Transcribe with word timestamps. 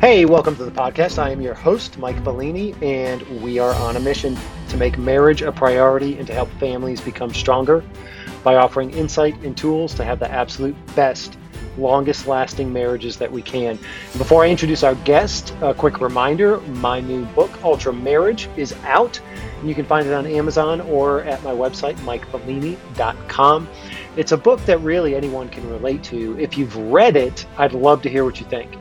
Hey, 0.00 0.26
welcome 0.26 0.54
to 0.54 0.64
the 0.64 0.70
podcast. 0.70 1.18
I 1.18 1.30
am 1.30 1.40
your 1.40 1.54
host, 1.54 1.98
Mike 1.98 2.22
Bellini, 2.22 2.72
and 2.82 3.20
we 3.42 3.58
are 3.58 3.74
on 3.74 3.96
a 3.96 4.00
mission 4.00 4.38
to 4.68 4.76
make 4.76 4.96
marriage 4.96 5.42
a 5.42 5.50
priority 5.50 6.16
and 6.18 6.26
to 6.28 6.32
help 6.32 6.48
families 6.60 7.00
become 7.00 7.34
stronger 7.34 7.82
by 8.44 8.54
offering 8.54 8.92
insight 8.92 9.36
and 9.42 9.56
tools 9.56 9.94
to 9.94 10.04
have 10.04 10.20
the 10.20 10.30
absolute 10.30 10.76
best, 10.94 11.36
longest 11.76 12.28
lasting 12.28 12.72
marriages 12.72 13.16
that 13.16 13.32
we 13.32 13.42
can. 13.42 13.76
Before 14.16 14.44
I 14.44 14.50
introduce 14.50 14.84
our 14.84 14.94
guest, 14.94 15.52
a 15.62 15.74
quick 15.74 16.00
reminder 16.00 16.60
my 16.60 17.00
new 17.00 17.24
book, 17.24 17.50
Ultra 17.64 17.92
Marriage, 17.92 18.48
is 18.56 18.74
out. 18.84 19.20
You 19.64 19.74
can 19.74 19.84
find 19.84 20.06
it 20.06 20.12
on 20.12 20.28
Amazon 20.28 20.80
or 20.82 21.22
at 21.24 21.42
my 21.42 21.50
website, 21.50 21.96
mikebellini.com. 22.04 23.68
It's 24.16 24.30
a 24.30 24.36
book 24.36 24.64
that 24.66 24.78
really 24.78 25.16
anyone 25.16 25.48
can 25.48 25.68
relate 25.68 26.04
to. 26.04 26.38
If 26.38 26.56
you've 26.56 26.76
read 26.76 27.16
it, 27.16 27.46
I'd 27.56 27.72
love 27.72 28.00
to 28.02 28.08
hear 28.08 28.24
what 28.24 28.38
you 28.38 28.46
think 28.46 28.78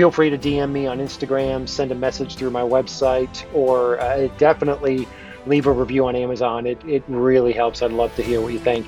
feel 0.00 0.10
free 0.10 0.30
to 0.30 0.38
DM 0.38 0.72
me 0.72 0.86
on 0.86 0.96
Instagram, 0.96 1.68
send 1.68 1.92
a 1.92 1.94
message 1.94 2.36
through 2.36 2.48
my 2.48 2.62
website, 2.62 3.44
or 3.54 4.00
uh, 4.00 4.28
definitely 4.38 5.06
leave 5.44 5.66
a 5.66 5.70
review 5.70 6.06
on 6.06 6.16
Amazon. 6.16 6.66
It, 6.66 6.82
it 6.86 7.04
really 7.06 7.52
helps. 7.52 7.82
I'd 7.82 7.92
love 7.92 8.16
to 8.16 8.22
hear 8.22 8.40
what 8.40 8.54
you 8.54 8.58
think. 8.58 8.86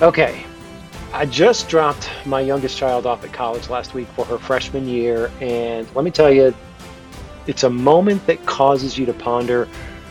Okay, 0.00 0.42
I 1.12 1.26
just 1.26 1.68
dropped 1.68 2.08
my 2.24 2.40
youngest 2.40 2.78
child 2.78 3.04
off 3.04 3.22
at 3.22 3.34
college 3.34 3.68
last 3.68 3.92
week 3.92 4.08
for 4.16 4.24
her 4.24 4.38
freshman 4.38 4.88
year, 4.88 5.30
and 5.42 5.86
let 5.94 6.06
me 6.06 6.10
tell 6.10 6.32
you, 6.32 6.54
it's 7.46 7.64
a 7.64 7.70
moment 7.70 8.26
that 8.28 8.46
causes 8.46 8.96
you 8.96 9.04
to 9.04 9.12
ponder 9.12 9.68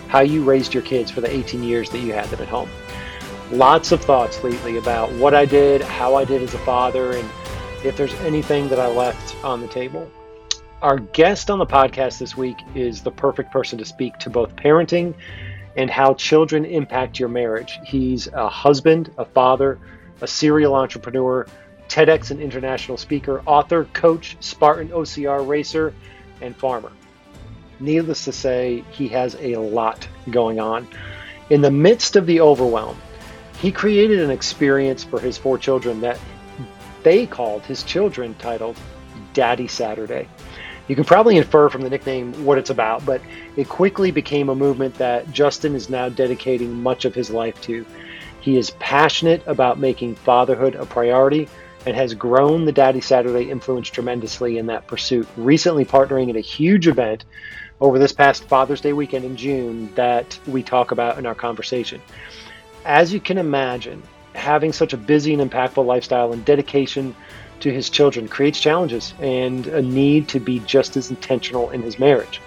how 0.10 0.20
you 0.20 0.44
raised 0.44 0.76
your 0.76 0.84
kids 0.84 1.10
for 1.10 1.22
the 1.22 1.36
18 1.36 1.64
years 1.64 1.90
that 1.90 2.02
you 2.02 2.14
had 2.14 2.26
them 2.26 2.40
at 2.40 2.48
home. 2.48 2.70
Lots 3.50 3.92
of 3.92 4.00
thoughts 4.02 4.44
lately 4.44 4.78
about 4.78 5.12
what 5.14 5.34
I 5.34 5.46
did, 5.46 5.82
how 5.82 6.14
I 6.14 6.24
did 6.24 6.44
as 6.44 6.54
a 6.54 6.60
father, 6.60 7.14
and 7.14 7.28
if 7.88 7.98
there's 7.98 8.14
anything 8.22 8.70
that 8.70 8.80
I 8.80 8.88
left 8.88 9.36
on 9.44 9.62
the 9.62 9.68
table. 9.68 10.10
Our 10.82 11.00
guest 11.00 11.50
on 11.50 11.58
the 11.58 11.66
podcast 11.66 12.20
this 12.20 12.38
week 12.38 12.58
is 12.76 13.02
the 13.02 13.12
perfect 13.12 13.52
person 13.52 13.78
to 13.80 13.86
speak 13.86 14.18
to 14.20 14.30
both 14.30 14.56
parenting 14.56 15.16
and 15.76 15.90
how 15.90 16.14
children 16.14 16.66
impact 16.66 17.20
your 17.20 17.30
marriage. 17.30 17.80
He's 17.84 18.28
a 18.28 18.50
husband, 18.50 19.14
a 19.18 19.26
father, 19.26 19.80
a 20.22 20.28
serial 20.28 20.76
entrepreneur, 20.76 21.48
TEDx 21.88 22.32
and 22.32 22.42
international 22.42 22.98
speaker, 22.98 23.42
author, 23.46 23.86
coach, 23.94 24.38
Spartan 24.40 24.90
OCR 24.90 25.48
racer, 25.48 25.94
and 26.42 26.56
farmer. 26.56 26.92
Needless 27.80 28.26
to 28.26 28.32
say, 28.32 28.84
he 28.92 29.08
has 29.10 29.36
a 29.40 29.56
lot 29.58 30.08
going 30.30 30.60
on. 30.60 30.88
In 31.50 31.62
the 31.62 31.72
midst 31.72 32.16
of 32.16 32.26
the 32.26 32.42
overwhelm, 32.42 32.98
he 33.60 33.72
created 33.72 34.20
an 34.20 34.32
experience 34.32 35.04
for 35.04 35.20
his 35.20 35.38
four 35.38 35.58
children 35.58 36.02
that 36.02 36.20
they 37.08 37.26
called 37.26 37.64
his 37.64 37.84
children 37.84 38.36
titled 38.38 38.78
Daddy 39.32 39.70
Saturday. 39.70 40.28
You 40.90 40.96
can 40.96 41.06
probably 41.06 41.38
infer 41.38 41.70
from 41.70 41.80
the 41.80 41.90
nickname 41.90 42.34
what 42.44 42.58
it's 42.58 42.70
about, 42.70 43.06
but 43.06 43.22
it 43.56 43.70
quickly 43.70 44.12
became 44.12 44.50
a 44.50 44.56
movement 44.56 44.94
that 44.96 45.32
Justin 45.32 45.74
is 45.74 45.90
now 45.90 46.10
dedicating 46.10 46.84
much 46.84 47.06
of 47.06 47.16
his 47.16 47.30
life 47.30 47.62
to. 47.62 47.86
He 48.42 48.58
is 48.58 48.72
passionate 48.72 49.42
about 49.48 49.80
making 49.80 50.16
fatherhood 50.16 50.76
a 50.76 50.86
priority 50.86 51.48
and 51.86 51.96
has 51.96 52.14
grown 52.14 52.66
the 52.66 52.74
Daddy 52.74 53.00
Saturday 53.00 53.50
influence 53.50 53.88
tremendously 53.88 54.58
in 54.58 54.66
that 54.66 54.86
pursuit, 54.86 55.30
recently 55.38 55.86
partnering 55.86 56.28
in 56.28 56.36
a 56.36 56.42
huge 56.42 56.90
event 56.90 57.24
over 57.80 57.98
this 57.98 58.12
past 58.12 58.44
Father's 58.50 58.82
Day 58.82 58.92
weekend 58.92 59.24
in 59.24 59.38
June 59.38 59.96
that 59.96 60.38
we 60.46 60.62
talk 60.62 60.92
about 60.92 61.18
in 61.18 61.26
our 61.26 61.36
conversation. 61.36 62.02
As 62.84 63.14
you 63.14 63.22
can 63.22 63.38
imagine, 63.38 64.04
having 64.38 64.72
such 64.72 64.94
a 64.94 64.98
busy 64.98 65.34
and 65.34 65.52
impactful 65.52 65.86
lifestyle 65.86 66.32
and 66.32 66.46
dedication 66.46 67.16
to 67.60 67.72
his 67.72 67.90
children 67.90 68.28
creates 68.28 68.60
challenges 68.60 69.14
and 69.20 69.68
a 69.68 69.82
need 69.82 70.28
to 70.30 70.40
be 70.40 70.60
just 70.60 70.96
as 70.96 71.10
intentional 71.10 71.72
in 71.72 71.82
his 71.82 71.98
marriage. 71.98 72.40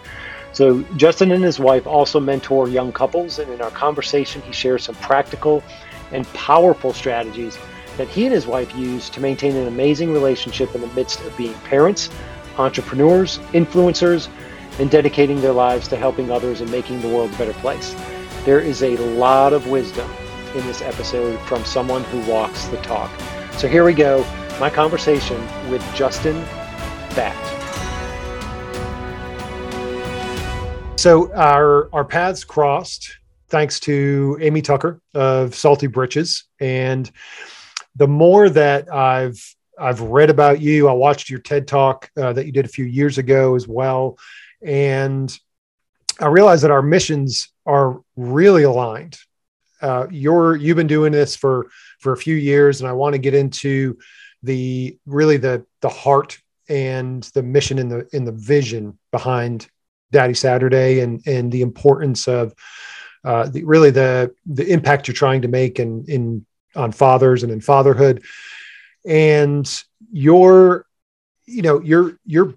So, 0.53 0.83
Justin 0.97 1.31
and 1.33 1.45
his 1.45 1.61
wife 1.61 1.87
also 1.87 2.19
mentor 2.19 2.69
young 2.69 2.93
couples, 2.93 3.39
and 3.39 3.53
in 3.53 3.61
our 3.61 3.71
conversation, 3.71 4.43
he 4.43 4.53
shares 4.53 4.85
some 4.85 4.97
practical 4.97 5.63
and 6.13 6.27
powerful 6.33 6.93
strategies 6.93 7.57
that 7.97 8.09
he 8.09 8.25
and 8.25 8.35
his 8.35 8.47
wife 8.47 8.75
use 8.75 9.11
to 9.11 9.21
maintain 9.21 9.55
an 9.57 9.69
amazing 9.69 10.13
relationship 10.13 10.75
in 10.75 10.81
the 10.81 10.89
midst 10.89 11.21
of 11.21 11.37
being 11.37 11.55
parents, 11.65 12.11
entrepreneurs, 12.59 13.39
influencers, 13.53 14.29
and 14.79 14.91
dedicating 14.91 15.41
their 15.41 15.53
lives 15.53 15.87
to 15.89 15.97
helping 15.97 16.31
others 16.31 16.61
and 16.61 16.71
making 16.71 17.01
the 17.01 17.09
world 17.09 17.33
a 17.33 17.37
better 17.37 17.53
place. 17.55 17.95
There 18.45 18.61
is 18.61 18.83
a 18.83 18.97
lot 18.97 19.53
of 19.53 19.69
wisdom 19.69 20.09
in 20.55 20.67
this 20.67 20.83
episode 20.83 21.39
from 21.41 21.65
someone 21.65 22.05
who 22.05 22.21
walks 22.31 22.67
the 22.67 22.77
talk. 22.79 23.11
So 23.53 23.69
here 23.69 23.85
we 23.85 23.95
go 23.95 24.25
my 24.61 24.69
conversation 24.69 25.41
with 25.71 25.83
Justin 25.95 26.37
Batt. 27.17 27.35
So 31.01 31.33
our 31.33 31.89
our 31.95 32.05
paths 32.05 32.45
crossed 32.45 33.17
thanks 33.49 33.81
to 33.81 34.37
Amy 34.43 34.61
Tucker 34.61 35.01
of 35.15 35.55
Salty 35.55 35.87
Britches, 35.87 36.45
and 36.61 37.11
the 37.97 38.07
more 38.07 38.51
that 38.51 38.93
I've 38.93 39.43
I've 39.79 40.03
read 40.03 40.29
about 40.29 40.61
you, 40.61 40.89
I 40.89 40.93
watched 40.93 41.31
your 41.31 41.41
TED 41.41 41.67
talk 41.67 42.11
uh, 42.19 42.35
that 42.35 42.45
you 42.45 42.53
did 42.53 42.67
a 42.67 42.69
few 42.69 42.85
years 42.85 43.17
ago 43.17 43.55
as 43.55 43.67
well, 43.67 44.19
and 44.63 45.37
I 46.21 46.27
realized 46.27 46.65
that 46.65 46.71
our 46.71 46.83
missions 46.83 47.49
are 47.65 47.99
really 48.15 48.65
aligned 48.65 49.19
uh, 49.83 50.07
you're 50.11 50.57
you've 50.57 50.77
been 50.77 50.87
doing 50.87 51.13
this 51.13 51.37
for 51.37 51.69
for 51.99 52.13
a 52.13 52.17
few 52.17 52.35
years, 52.35 52.81
and 52.81 52.89
I 52.89 52.93
want 52.93 53.15
to 53.15 53.19
get 53.19 53.35
into 53.35 53.99
the 54.43 54.99
really 55.07 55.37
the 55.37 55.65
the 55.81 55.89
heart 55.89 56.39
and 56.69 57.23
the 57.35 57.43
mission 57.43 57.79
and 57.79 57.91
the 57.91 58.09
in 58.13 58.25
the 58.25 58.33
vision 58.33 58.99
behind 59.11 59.69
Daddy 60.13 60.35
Saturday 60.35 61.01
and 61.01 61.23
and 61.27 61.51
the 61.51 61.63
importance 61.63 62.29
of 62.29 62.55
uh, 63.25 63.49
the, 63.49 63.65
really 63.65 63.91
the 63.91 64.35
the 64.47 64.67
impact 64.67 65.09
you're 65.09 65.15
trying 65.15 65.43
to 65.43 65.49
make 65.49 65.79
in 65.79 66.05
in 66.09 66.47
on 66.77 66.93
fathers 66.93 67.43
and 67.43 67.53
in 67.53 67.61
fatherhood, 67.61 68.23
and 69.07 69.83
your 70.13 70.87
you 71.47 71.63
know 71.63 71.81
your 71.81 72.19
your 72.25 72.55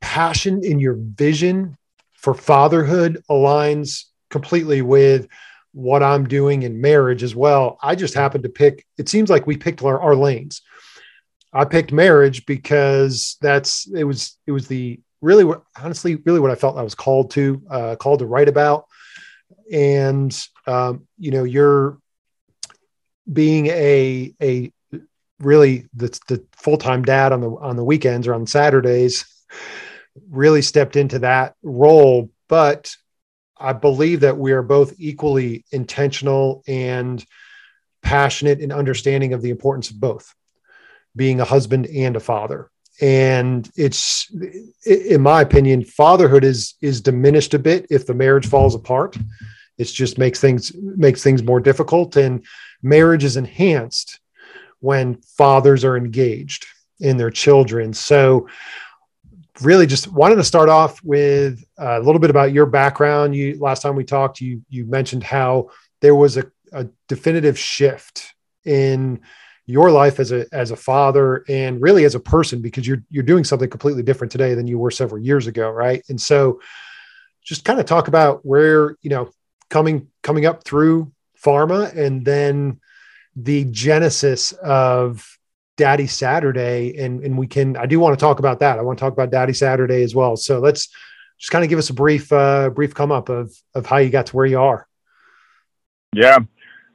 passion 0.00 0.60
and 0.64 0.80
your 0.80 0.94
vision 0.98 1.76
for 2.12 2.34
fatherhood 2.34 3.22
aligns 3.28 4.04
completely 4.30 4.82
with 4.82 5.28
what 5.74 6.02
I'm 6.04 6.26
doing 6.28 6.62
in 6.62 6.80
marriage 6.80 7.24
as 7.24 7.34
well. 7.34 7.78
I 7.82 7.96
just 7.96 8.14
happened 8.14 8.44
to 8.44 8.50
pick, 8.50 8.86
it 8.96 9.08
seems 9.08 9.28
like 9.28 9.46
we 9.46 9.56
picked 9.56 9.82
our, 9.82 10.00
our 10.00 10.14
lanes. 10.14 10.62
I 11.52 11.64
picked 11.64 11.92
marriage 11.92 12.46
because 12.46 13.36
that's, 13.40 13.86
it 13.92 14.04
was, 14.04 14.38
it 14.46 14.52
was 14.52 14.68
the 14.68 15.00
really, 15.20 15.52
honestly, 15.76 16.16
really 16.16 16.40
what 16.40 16.52
I 16.52 16.54
felt 16.54 16.78
I 16.78 16.82
was 16.82 16.94
called 16.94 17.32
to, 17.32 17.62
uh, 17.68 17.96
called 17.96 18.20
to 18.20 18.26
write 18.26 18.48
about. 18.48 18.86
And, 19.72 20.32
um, 20.66 21.08
you 21.18 21.32
know, 21.32 21.44
you're 21.44 21.98
being 23.30 23.66
a, 23.66 24.32
a 24.40 24.72
really 25.40 25.88
the, 25.94 26.18
the 26.28 26.44
full-time 26.52 27.02
dad 27.02 27.32
on 27.32 27.40
the, 27.40 27.50
on 27.50 27.76
the 27.76 27.84
weekends 27.84 28.28
or 28.28 28.34
on 28.34 28.46
Saturdays 28.46 29.24
really 30.30 30.62
stepped 30.62 30.94
into 30.94 31.18
that 31.20 31.54
role. 31.64 32.30
But 32.48 32.94
I 33.56 33.72
believe 33.72 34.20
that 34.20 34.36
we 34.36 34.52
are 34.52 34.62
both 34.62 34.94
equally 34.98 35.64
intentional 35.70 36.62
and 36.66 37.24
passionate 38.02 38.60
in 38.60 38.72
understanding 38.72 39.32
of 39.32 39.42
the 39.42 39.50
importance 39.50 39.90
of 39.90 40.00
both 40.00 40.34
being 41.16 41.40
a 41.40 41.44
husband 41.44 41.86
and 41.86 42.16
a 42.16 42.20
father. 42.20 42.70
And 43.00 43.68
it's 43.76 44.32
in 44.86 45.20
my 45.20 45.40
opinion 45.40 45.84
fatherhood 45.84 46.44
is 46.44 46.74
is 46.80 47.00
diminished 47.00 47.54
a 47.54 47.58
bit 47.58 47.86
if 47.90 48.06
the 48.06 48.14
marriage 48.14 48.46
falls 48.46 48.74
apart. 48.74 49.16
It 49.78 49.84
just 49.84 50.18
makes 50.18 50.40
things 50.40 50.72
makes 50.74 51.22
things 51.22 51.42
more 51.42 51.60
difficult. 51.60 52.16
And 52.16 52.44
marriage 52.82 53.24
is 53.24 53.36
enhanced 53.36 54.20
when 54.78 55.20
fathers 55.22 55.84
are 55.84 55.96
engaged 55.96 56.66
in 57.00 57.16
their 57.16 57.30
children. 57.30 57.92
So 57.92 58.46
really 59.62 59.86
just 59.86 60.08
wanted 60.08 60.36
to 60.36 60.44
start 60.44 60.68
off 60.68 61.02
with 61.04 61.64
a 61.78 62.00
little 62.00 62.18
bit 62.18 62.30
about 62.30 62.52
your 62.52 62.66
background. 62.66 63.34
You 63.36 63.58
last 63.58 63.82
time 63.82 63.96
we 63.96 64.04
talked, 64.04 64.40
you 64.40 64.62
you 64.68 64.84
mentioned 64.84 65.22
how 65.22 65.70
there 66.00 66.14
was 66.14 66.36
a, 66.36 66.50
a 66.72 66.86
definitive 67.08 67.58
shift 67.58 68.34
in 68.64 69.20
your 69.66 69.90
life 69.90 70.20
as 70.20 70.32
a 70.32 70.46
as 70.52 70.70
a 70.70 70.76
father 70.76 71.44
and 71.48 71.80
really 71.80 72.04
as 72.04 72.14
a 72.14 72.20
person 72.20 72.60
because 72.60 72.86
you're 72.86 73.02
you're 73.10 73.22
doing 73.22 73.44
something 73.44 73.70
completely 73.70 74.02
different 74.02 74.30
today 74.30 74.54
than 74.54 74.66
you 74.66 74.78
were 74.78 74.90
several 74.90 75.22
years 75.22 75.46
ago, 75.46 75.70
right? 75.70 76.02
And 76.08 76.20
so 76.20 76.60
just 77.42 77.64
kind 77.64 77.78
of 77.78 77.86
talk 77.86 78.08
about 78.08 78.44
where, 78.44 78.96
you 79.02 79.10
know, 79.10 79.30
coming 79.70 80.08
coming 80.22 80.46
up 80.46 80.64
through 80.64 81.12
pharma 81.42 81.94
and 81.96 82.24
then 82.24 82.80
the 83.36 83.64
genesis 83.66 84.52
of 84.52 85.33
Daddy 85.76 86.06
Saturday, 86.06 86.96
and 86.98 87.22
and 87.24 87.36
we 87.36 87.46
can. 87.46 87.76
I 87.76 87.86
do 87.86 87.98
want 87.98 88.18
to 88.18 88.22
talk 88.22 88.38
about 88.38 88.60
that. 88.60 88.78
I 88.78 88.82
want 88.82 88.98
to 88.98 89.04
talk 89.04 89.12
about 89.12 89.30
Daddy 89.30 89.52
Saturday 89.52 90.02
as 90.02 90.14
well. 90.14 90.36
So 90.36 90.60
let's 90.60 90.88
just 91.38 91.50
kind 91.50 91.64
of 91.64 91.68
give 91.68 91.78
us 91.78 91.90
a 91.90 91.94
brief 91.94 92.32
uh, 92.32 92.70
brief 92.70 92.94
come 92.94 93.12
up 93.12 93.28
of 93.28 93.52
of 93.74 93.86
how 93.86 93.98
you 93.98 94.10
got 94.10 94.26
to 94.26 94.36
where 94.36 94.46
you 94.46 94.60
are. 94.60 94.86
Yeah. 96.12 96.38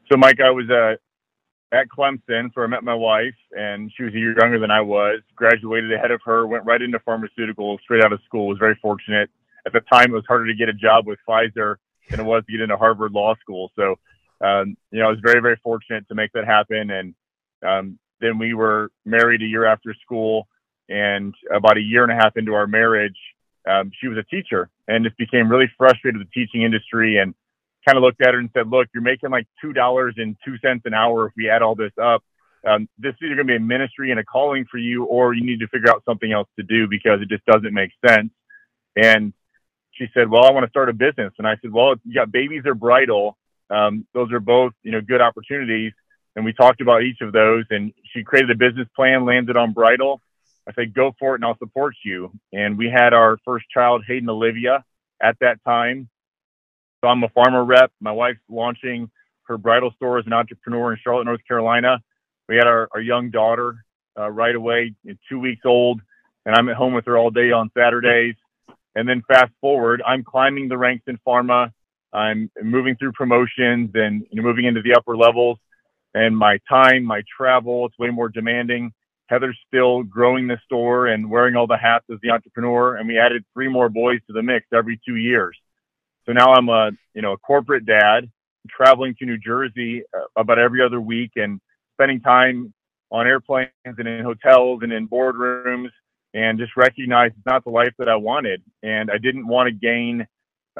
So 0.09 0.17
Mike, 0.17 0.39
I 0.39 0.49
was 0.49 0.69
uh, 0.69 0.95
at 1.75 1.87
Clemson. 1.89 2.53
So 2.53 2.61
I 2.61 2.67
met 2.67 2.83
my 2.83 2.95
wife, 2.95 3.35
and 3.51 3.91
she 3.95 4.03
was 4.03 4.13
a 4.13 4.17
year 4.17 4.35
younger 4.39 4.59
than 4.59 4.71
I 4.71 4.81
was. 4.81 5.21
Graduated 5.35 5.91
ahead 5.93 6.11
of 6.11 6.21
her. 6.25 6.47
Went 6.47 6.65
right 6.65 6.81
into 6.81 6.99
pharmaceuticals 6.99 7.79
straight 7.81 8.03
out 8.03 8.13
of 8.13 8.19
school. 8.25 8.47
Was 8.47 8.57
very 8.59 8.77
fortunate. 8.81 9.29
At 9.65 9.73
the 9.73 9.81
time, 9.81 10.11
it 10.11 10.15
was 10.15 10.25
harder 10.27 10.47
to 10.47 10.55
get 10.55 10.69
a 10.69 10.73
job 10.73 11.05
with 11.05 11.19
Pfizer 11.27 11.75
than 12.09 12.21
it 12.21 12.23
was 12.23 12.43
to 12.45 12.51
get 12.51 12.61
into 12.61 12.77
Harvard 12.77 13.11
Law 13.11 13.35
School. 13.41 13.71
So, 13.75 13.95
um, 14.41 14.77
you 14.89 14.99
know, 14.99 15.07
I 15.07 15.09
was 15.09 15.19
very, 15.21 15.41
very 15.41 15.59
fortunate 15.61 16.07
to 16.07 16.15
make 16.15 16.31
that 16.31 16.45
happen. 16.45 16.89
And 16.89 17.13
um, 17.61 17.99
then 18.21 18.37
we 18.37 18.53
were 18.53 18.91
married 19.05 19.41
a 19.41 19.45
year 19.45 19.65
after 19.65 19.93
school, 20.03 20.47
and 20.89 21.33
about 21.53 21.77
a 21.77 21.81
year 21.81 22.03
and 22.03 22.11
a 22.11 22.15
half 22.15 22.35
into 22.35 22.53
our 22.53 22.67
marriage, 22.67 23.17
um, 23.69 23.91
she 23.99 24.07
was 24.07 24.17
a 24.17 24.23
teacher 24.23 24.69
and 24.87 25.05
just 25.05 25.17
became 25.17 25.49
really 25.49 25.69
frustrated 25.77 26.17
with 26.17 26.27
the 26.27 26.33
teaching 26.33 26.63
industry 26.63 27.17
and 27.17 27.35
kind 27.85 27.97
of 27.97 28.03
looked 28.03 28.21
at 28.21 28.33
her 28.33 28.39
and 28.39 28.49
said, 28.53 28.67
"Look, 28.67 28.87
you're 28.93 29.03
making 29.03 29.29
like 29.29 29.47
two 29.61 29.73
dollars 29.73 30.15
and 30.17 30.35
two 30.43 30.57
cents 30.57 30.81
an 30.85 30.93
hour 30.93 31.27
if 31.27 31.33
we 31.37 31.49
add 31.49 31.61
all 31.61 31.75
this 31.75 31.91
up. 32.01 32.23
Um, 32.67 32.89
this 32.97 33.13
is 33.13 33.17
either 33.23 33.35
going 33.35 33.47
to 33.47 33.53
be 33.53 33.55
a 33.55 33.59
ministry 33.59 34.11
and 34.11 34.19
a 34.19 34.25
calling 34.25 34.65
for 34.69 34.77
you, 34.77 35.05
or 35.05 35.33
you 35.33 35.45
need 35.45 35.59
to 35.59 35.67
figure 35.67 35.89
out 35.89 36.03
something 36.05 36.31
else 36.31 36.49
to 36.57 36.63
do 36.63 36.87
because 36.87 37.21
it 37.21 37.29
just 37.29 37.45
doesn't 37.45 37.73
make 37.73 37.91
sense." 38.05 38.31
And 38.95 39.33
she 39.91 40.07
said, 40.13 40.29
"Well, 40.29 40.45
I 40.45 40.51
want 40.51 40.65
to 40.65 40.69
start 40.69 40.89
a 40.89 40.93
business." 40.93 41.33
And 41.37 41.47
I 41.47 41.55
said, 41.61 41.71
"Well, 41.71 41.95
you 42.03 42.15
got 42.15 42.31
babies 42.31 42.63
or 42.65 42.73
bridal. 42.73 43.37
Um, 43.69 44.07
those 44.13 44.31
are 44.31 44.39
both, 44.39 44.73
you 44.83 44.91
know, 44.91 45.01
good 45.01 45.21
opportunities." 45.21 45.93
And 46.35 46.45
we 46.45 46.53
talked 46.53 46.81
about 46.81 47.03
each 47.03 47.21
of 47.21 47.33
those. 47.33 47.65
And 47.69 47.93
she 48.13 48.23
created 48.23 48.51
a 48.51 48.55
business 48.55 48.87
plan, 48.95 49.25
landed 49.25 49.57
on 49.57 49.73
bridal. 49.73 50.21
I 50.67 50.73
said, 50.73 50.93
"Go 50.93 51.15
for 51.17 51.33
it, 51.33 51.39
and 51.39 51.45
I'll 51.45 51.57
support 51.57 51.95
you." 52.03 52.31
And 52.53 52.77
we 52.77 52.89
had 52.89 53.13
our 53.13 53.37
first 53.43 53.65
child, 53.69 54.03
Hayden 54.07 54.29
Olivia, 54.29 54.83
at 55.21 55.37
that 55.39 55.63
time. 55.65 56.09
So 57.01 57.09
I'm 57.09 57.23
a 57.23 57.29
pharma 57.29 57.65
rep. 57.65 57.91
My 57.99 58.11
wife's 58.11 58.39
launching 58.49 59.09
her 59.43 59.57
bridal 59.57 59.91
store 59.91 60.19
as 60.19 60.25
an 60.27 60.33
entrepreneur 60.33 60.93
in 60.93 60.99
Charlotte, 61.03 61.25
North 61.25 61.45
Carolina. 61.47 61.99
We 62.47 62.55
had 62.55 62.67
our, 62.67 62.87
our 62.93 63.01
young 63.01 63.31
daughter 63.31 63.83
uh, 64.17 64.29
right 64.29 64.55
away, 64.55 64.93
two 65.27 65.39
weeks 65.39 65.61
old, 65.65 66.01
and 66.45 66.55
I'm 66.55 66.69
at 66.69 66.75
home 66.75 66.93
with 66.93 67.05
her 67.05 67.17
all 67.17 67.31
day 67.31 67.51
on 67.51 67.71
Saturdays. 67.75 68.35
And 68.95 69.07
then 69.07 69.23
fast 69.27 69.51
forward, 69.61 70.01
I'm 70.05 70.23
climbing 70.23 70.67
the 70.67 70.77
ranks 70.77 71.03
in 71.07 71.17
pharma. 71.25 71.71
I'm 72.11 72.51
moving 72.61 72.95
through 72.95 73.13
promotions 73.13 73.91
and 73.93 74.25
you 74.29 74.41
know, 74.41 74.47
moving 74.47 74.65
into 74.65 74.81
the 74.81 74.95
upper 74.95 75.15
levels. 75.15 75.57
And 76.13 76.37
my 76.37 76.59
time, 76.67 77.03
my 77.03 77.21
travel, 77.35 77.85
it's 77.85 77.99
way 77.99 78.09
more 78.09 78.29
demanding. 78.29 78.91
Heather's 79.27 79.57
still 79.67 80.03
growing 80.03 80.47
the 80.47 80.57
store 80.65 81.07
and 81.07 81.29
wearing 81.29 81.55
all 81.55 81.67
the 81.67 81.77
hats 81.77 82.05
as 82.11 82.17
the 82.23 82.31
entrepreneur. 82.31 82.95
And 82.95 83.07
we 83.07 83.19
added 83.19 83.45
three 83.53 83.67
more 83.67 83.89
boys 83.89 84.19
to 84.27 84.33
the 84.33 84.41
mix 84.41 84.65
every 84.73 84.99
two 85.05 85.17
years. 85.17 85.55
So 86.25 86.33
now 86.33 86.53
I'm 86.53 86.67
a, 86.69 86.91
you 87.13 87.21
know, 87.21 87.33
a 87.33 87.37
corporate 87.37 87.85
dad 87.85 88.29
traveling 88.67 89.15
to 89.19 89.25
New 89.25 89.37
Jersey 89.37 90.03
uh, 90.15 90.25
about 90.35 90.59
every 90.59 90.81
other 90.83 90.99
week 90.99 91.31
and 91.35 91.61
spending 91.95 92.21
time 92.21 92.73
on 93.11 93.27
airplanes 93.27 93.69
and 93.85 94.07
in 94.07 94.23
hotels 94.23 94.81
and 94.83 94.91
in 94.91 95.07
boardrooms 95.07 95.89
and 96.33 96.59
just 96.59 96.75
recognize 96.77 97.31
it's 97.31 97.45
not 97.45 97.63
the 97.63 97.71
life 97.71 97.93
that 97.97 98.07
I 98.07 98.15
wanted. 98.15 98.61
And 98.83 99.09
I 99.09 99.17
didn't 99.17 99.47
want 99.47 99.67
to 99.67 99.71
gain 99.71 100.27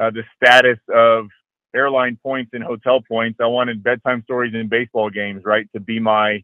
uh, 0.00 0.10
the 0.10 0.22
status 0.36 0.78
of 0.92 1.26
airline 1.74 2.18
points 2.22 2.50
and 2.52 2.62
hotel 2.62 3.00
points. 3.06 3.38
I 3.40 3.46
wanted 3.46 3.82
bedtime 3.82 4.22
stories 4.24 4.54
and 4.54 4.70
baseball 4.70 5.10
games, 5.10 5.42
right, 5.44 5.68
to 5.74 5.80
be 5.80 5.98
my 5.98 6.42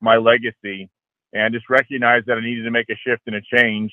my 0.00 0.16
legacy. 0.16 0.90
And 1.32 1.52
just 1.52 1.68
recognize 1.68 2.22
that 2.26 2.38
I 2.38 2.40
needed 2.40 2.62
to 2.62 2.70
make 2.70 2.88
a 2.90 2.96
shift 2.96 3.22
and 3.26 3.34
a 3.34 3.40
change. 3.40 3.92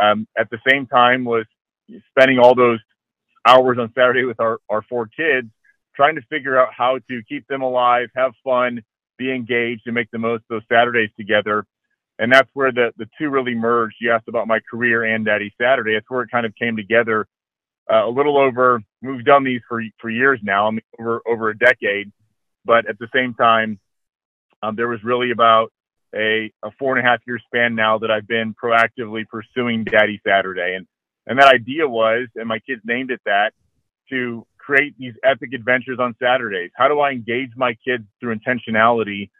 Um, 0.00 0.28
at 0.38 0.48
the 0.50 0.58
same 0.68 0.86
time, 0.86 1.24
was 1.24 1.46
spending 2.10 2.38
all 2.38 2.54
those 2.54 2.78
hours 3.44 3.78
on 3.80 3.92
Saturday 3.92 4.24
with 4.24 4.38
our, 4.38 4.58
our 4.68 4.82
four 4.82 5.08
kids, 5.08 5.48
trying 5.96 6.14
to 6.14 6.22
figure 6.30 6.56
out 6.56 6.68
how 6.76 6.98
to 7.08 7.22
keep 7.28 7.46
them 7.48 7.62
alive, 7.62 8.08
have 8.14 8.32
fun, 8.44 8.82
be 9.18 9.32
engaged, 9.32 9.82
and 9.86 9.96
make 9.96 10.10
the 10.12 10.18
most 10.18 10.42
of 10.42 10.60
those 10.60 10.62
Saturdays 10.68 11.10
together 11.16 11.66
and 12.18 12.32
that's 12.32 12.48
where 12.54 12.72
the 12.72 12.92
the 12.96 13.08
two 13.18 13.28
really 13.28 13.54
merged. 13.54 13.96
You 14.00 14.12
asked 14.12 14.28
about 14.28 14.48
my 14.48 14.60
career 14.70 15.04
and 15.04 15.24
Daddy 15.24 15.52
Saturday. 15.60 15.94
That's 15.94 16.08
where 16.08 16.22
it 16.22 16.30
kind 16.30 16.46
of 16.46 16.54
came 16.54 16.76
together. 16.76 17.26
Uh, 17.90 18.08
a 18.08 18.10
little 18.10 18.36
over. 18.36 18.82
We've 19.02 19.24
done 19.24 19.44
these 19.44 19.60
for 19.68 19.80
for 20.00 20.10
years 20.10 20.40
now, 20.42 20.66
I 20.66 20.70
mean, 20.70 20.80
over 20.98 21.22
over 21.26 21.50
a 21.50 21.58
decade. 21.58 22.10
But 22.64 22.88
at 22.88 22.98
the 22.98 23.08
same 23.14 23.34
time, 23.34 23.78
um, 24.62 24.74
there 24.74 24.88
was 24.88 25.04
really 25.04 25.30
about 25.30 25.72
a, 26.14 26.50
a 26.64 26.70
four 26.78 26.96
and 26.96 27.06
a 27.06 27.08
half 27.08 27.20
year 27.26 27.38
span 27.46 27.76
now 27.76 27.98
that 27.98 28.10
I've 28.10 28.26
been 28.26 28.54
proactively 28.54 29.24
pursuing 29.28 29.84
Daddy 29.84 30.20
Saturday, 30.26 30.74
and 30.74 30.86
and 31.26 31.38
that 31.38 31.52
idea 31.52 31.88
was, 31.88 32.28
and 32.34 32.48
my 32.48 32.58
kids 32.58 32.82
named 32.84 33.10
it 33.10 33.20
that, 33.24 33.52
to 34.10 34.46
create 34.58 34.94
these 34.98 35.14
epic 35.22 35.50
adventures 35.54 35.98
on 36.00 36.16
Saturdays. 36.20 36.70
How 36.74 36.88
do 36.88 36.98
I 37.00 37.10
engage 37.12 37.50
my 37.56 37.76
kids 37.86 38.04
through 38.18 38.36
intentionality 38.36 39.30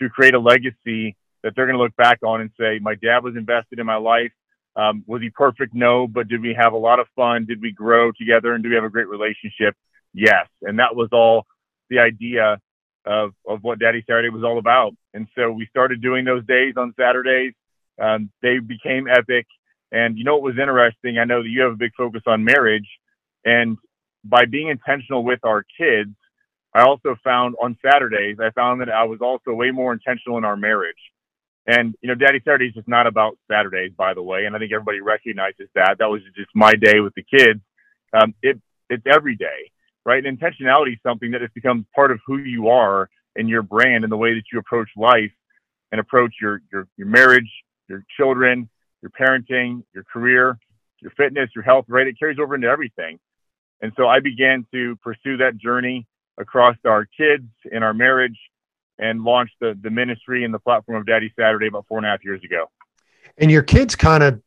to 0.00 0.08
create 0.08 0.34
a 0.34 0.40
legacy 0.40 1.16
that 1.42 1.54
they're 1.54 1.66
going 1.66 1.76
to 1.76 1.82
look 1.82 1.96
back 1.96 2.18
on 2.24 2.40
and 2.40 2.50
say, 2.58 2.78
my 2.80 2.94
dad 2.94 3.22
was 3.22 3.36
invested 3.36 3.78
in 3.78 3.86
my 3.86 3.96
life. 3.96 4.32
Um, 4.74 5.04
was 5.06 5.20
he 5.20 5.30
perfect? 5.30 5.74
No, 5.74 6.06
but 6.06 6.28
did 6.28 6.40
we 6.40 6.54
have 6.54 6.72
a 6.72 6.78
lot 6.78 6.98
of 6.98 7.06
fun? 7.14 7.44
Did 7.46 7.60
we 7.60 7.72
grow 7.72 8.12
together 8.12 8.54
and 8.54 8.62
do 8.62 8.70
we 8.70 8.74
have 8.76 8.84
a 8.84 8.90
great 8.90 9.08
relationship? 9.08 9.76
Yes. 10.14 10.46
And 10.62 10.78
that 10.78 10.96
was 10.96 11.08
all 11.12 11.46
the 11.90 11.98
idea 11.98 12.58
of, 13.04 13.32
of 13.46 13.62
what 13.62 13.78
Daddy 13.78 14.02
Saturday 14.06 14.30
was 14.30 14.44
all 14.44 14.58
about. 14.58 14.92
And 15.12 15.26
so 15.36 15.50
we 15.50 15.66
started 15.66 16.00
doing 16.00 16.24
those 16.24 16.44
days 16.46 16.74
on 16.76 16.94
Saturdays. 16.98 17.52
Um, 18.00 18.30
they 18.40 18.58
became 18.58 19.08
epic. 19.08 19.46
And 19.90 20.16
you 20.16 20.24
know 20.24 20.34
what 20.34 20.42
was 20.42 20.58
interesting? 20.58 21.18
I 21.18 21.24
know 21.24 21.42
that 21.42 21.48
you 21.48 21.62
have 21.62 21.72
a 21.72 21.76
big 21.76 21.92
focus 21.96 22.22
on 22.26 22.44
marriage. 22.44 22.88
And 23.44 23.76
by 24.24 24.46
being 24.46 24.68
intentional 24.68 25.22
with 25.24 25.40
our 25.44 25.64
kids, 25.78 26.14
I 26.74 26.82
also 26.82 27.16
found 27.22 27.56
on 27.62 27.76
Saturdays, 27.84 28.38
I 28.40 28.50
found 28.50 28.80
that 28.80 28.88
I 28.88 29.04
was 29.04 29.20
also 29.20 29.52
way 29.52 29.70
more 29.70 29.92
intentional 29.92 30.38
in 30.38 30.44
our 30.44 30.56
marriage. 30.56 30.96
And 31.66 31.94
you 32.00 32.08
know, 32.08 32.14
Daddy 32.14 32.40
Saturday 32.44 32.66
is 32.66 32.74
just 32.74 32.88
not 32.88 33.06
about 33.06 33.38
Saturdays, 33.50 33.92
by 33.96 34.14
the 34.14 34.22
way, 34.22 34.46
and 34.46 34.56
I 34.56 34.58
think 34.58 34.72
everybody 34.72 35.00
recognizes 35.00 35.68
that. 35.74 35.96
That 35.98 36.10
was 36.10 36.20
just 36.34 36.50
my 36.54 36.72
day 36.72 37.00
with 37.00 37.14
the 37.14 37.22
kids. 37.22 37.60
Um, 38.12 38.34
it 38.42 38.60
it's 38.90 39.04
every 39.06 39.36
day, 39.36 39.70
right? 40.04 40.24
And 40.24 40.38
intentionality 40.38 40.94
is 40.94 40.98
something 41.02 41.30
that 41.30 41.40
has 41.40 41.50
become 41.54 41.86
part 41.94 42.10
of 42.10 42.18
who 42.26 42.38
you 42.38 42.68
are 42.68 43.08
and 43.36 43.48
your 43.48 43.62
brand 43.62 44.04
and 44.04 44.12
the 44.12 44.16
way 44.16 44.34
that 44.34 44.42
you 44.52 44.58
approach 44.58 44.88
life 44.96 45.30
and 45.92 46.00
approach 46.00 46.34
your 46.40 46.60
your 46.72 46.88
your 46.96 47.06
marriage, 47.06 47.50
your 47.88 48.04
children, 48.16 48.68
your 49.00 49.10
parenting, 49.10 49.84
your 49.94 50.04
career, 50.04 50.58
your 51.00 51.12
fitness, 51.12 51.48
your 51.54 51.64
health. 51.64 51.84
Right? 51.88 52.08
It 52.08 52.18
carries 52.18 52.38
over 52.40 52.56
into 52.56 52.68
everything. 52.68 53.20
And 53.80 53.92
so 53.96 54.08
I 54.08 54.20
began 54.20 54.66
to 54.72 54.96
pursue 54.96 55.36
that 55.38 55.58
journey 55.58 56.06
across 56.38 56.76
our 56.84 57.04
kids 57.04 57.48
in 57.70 57.82
our 57.82 57.94
marriage 57.94 58.38
and 58.98 59.24
launched 59.24 59.54
the, 59.60 59.78
the 59.80 59.90
ministry 59.90 60.44
and 60.44 60.52
the 60.52 60.58
platform 60.58 60.98
of 60.98 61.06
Daddy 61.06 61.32
Saturday 61.38 61.68
about 61.68 61.86
four 61.88 61.98
and 61.98 62.06
a 62.06 62.10
half 62.10 62.24
years 62.24 62.42
ago. 62.44 62.70
And 63.38 63.50
your 63.50 63.62
kids 63.62 63.94
kind 63.94 64.22
of 64.22 64.42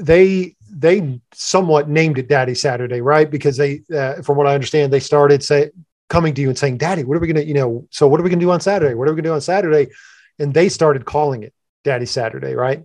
they 0.00 0.56
they 0.70 1.20
somewhat 1.32 1.88
named 1.88 2.18
it 2.18 2.28
Daddy 2.28 2.54
Saturday, 2.54 3.00
right? 3.00 3.30
Because 3.30 3.56
they, 3.56 3.82
uh, 3.94 4.22
from 4.22 4.36
what 4.36 4.46
I 4.46 4.54
understand, 4.54 4.92
they 4.92 5.00
started 5.00 5.42
say 5.42 5.70
coming 6.08 6.34
to 6.34 6.42
you 6.42 6.48
and 6.48 6.58
saying, 6.58 6.78
"Daddy, 6.78 7.04
what 7.04 7.16
are 7.16 7.20
we 7.20 7.26
gonna, 7.26 7.44
you 7.44 7.54
know, 7.54 7.86
so 7.90 8.06
what 8.06 8.20
are 8.20 8.22
we 8.22 8.30
gonna 8.30 8.40
do 8.40 8.50
on 8.50 8.60
Saturday? 8.60 8.94
What 8.94 9.08
are 9.08 9.12
we 9.12 9.16
gonna 9.16 9.30
do 9.30 9.34
on 9.34 9.40
Saturday?" 9.40 9.90
And 10.38 10.52
they 10.52 10.68
started 10.68 11.04
calling 11.04 11.42
it 11.42 11.54
Daddy 11.84 12.06
Saturday, 12.06 12.54
right? 12.54 12.84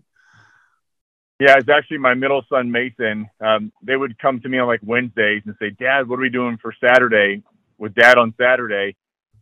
Yeah, 1.40 1.58
it's 1.58 1.70
actually 1.70 1.98
my 1.98 2.14
middle 2.14 2.44
son 2.48 2.72
Mason. 2.72 3.30
Um, 3.42 3.74
they 3.82 3.98
would 3.98 4.18
come 4.18 4.40
to 4.42 4.50
me 4.50 4.58
on 4.58 4.68
like 4.68 4.80
Wednesdays 4.84 5.44
and 5.46 5.56
say, 5.60 5.72
"Dad, 5.72 6.08
what 6.08 6.18
are 6.18 6.22
we 6.22 6.30
doing 6.30 6.58
for 6.58 6.74
Saturday 6.80 7.44
with 7.78 7.94
Dad 7.94 8.18
on 8.18 8.34
Saturday?" 8.38 8.96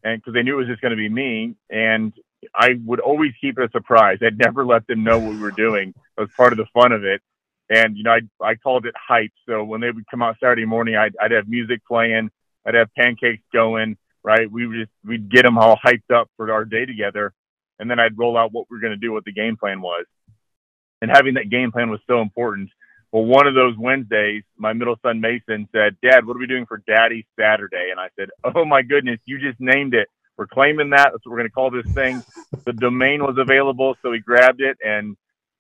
And 0.04 0.22
because 0.22 0.34
they 0.34 0.44
knew 0.44 0.56
it 0.56 0.58
was 0.58 0.68
just 0.68 0.82
going 0.82 0.92
to 0.92 0.98
be 0.98 1.10
me, 1.10 1.56
and 1.70 2.14
I 2.54 2.80
would 2.86 3.00
always 3.00 3.34
keep 3.40 3.58
it 3.58 3.64
a 3.64 3.70
surprise. 3.72 4.20
I'd 4.22 4.38
never 4.38 4.66
let 4.74 4.86
them 4.88 5.04
know 5.04 5.20
what 5.20 5.34
we 5.34 5.40
were 5.40 5.52
doing. 5.52 5.94
It 6.18 6.22
was 6.22 6.30
part 6.36 6.54
of 6.54 6.58
the 6.58 6.66
fun 6.74 6.92
of 6.92 7.04
it. 7.04 7.22
And 7.70 7.98
you 7.98 8.04
know, 8.04 8.12
I 8.12 8.22
I 8.42 8.56
called 8.56 8.86
it 8.86 8.96
hype. 8.98 9.32
So 9.48 9.64
when 9.64 9.82
they 9.82 9.90
would 9.90 10.06
come 10.10 10.22
out 10.22 10.38
Saturday 10.40 10.66
morning, 10.66 10.96
I'd 10.96 11.16
I'd 11.22 11.32
have 11.32 11.48
music 11.48 11.82
playing, 11.88 12.30
I'd 12.66 12.76
have 12.76 12.94
pancakes 12.98 13.44
going, 13.54 13.98
right? 14.24 14.52
We 14.52 14.68
would 14.68 14.78
just 14.78 14.92
we'd 15.06 15.30
get 15.30 15.44
them 15.44 15.58
all 15.58 15.78
hyped 15.84 16.14
up 16.14 16.30
for 16.36 16.52
our 16.52 16.66
day 16.66 16.86
together, 16.86 17.34
and 17.80 17.90
then 17.90 18.00
I'd 18.00 18.18
roll 18.18 18.38
out 18.38 18.52
what 18.52 18.66
we 18.70 18.78
we're 18.78 18.82
going 18.82 18.92
to 18.92 18.98
do, 18.98 19.14
what 19.14 19.24
the 19.26 19.32
game 19.32 19.56
plan 19.58 19.82
was. 19.82 20.06
And 21.02 21.10
having 21.10 21.34
that 21.36 21.50
game 21.50 21.72
plan 21.72 21.90
was 21.90 22.00
so 22.08 22.22
important 22.22 22.70
well, 23.14 23.26
one 23.26 23.46
of 23.46 23.54
those 23.54 23.78
Wednesdays, 23.78 24.42
my 24.58 24.74
middle 24.74 24.96
son 25.04 25.22
Mason 25.22 25.70
said, 25.72 25.96
Dad, 26.02 26.26
what 26.26 26.36
are 26.36 26.40
we 26.40 26.48
doing 26.48 26.66
for 26.66 26.82
Daddy 26.88 27.28
Saturday? 27.40 27.90
And 27.92 28.00
I 28.00 28.10
said, 28.18 28.30
Oh 28.44 28.66
my 28.66 28.82
goodness, 28.82 29.20
you 29.26 29.40
just 29.40 29.60
named 29.60 29.94
it. 29.94 30.10
We're 30.36 30.48
claiming 30.48 30.90
that. 30.90 31.12
That's 31.12 31.24
what 31.24 31.32
we're 31.32 31.38
going 31.38 31.50
to 31.50 31.54
call 31.54 31.70
this 31.70 31.86
thing. 31.94 32.24
the 32.66 32.74
domain 32.74 33.22
was 33.22 33.36
available, 33.38 33.96
so 34.02 34.10
we 34.10 34.20
grabbed 34.20 34.62
it, 34.62 34.78
and 34.84 35.16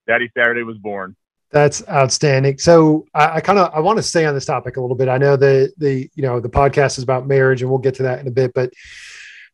Daddy 0.07 0.31
Saturday 0.35 0.63
was 0.63 0.77
born. 0.77 1.15
That's 1.51 1.87
outstanding. 1.87 2.57
So 2.57 3.05
I, 3.13 3.35
I 3.35 3.41
kind 3.41 3.59
of 3.59 3.71
I 3.71 3.81
want 3.81 3.97
to 3.97 4.03
stay 4.03 4.25
on 4.25 4.33
this 4.33 4.45
topic 4.45 4.77
a 4.77 4.81
little 4.81 4.97
bit. 4.97 5.07
I 5.07 5.19
know 5.19 5.35
the 5.37 5.71
the 5.77 6.09
you 6.15 6.23
know 6.23 6.39
the 6.39 6.49
podcast 6.49 6.97
is 6.97 7.03
about 7.03 7.27
marriage, 7.27 7.61
and 7.61 7.69
we'll 7.69 7.77
get 7.77 7.93
to 7.95 8.03
that 8.03 8.19
in 8.19 8.27
a 8.27 8.31
bit. 8.31 8.51
But 8.55 8.73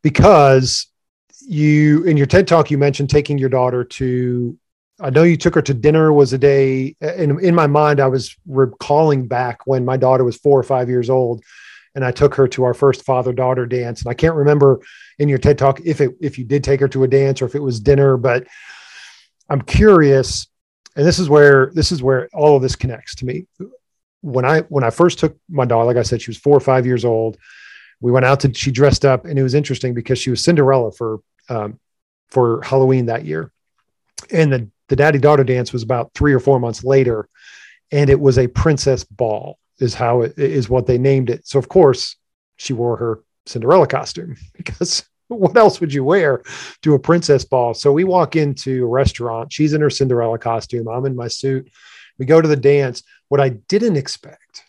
because 0.03 0.87
you 1.41 2.05
in 2.05 2.15
your 2.15 2.27
TED 2.27 2.47
talk 2.47 2.71
you 2.71 2.77
mentioned 2.77 3.09
taking 3.09 3.37
your 3.37 3.49
daughter 3.49 3.83
to 3.83 4.57
I 5.01 5.09
know 5.09 5.23
you 5.23 5.37
took 5.37 5.55
her 5.55 5.61
to 5.61 5.73
dinner 5.73 6.11
was 6.11 6.33
a 6.33 6.37
day 6.37 6.95
in, 7.01 7.39
in 7.39 7.55
my 7.55 7.67
mind, 7.67 7.99
I 7.99 8.07
was 8.07 8.35
recalling 8.45 9.27
back 9.27 9.65
when 9.65 9.85
my 9.85 9.97
daughter 9.97 10.23
was 10.23 10.37
four 10.37 10.59
or 10.59 10.63
five 10.63 10.89
years 10.89 11.09
old. 11.09 11.43
and 11.95 12.05
I 12.05 12.11
took 12.11 12.35
her 12.35 12.47
to 12.49 12.63
our 12.63 12.73
first 12.73 13.03
father 13.03 13.33
daughter 13.33 13.65
dance. 13.65 14.01
And 14.01 14.09
I 14.09 14.13
can't 14.13 14.35
remember 14.35 14.79
in 15.17 15.29
your 15.29 15.37
TED 15.37 15.57
talk 15.57 15.81
if 15.83 16.01
it 16.01 16.15
if 16.21 16.37
you 16.37 16.45
did 16.45 16.63
take 16.63 16.79
her 16.79 16.87
to 16.89 17.03
a 17.03 17.07
dance 17.07 17.41
or 17.41 17.45
if 17.45 17.55
it 17.55 17.61
was 17.61 17.79
dinner, 17.79 18.17
but 18.17 18.47
I'm 19.49 19.61
curious, 19.61 20.47
and 20.95 21.05
this 21.05 21.19
is 21.19 21.29
where 21.29 21.71
this 21.73 21.91
is 21.91 22.03
where 22.03 22.29
all 22.33 22.55
of 22.55 22.61
this 22.61 22.75
connects 22.75 23.15
to 23.15 23.25
me. 23.25 23.47
When 24.21 24.45
I 24.45 24.61
when 24.61 24.83
I 24.83 24.91
first 24.91 25.19
took 25.19 25.37
my 25.49 25.65
daughter, 25.65 25.85
like 25.85 25.97
I 25.97 26.03
said, 26.03 26.21
she 26.21 26.29
was 26.29 26.37
four 26.37 26.55
or 26.55 26.61
five 26.61 26.85
years 26.85 27.03
old. 27.03 27.37
We 28.01 28.11
went 28.11 28.25
out 28.25 28.41
to 28.41 28.53
she 28.53 28.71
dressed 28.71 29.05
up, 29.05 29.25
and 29.25 29.37
it 29.37 29.43
was 29.43 29.55
interesting 29.55 29.93
because 29.93 30.19
she 30.19 30.29
was 30.29 30.43
Cinderella 30.43 30.91
for 30.91 31.19
um, 31.49 31.79
for 32.29 32.61
Halloween 32.61 33.07
that 33.07 33.25
year, 33.25 33.51
and 34.31 34.53
the 34.53 34.69
the 34.89 34.95
daddy 34.95 35.19
daughter 35.19 35.43
dance 35.43 35.71
was 35.71 35.83
about 35.83 36.13
three 36.13 36.33
or 36.33 36.39
four 36.39 36.59
months 36.59 36.83
later, 36.83 37.29
and 37.91 38.09
it 38.09 38.19
was 38.19 38.37
a 38.37 38.47
princess 38.47 39.03
ball 39.03 39.57
is 39.79 39.93
how 39.93 40.21
it 40.21 40.37
is 40.37 40.69
what 40.69 40.85
they 40.85 40.97
named 40.97 41.29
it. 41.29 41.47
So 41.47 41.57
of 41.57 41.69
course 41.69 42.17
she 42.57 42.73
wore 42.73 42.97
her 42.97 43.23
Cinderella 43.45 43.87
costume 43.87 44.35
because 44.57 45.03
what 45.27 45.55
else 45.55 45.79
would 45.79 45.93
you 45.93 46.03
wear 46.03 46.41
to 46.81 46.95
a 46.95 46.99
princess 46.99 47.45
ball? 47.45 47.73
So 47.73 47.91
we 47.91 48.03
walk 48.03 48.35
into 48.35 48.83
a 48.83 48.87
restaurant. 48.87 49.53
She's 49.53 49.73
in 49.73 49.81
her 49.81 49.89
Cinderella 49.89 50.39
costume. 50.39 50.87
I'm 50.87 51.05
in 51.05 51.15
my 51.15 51.27
suit. 51.27 51.71
We 52.17 52.25
go 52.25 52.41
to 52.41 52.47
the 52.47 52.55
dance. 52.55 53.03
What 53.29 53.39
I 53.39 53.49
didn't 53.49 53.95
expect 53.95 54.63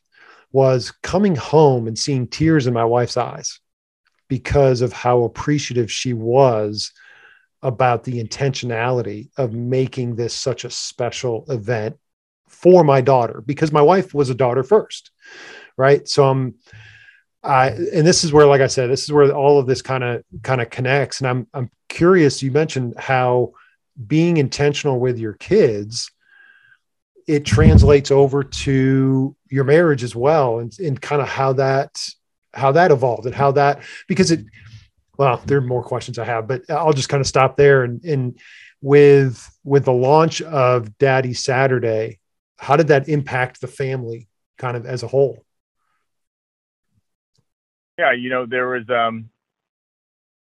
was 0.53 0.93
coming 1.03 1.35
home 1.35 1.89
and 1.89 1.99
seeing 1.99 2.27
tears 2.27 2.67
in 2.67 2.75
my 2.75 2.85
wife's 2.85 3.17
eyes 3.17 3.59
because 4.29 4.81
of 4.83 4.93
how 4.93 5.25
appreciative 5.25 5.91
she 5.91 6.13
was 6.13 6.93
about 7.63 8.05
the 8.05 8.23
intentionality 8.23 9.29
of 9.37 9.53
making 9.53 10.17
this 10.17 10.35
such 10.35 10.65
a 10.65 10.71
special 10.71 11.45
event 11.49 11.97
for 12.49 12.83
my 12.83 13.01
daughter 13.01 13.43
because 13.47 13.71
my 13.71 13.83
wife 13.83 14.13
was 14.13 14.31
a 14.31 14.35
daughter 14.35 14.63
first 14.63 15.11
right? 15.81 16.07
So 16.07 16.29
i'm 16.29 16.55
I, 17.43 17.69
and 17.69 18.07
this 18.07 18.23
is 18.23 18.35
where 18.35 18.45
like 18.45 18.61
i 18.61 18.67
said 18.67 18.91
this 18.91 19.05
is 19.05 19.13
where 19.13 19.33
all 19.33 19.59
of 19.59 19.67
this 19.67 19.81
kind 19.81 20.05
of 20.05 20.23
kind 20.43 20.61
of 20.61 20.69
connects. 20.69 21.21
And 21.21 21.29
i'm 21.29 21.47
i'm 21.55 21.71
curious 21.89 22.43
you 22.43 22.51
mentioned 22.51 22.95
how 22.99 23.53
being 24.07 24.37
intentional 24.37 25.01
with 25.01 25.19
your 25.19 25.33
kids 25.35 26.11
it 27.27 27.47
translates 27.47 28.11
over 28.11 28.45
to 28.45 29.35
your 29.49 29.65
marriage 29.65 30.03
as 30.03 30.15
well 30.15 30.59
and, 30.59 30.79
and 30.81 31.01
kind 31.01 31.23
of 31.23 31.29
how 31.29 31.55
that 31.55 31.99
how 32.53 32.73
that 32.73 32.91
evolved 32.91 33.25
and 33.25 33.35
how 33.35 33.53
that 33.53 33.83
because 34.07 34.31
it 34.31 34.45
well 35.21 35.41
there 35.47 35.59
are 35.59 35.63
more 35.63 35.85
questions 35.85 36.19
i 36.19 36.25
have 36.25 36.49
but 36.49 36.63
i'll 36.71 36.93
just 36.93 37.09
kind 37.09 37.21
of 37.21 37.27
stop 37.27 37.57
there 37.57 37.85
and 37.85 38.03
and 38.05 38.39
with 38.83 39.49
with 39.63 39.85
the 39.85 39.93
launch 39.93 40.43
of 40.43 40.97
daddy 40.99 41.35
saturday 41.35 42.19
how 42.61 42.77
did 42.77 42.89
that 42.89 43.09
impact 43.09 43.61
the 43.61 43.67
family 43.67 44.29
kind 44.59 44.77
of 44.77 44.85
as 44.85 45.03
a 45.03 45.09
whole? 45.09 45.43
Yeah, 47.99 48.13
you 48.13 48.29
know, 48.29 48.47
there 48.47 48.69
was 48.69 48.89
um 48.91 49.31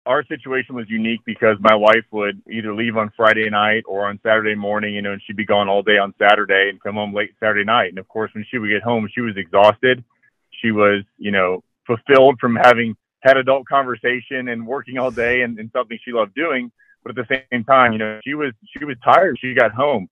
our 0.06 0.24
situation 0.26 0.76
was 0.76 0.90
unique 0.90 1.22
because 1.26 1.58
my 1.60 1.76
wife 1.76 2.06
would 2.12 2.42
either 2.50 2.74
leave 2.74 2.98
on 2.98 3.12
Friday 3.16 3.50
night 3.50 3.84
or 3.88 4.08
on 4.08 4.20
Saturday 4.24 4.56
morning, 4.56 4.96
you 4.96 5.02
know, 5.02 5.14
and 5.14 5.22
she'd 5.26 5.36
be 5.36 5.46
gone 5.46 5.70
all 5.70 5.84
day 5.84 5.98
on 5.98 6.14
Saturday 6.18 6.70
and 6.70 6.82
come 6.82 6.96
home 6.96 7.14
late 7.14 7.32
Saturday 7.40 7.64
night. 7.64 7.90
And 7.90 8.00
of 8.00 8.08
course, 8.08 8.32
when 8.34 8.46
she 8.50 8.58
would 8.58 8.70
get 8.70 8.82
home, 8.82 9.08
she 9.14 9.22
was 9.22 9.38
exhausted. 9.38 10.04
She 10.62 10.72
was, 10.72 11.04
you 11.18 11.32
know, 11.32 11.64
fulfilled 11.86 12.40
from 12.40 12.56
having 12.56 12.96
had 13.22 13.38
adult 13.38 13.68
conversation 13.68 14.48
and 14.48 14.66
working 14.66 14.98
all 14.98 15.12
day 15.12 15.42
and, 15.42 15.60
and 15.60 15.70
something 15.72 15.98
she 16.04 16.12
loved 16.12 16.34
doing. 16.36 16.72
But 17.04 17.18
at 17.18 17.28
the 17.28 17.44
same 17.52 17.64
time, 17.64 17.94
you 17.94 18.00
know, 18.00 18.20
she 18.24 18.34
was 18.34 18.54
she 18.78 18.84
was 18.84 18.98
tired. 19.04 19.38
She 19.40 19.54
got 19.54 19.72
home, 19.72 20.10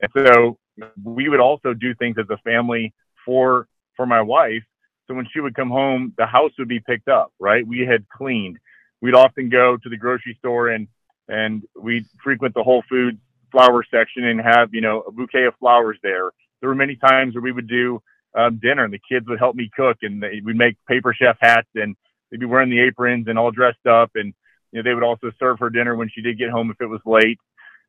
and 0.00 0.10
so 0.16 0.58
we 1.02 1.28
would 1.28 1.40
also 1.40 1.74
do 1.74 1.94
things 1.94 2.16
as 2.18 2.26
a 2.30 2.38
family 2.38 2.94
for 3.24 3.68
for 3.96 4.06
my 4.06 4.22
wife. 4.22 4.62
So 5.06 5.14
when 5.14 5.26
she 5.32 5.40
would 5.40 5.54
come 5.54 5.70
home, 5.70 6.14
the 6.16 6.26
house 6.26 6.52
would 6.58 6.68
be 6.68 6.80
picked 6.80 7.08
up, 7.08 7.32
right? 7.38 7.66
We 7.66 7.80
had 7.80 8.08
cleaned. 8.08 8.58
We'd 9.02 9.14
often 9.14 9.48
go 9.48 9.76
to 9.76 9.88
the 9.88 9.96
grocery 9.96 10.36
store 10.38 10.68
and 10.68 10.88
and 11.28 11.62
we'd 11.76 12.06
frequent 12.22 12.54
the 12.54 12.62
Whole 12.62 12.82
Foods 12.88 13.18
flower 13.52 13.84
section 13.90 14.24
and 14.24 14.40
have 14.40 14.72
you 14.72 14.80
know 14.80 15.02
a 15.02 15.12
bouquet 15.12 15.44
of 15.44 15.54
flowers 15.60 15.98
there. 16.02 16.30
There 16.60 16.68
were 16.68 16.74
many 16.74 16.96
times 16.96 17.34
where 17.34 17.42
we 17.42 17.52
would 17.52 17.68
do 17.68 18.02
um, 18.34 18.58
dinner 18.62 18.84
and 18.84 18.92
the 18.92 19.00
kids 19.10 19.26
would 19.28 19.38
help 19.38 19.56
me 19.56 19.70
cook 19.74 19.98
and 20.02 20.22
they, 20.22 20.40
we'd 20.44 20.56
make 20.56 20.76
paper 20.86 21.14
chef 21.14 21.36
hats 21.40 21.68
and 21.74 21.96
they'd 22.30 22.40
be 22.40 22.46
wearing 22.46 22.70
the 22.70 22.80
aprons 22.80 23.26
and 23.28 23.38
all 23.38 23.50
dressed 23.50 23.86
up 23.86 24.10
and 24.14 24.34
you 24.72 24.78
know 24.78 24.88
they 24.88 24.94
would 24.94 25.02
also 25.02 25.30
serve 25.38 25.58
her 25.58 25.70
dinner 25.70 25.96
when 25.96 26.08
she 26.08 26.22
did 26.22 26.38
get 26.38 26.50
home 26.50 26.70
if 26.70 26.80
it 26.80 26.86
was 26.86 27.00
late 27.04 27.38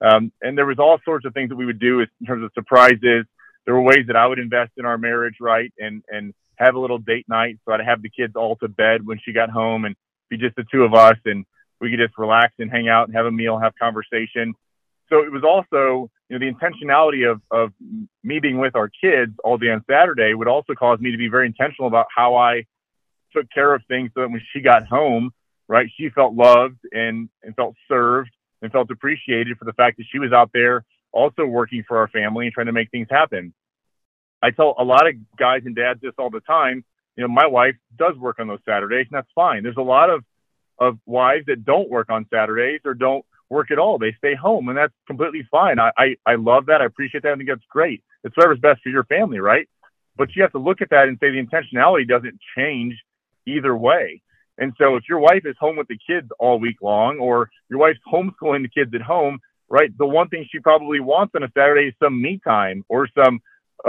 um, 0.01 0.31
and 0.41 0.57
there 0.57 0.65
was 0.65 0.79
all 0.79 0.99
sorts 1.05 1.25
of 1.25 1.33
things 1.33 1.49
that 1.49 1.55
we 1.55 1.65
would 1.65 1.79
do 1.79 1.99
in 1.99 2.25
terms 2.25 2.43
of 2.43 2.51
surprises. 2.53 3.25
There 3.65 3.75
were 3.75 3.81
ways 3.81 4.05
that 4.07 4.15
I 4.15 4.25
would 4.25 4.39
invest 4.39 4.71
in 4.77 4.85
our 4.85 4.97
marriage, 4.97 5.35
right, 5.39 5.71
and 5.77 6.03
and 6.09 6.33
have 6.55 6.75
a 6.75 6.79
little 6.79 6.97
date 6.97 7.27
night. 7.29 7.59
So 7.65 7.73
I'd 7.73 7.85
have 7.85 8.01
the 8.01 8.09
kids 8.09 8.35
all 8.35 8.55
to 8.57 8.67
bed 8.67 9.05
when 9.05 9.19
she 9.23 9.31
got 9.31 9.49
home, 9.49 9.85
and 9.85 9.95
be 10.29 10.37
just 10.37 10.55
the 10.55 10.65
two 10.71 10.83
of 10.83 10.93
us, 10.93 11.17
and 11.25 11.45
we 11.79 11.91
could 11.91 11.99
just 11.99 12.17
relax 12.17 12.53
and 12.59 12.71
hang 12.71 12.89
out 12.89 13.07
and 13.07 13.15
have 13.15 13.27
a 13.27 13.31
meal, 13.31 13.59
have 13.59 13.73
conversation. 13.79 14.55
So 15.09 15.23
it 15.23 15.31
was 15.31 15.43
also, 15.43 16.09
you 16.29 16.39
know, 16.39 16.39
the 16.39 16.51
intentionality 16.51 17.29
of 17.29 17.41
of 17.51 17.71
me 18.23 18.39
being 18.39 18.57
with 18.57 18.75
our 18.75 18.89
kids 18.89 19.33
all 19.43 19.57
day 19.57 19.69
on 19.69 19.83
Saturday 19.89 20.33
would 20.33 20.47
also 20.47 20.73
cause 20.73 20.99
me 20.99 21.11
to 21.11 21.17
be 21.17 21.27
very 21.27 21.45
intentional 21.45 21.87
about 21.87 22.07
how 22.15 22.35
I 22.35 22.65
took 23.33 23.49
care 23.51 23.73
of 23.73 23.81
things 23.87 24.11
so 24.13 24.21
that 24.21 24.31
when 24.31 24.41
she 24.53 24.61
got 24.61 24.87
home, 24.87 25.31
right, 25.67 25.89
she 25.97 26.09
felt 26.09 26.33
loved 26.33 26.79
and 26.91 27.29
and 27.43 27.55
felt 27.55 27.75
served 27.87 28.31
and 28.61 28.71
felt 28.71 28.91
appreciated 28.91 29.57
for 29.57 29.65
the 29.65 29.73
fact 29.73 29.97
that 29.97 30.05
she 30.11 30.19
was 30.19 30.31
out 30.31 30.51
there 30.53 30.85
also 31.11 31.45
working 31.45 31.83
for 31.87 31.97
our 31.97 32.07
family 32.07 32.45
and 32.45 32.53
trying 32.53 32.67
to 32.67 32.71
make 32.71 32.89
things 32.91 33.07
happen. 33.09 33.53
I 34.41 34.51
tell 34.51 34.75
a 34.77 34.83
lot 34.83 35.07
of 35.07 35.15
guys 35.37 35.61
and 35.65 35.75
dads 35.75 36.01
this 36.01 36.13
all 36.17 36.29
the 36.29 36.39
time. 36.41 36.83
You 37.15 37.23
know, 37.23 37.27
my 37.27 37.47
wife 37.47 37.75
does 37.97 38.15
work 38.17 38.39
on 38.39 38.47
those 38.47 38.59
Saturdays, 38.65 39.07
and 39.11 39.17
that's 39.17 39.29
fine. 39.35 39.63
There's 39.63 39.77
a 39.77 39.81
lot 39.81 40.09
of 40.09 40.23
of 40.79 40.97
wives 41.05 41.45
that 41.45 41.63
don't 41.63 41.89
work 41.89 42.09
on 42.09 42.25
Saturdays 42.33 42.81
or 42.85 42.95
don't 42.95 43.23
work 43.49 43.69
at 43.69 43.77
all. 43.77 43.99
They 43.99 44.13
stay 44.17 44.33
home, 44.33 44.69
and 44.69 44.77
that's 44.77 44.93
completely 45.05 45.47
fine. 45.51 45.79
I 45.79 45.91
I, 45.97 46.15
I 46.25 46.35
love 46.35 46.67
that. 46.67 46.81
I 46.81 46.85
appreciate 46.85 47.23
that. 47.23 47.33
I 47.33 47.35
think 47.35 47.49
that's 47.49 47.61
great. 47.69 48.03
It's 48.23 48.35
whatever's 48.35 48.59
best 48.59 48.81
for 48.81 48.89
your 48.89 49.03
family, 49.03 49.39
right? 49.39 49.67
But 50.17 50.35
you 50.35 50.41
have 50.41 50.51
to 50.53 50.59
look 50.59 50.81
at 50.81 50.89
that 50.89 51.07
and 51.07 51.17
say 51.19 51.31
the 51.31 51.43
intentionality 51.43 52.07
doesn't 52.07 52.39
change 52.55 52.95
either 53.45 53.75
way. 53.75 54.21
And 54.57 54.73
so 54.77 54.95
if 54.95 55.03
your 55.09 55.19
wife 55.19 55.43
is 55.45 55.55
home 55.59 55.77
with 55.77 55.87
the 55.87 55.97
kids 56.05 56.29
all 56.39 56.59
week 56.59 56.77
long, 56.81 57.19
or 57.19 57.49
your 57.69 57.79
wife's 57.79 57.99
homeschooling 58.11 58.61
the 58.61 58.69
kids 58.69 58.93
at 58.93 59.01
home, 59.01 59.39
right? 59.69 59.89
The 59.97 60.05
one 60.05 60.27
thing 60.27 60.45
she 60.51 60.59
probably 60.59 60.99
wants 60.99 61.33
on 61.35 61.43
a 61.43 61.51
Saturday 61.57 61.87
is 61.87 61.93
some 62.01 62.21
me 62.21 62.39
time 62.45 62.83
or 62.89 63.07
some 63.15 63.39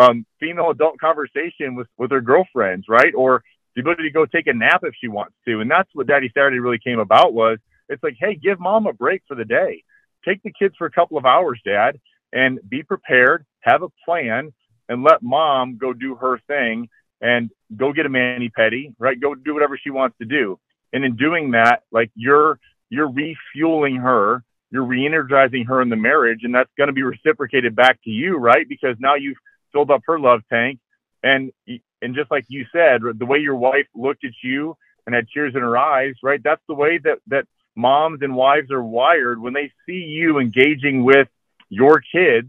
um, 0.00 0.24
female 0.40 0.70
adult 0.70 0.98
conversation 0.98 1.74
with, 1.74 1.88
with 1.98 2.10
her 2.10 2.20
girlfriends, 2.20 2.86
right? 2.88 3.12
Or 3.14 3.42
the 3.74 3.80
ability 3.80 4.04
to 4.04 4.10
go 4.10 4.26
take 4.26 4.46
a 4.46 4.52
nap 4.52 4.82
if 4.84 4.94
she 5.00 5.08
wants 5.08 5.34
to. 5.46 5.60
And 5.60 5.70
that's 5.70 5.90
what 5.92 6.06
Daddy 6.06 6.30
Saturday 6.32 6.58
really 6.58 6.78
came 6.78 6.98
about 6.98 7.34
was 7.34 7.58
it's 7.88 8.02
like, 8.02 8.16
hey, 8.18 8.34
give 8.34 8.60
mom 8.60 8.86
a 8.86 8.92
break 8.92 9.22
for 9.26 9.34
the 9.34 9.44
day. 9.44 9.82
Take 10.24 10.42
the 10.42 10.52
kids 10.56 10.74
for 10.78 10.86
a 10.86 10.90
couple 10.90 11.18
of 11.18 11.26
hours, 11.26 11.60
dad, 11.64 11.98
and 12.32 12.58
be 12.68 12.82
prepared, 12.82 13.44
have 13.60 13.82
a 13.82 13.88
plan, 14.04 14.52
and 14.88 15.02
let 15.02 15.22
mom 15.22 15.78
go 15.78 15.92
do 15.92 16.14
her 16.14 16.38
thing 16.46 16.88
and 17.22 17.50
go 17.74 17.92
get 17.92 18.04
a 18.04 18.08
mani 18.08 18.50
pedi, 18.50 18.94
right? 18.98 19.18
Go 19.18 19.34
do 19.34 19.54
whatever 19.54 19.78
she 19.78 19.90
wants 19.90 20.18
to 20.18 20.26
do. 20.26 20.58
And 20.92 21.04
in 21.04 21.16
doing 21.16 21.52
that, 21.52 21.84
like 21.90 22.10
you're 22.14 22.58
you're 22.90 23.10
refueling 23.10 23.96
her, 23.96 24.44
you're 24.70 24.84
re-energizing 24.84 25.64
her 25.64 25.80
in 25.80 25.88
the 25.88 25.96
marriage, 25.96 26.40
and 26.42 26.54
that's 26.54 26.70
going 26.76 26.88
to 26.88 26.92
be 26.92 27.02
reciprocated 27.02 27.74
back 27.74 28.02
to 28.04 28.10
you, 28.10 28.36
right? 28.36 28.68
Because 28.68 28.96
now 28.98 29.14
you've 29.14 29.38
filled 29.72 29.90
up 29.90 30.02
her 30.06 30.18
love 30.18 30.42
tank, 30.52 30.80
and 31.22 31.52
and 31.66 32.14
just 32.14 32.30
like 32.30 32.44
you 32.48 32.66
said, 32.72 33.00
the 33.16 33.24
way 33.24 33.38
your 33.38 33.56
wife 33.56 33.86
looked 33.94 34.24
at 34.24 34.32
you 34.42 34.76
and 35.06 35.14
had 35.14 35.26
tears 35.32 35.54
in 35.54 35.62
her 35.62 35.78
eyes, 35.78 36.14
right? 36.22 36.40
That's 36.42 36.62
the 36.68 36.74
way 36.74 36.98
that 36.98 37.18
that 37.28 37.46
moms 37.74 38.20
and 38.20 38.34
wives 38.34 38.70
are 38.70 38.82
wired 38.82 39.40
when 39.40 39.54
they 39.54 39.72
see 39.86 40.04
you 40.04 40.38
engaging 40.38 41.04
with 41.04 41.28
your 41.70 42.02
kids. 42.12 42.48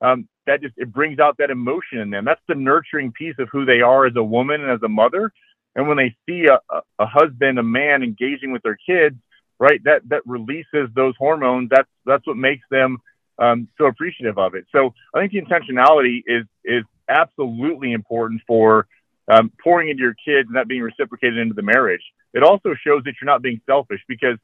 Um, 0.00 0.28
that 0.46 0.62
just 0.62 0.74
it 0.76 0.92
brings 0.92 1.18
out 1.18 1.36
that 1.38 1.50
emotion 1.50 1.98
in 1.98 2.10
them. 2.10 2.24
That's 2.24 2.40
the 2.48 2.54
nurturing 2.54 3.12
piece 3.12 3.36
of 3.38 3.48
who 3.50 3.64
they 3.64 3.80
are 3.80 4.06
as 4.06 4.16
a 4.16 4.22
woman 4.22 4.60
and 4.62 4.70
as 4.70 4.82
a 4.82 4.88
mother. 4.88 5.32
And 5.76 5.88
when 5.88 5.96
they 5.96 6.14
see 6.28 6.46
a, 6.46 6.60
a, 6.98 7.06
husband, 7.06 7.58
a 7.58 7.62
man 7.62 8.02
engaging 8.02 8.52
with 8.52 8.62
their 8.62 8.78
kids, 8.86 9.16
right, 9.58 9.82
that 9.84 10.02
that 10.08 10.22
releases 10.26 10.88
those 10.94 11.14
hormones. 11.18 11.70
That's 11.70 11.88
that's 12.06 12.26
what 12.26 12.36
makes 12.36 12.64
them 12.70 12.98
um, 13.38 13.68
so 13.78 13.86
appreciative 13.86 14.38
of 14.38 14.54
it. 14.54 14.66
So 14.72 14.94
I 15.14 15.20
think 15.20 15.32
the 15.32 15.42
intentionality 15.42 16.22
is 16.26 16.44
is 16.64 16.84
absolutely 17.08 17.92
important 17.92 18.42
for 18.46 18.86
um, 19.28 19.50
pouring 19.62 19.88
into 19.88 20.02
your 20.02 20.14
kids 20.14 20.48
and 20.48 20.56
that 20.56 20.68
being 20.68 20.82
reciprocated 20.82 21.38
into 21.38 21.54
the 21.54 21.62
marriage. 21.62 22.02
It 22.32 22.42
also 22.42 22.74
shows 22.86 23.04
that 23.04 23.14
you're 23.20 23.30
not 23.30 23.42
being 23.42 23.60
selfish 23.66 24.00
because, 24.08 24.38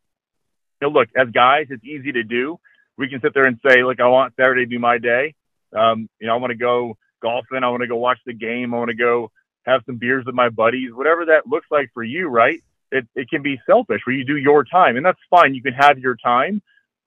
you 0.80 0.88
know, 0.88 0.90
look, 0.90 1.08
as 1.16 1.28
guys, 1.30 1.66
it's 1.70 1.84
easy 1.84 2.12
to 2.12 2.22
do. 2.22 2.58
We 2.96 3.08
can 3.08 3.20
sit 3.20 3.34
there 3.34 3.46
and 3.46 3.58
say, 3.66 3.82
look, 3.82 4.00
I 4.00 4.08
want 4.08 4.34
Saturday 4.36 4.64
to 4.64 4.68
be 4.68 4.78
my 4.78 4.98
day. 4.98 5.34
Um, 5.76 6.08
you 6.20 6.26
know, 6.26 6.34
I 6.34 6.36
want 6.36 6.50
to 6.50 6.56
go 6.56 6.96
golfing. 7.22 7.62
I 7.62 7.68
want 7.68 7.82
to 7.82 7.88
go 7.88 7.96
watch 7.96 8.18
the 8.26 8.34
game. 8.34 8.74
I 8.74 8.78
want 8.78 8.90
to 8.90 8.96
go 8.96 9.30
have 9.66 9.82
some 9.86 9.96
beers 9.96 10.24
with 10.24 10.34
my 10.34 10.48
buddies, 10.48 10.90
whatever 10.92 11.26
that 11.26 11.46
looks 11.46 11.66
like 11.70 11.90
for 11.92 12.02
you, 12.02 12.28
right? 12.28 12.60
It, 12.92 13.06
it 13.14 13.28
can 13.28 13.42
be 13.42 13.60
selfish 13.66 14.00
where 14.04 14.16
you 14.16 14.24
do 14.24 14.36
your 14.36 14.64
time 14.64 14.96
and 14.96 15.04
that's 15.04 15.20
fine. 15.30 15.54
You 15.54 15.62
can 15.62 15.74
have 15.74 15.98
your 15.98 16.16
time, 16.16 16.60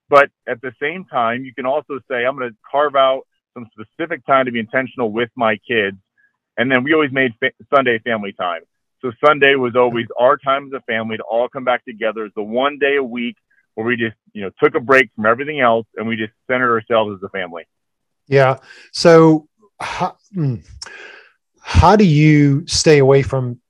but 0.08 0.30
at 0.48 0.60
the 0.62 0.72
same 0.80 1.04
time, 1.04 1.44
you 1.44 1.52
can 1.52 1.66
also 1.66 1.98
say, 2.10 2.24
I'm 2.24 2.36
going 2.36 2.50
to 2.50 2.56
carve 2.70 2.96
out 2.96 3.26
some 3.52 3.66
specific 3.72 4.24
time 4.26 4.46
to 4.46 4.52
be 4.52 4.60
intentional 4.60 5.10
with 5.10 5.30
my 5.36 5.56
kids. 5.68 5.96
And 6.56 6.70
then 6.70 6.84
we 6.84 6.94
always 6.94 7.12
made 7.12 7.32
fa- 7.40 7.52
Sunday 7.74 7.98
family 7.98 8.32
time. 8.32 8.62
So 9.02 9.12
Sunday 9.24 9.54
was 9.56 9.76
always 9.76 10.06
our 10.18 10.38
time 10.38 10.66
as 10.66 10.72
a 10.72 10.80
family 10.82 11.18
to 11.18 11.22
all 11.24 11.48
come 11.48 11.64
back 11.64 11.84
together. 11.84 12.24
It's 12.24 12.34
the 12.34 12.42
one 12.42 12.78
day 12.78 12.96
a 12.96 13.02
week 13.02 13.36
where 13.74 13.86
we 13.86 13.96
just, 13.96 14.16
you 14.32 14.42
know, 14.42 14.50
took 14.62 14.74
a 14.74 14.80
break 14.80 15.10
from 15.14 15.26
everything 15.26 15.60
else 15.60 15.86
and 15.96 16.06
we 16.06 16.16
just 16.16 16.32
centered 16.50 16.72
ourselves 16.72 17.18
as 17.18 17.22
a 17.22 17.28
family. 17.28 17.64
Yeah. 18.28 18.58
So 18.92 19.48
how, 19.80 20.16
hmm, 20.32 20.56
how 21.60 21.96
do 21.96 22.04
you 22.04 22.66
stay 22.66 22.98
away 22.98 23.22
from 23.22 23.60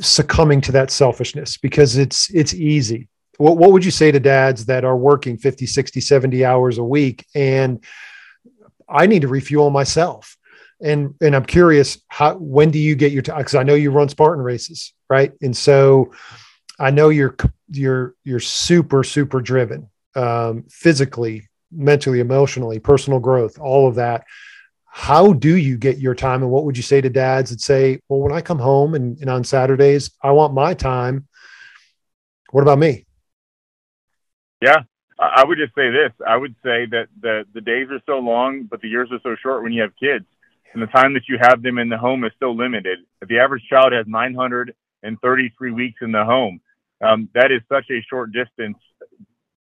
succumbing 0.00 0.60
to 0.62 0.72
that 0.72 0.90
selfishness? 0.90 1.56
Because 1.56 1.96
it's 1.96 2.30
it's 2.34 2.54
easy. 2.54 3.08
What, 3.36 3.56
what 3.56 3.72
would 3.72 3.84
you 3.84 3.90
say 3.90 4.10
to 4.10 4.20
dads 4.20 4.66
that 4.66 4.84
are 4.84 4.96
working 4.96 5.38
50, 5.38 5.66
60, 5.66 6.00
70 6.00 6.44
hours 6.44 6.78
a 6.78 6.84
week 6.84 7.24
and 7.34 7.84
I 8.88 9.06
need 9.06 9.22
to 9.22 9.28
refuel 9.28 9.70
myself? 9.70 10.38
and 10.80 11.14
and 11.20 11.34
I'm 11.34 11.44
curious 11.44 11.98
how 12.08 12.34
when 12.36 12.70
do 12.70 12.78
you 12.78 12.94
get 12.94 13.12
your 13.12 13.22
time 13.22 13.38
because 13.38 13.54
I 13.54 13.62
know 13.62 13.74
you 13.74 13.90
run 13.90 14.08
Spartan 14.08 14.44
races 14.44 14.92
right 15.10 15.32
and 15.42 15.56
so 15.56 16.12
I 16.78 16.90
know 16.90 17.08
you're 17.08 17.36
you're 17.70 18.14
you're 18.24 18.40
super 18.40 19.02
super 19.02 19.40
driven 19.40 19.90
um, 20.14 20.64
physically 20.70 21.47
mentally 21.70 22.20
emotionally 22.20 22.78
personal 22.78 23.20
growth 23.20 23.58
all 23.58 23.88
of 23.88 23.94
that 23.94 24.24
how 24.86 25.32
do 25.32 25.56
you 25.56 25.76
get 25.76 25.98
your 25.98 26.14
time 26.14 26.42
and 26.42 26.50
what 26.50 26.64
would 26.64 26.76
you 26.76 26.82
say 26.82 27.00
to 27.00 27.10
dads 27.10 27.50
that 27.50 27.60
say 27.60 28.00
well 28.08 28.20
when 28.20 28.32
I 28.32 28.40
come 28.40 28.58
home 28.58 28.94
and, 28.94 29.18
and 29.18 29.30
on 29.30 29.44
Saturdays 29.44 30.10
I 30.22 30.30
want 30.32 30.54
my 30.54 30.74
time 30.74 31.26
what 32.50 32.62
about 32.62 32.78
me 32.78 33.06
yeah 34.62 34.82
I 35.18 35.44
would 35.44 35.58
just 35.58 35.74
say 35.74 35.90
this 35.90 36.12
I 36.26 36.36
would 36.36 36.54
say 36.64 36.86
that 36.86 37.08
the 37.20 37.44
the 37.52 37.60
days 37.60 37.88
are 37.90 38.00
so 38.06 38.18
long 38.18 38.64
but 38.64 38.80
the 38.80 38.88
years 38.88 39.10
are 39.12 39.20
so 39.22 39.36
short 39.42 39.62
when 39.62 39.72
you 39.72 39.82
have 39.82 39.92
kids 40.00 40.24
and 40.72 40.82
the 40.82 40.86
time 40.86 41.14
that 41.14 41.28
you 41.28 41.38
have 41.40 41.62
them 41.62 41.78
in 41.78 41.88
the 41.88 41.98
home 41.98 42.24
is 42.24 42.32
so 42.38 42.50
limited. 42.50 43.00
The 43.26 43.38
average 43.38 43.64
child 43.68 43.92
has 43.92 44.06
933 44.06 45.70
weeks 45.72 46.00
in 46.02 46.12
the 46.12 46.24
home. 46.24 46.60
Um, 47.02 47.28
that 47.34 47.52
is 47.52 47.62
such 47.68 47.86
a 47.90 48.02
short 48.08 48.32
distance 48.32 48.76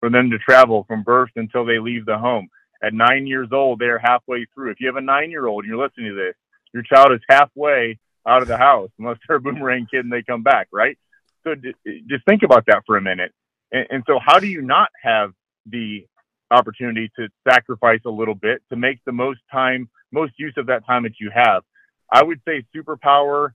for 0.05 0.11
them 0.11 0.29
to 0.29 0.37
travel 0.37 0.85
from 0.87 1.01
birth 1.01 1.31
until 1.35 1.65
they 1.65 1.79
leave 1.79 2.05
the 2.05 2.15
home. 2.15 2.47
At 2.83 2.93
nine 2.93 3.25
years 3.25 3.47
old, 3.51 3.79
they're 3.79 3.97
halfway 3.97 4.45
through. 4.53 4.69
If 4.69 4.79
you 4.79 4.85
have 4.85 4.97
a 4.97 5.01
nine 5.01 5.31
year 5.31 5.47
old 5.47 5.63
and 5.63 5.71
you're 5.71 5.83
listening 5.83 6.09
to 6.09 6.15
this, 6.15 6.35
your 6.75 6.83
child 6.83 7.11
is 7.11 7.21
halfway 7.27 7.97
out 8.27 8.43
of 8.43 8.47
the 8.47 8.55
house 8.57 8.91
unless 8.99 9.17
they're 9.27 9.37
a 9.37 9.41
boomerang 9.41 9.87
kid 9.89 10.01
and 10.01 10.13
they 10.13 10.21
come 10.21 10.43
back, 10.43 10.67
right? 10.71 10.95
So 11.43 11.55
d- 11.55 11.73
just 12.07 12.23
think 12.25 12.43
about 12.43 12.67
that 12.67 12.83
for 12.85 12.97
a 12.97 13.01
minute. 13.01 13.31
And, 13.71 13.87
and 13.89 14.03
so, 14.05 14.19
how 14.23 14.37
do 14.37 14.45
you 14.45 14.61
not 14.61 14.89
have 15.01 15.31
the 15.65 16.05
opportunity 16.51 17.11
to 17.17 17.27
sacrifice 17.49 18.01
a 18.05 18.11
little 18.11 18.35
bit 18.35 18.61
to 18.69 18.75
make 18.75 18.99
the 19.05 19.11
most 19.11 19.39
time 19.51 19.89
most 20.11 20.33
use 20.37 20.53
of 20.57 20.67
that 20.67 20.85
time 20.85 21.01
that 21.03 21.19
you 21.19 21.31
have. 21.33 21.63
I 22.11 22.23
would 22.23 22.41
say 22.47 22.63
superpower, 22.75 23.53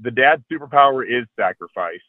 the 0.00 0.10
dad 0.10 0.42
superpower 0.50 1.04
is 1.06 1.28
sacrifice. 1.38 2.00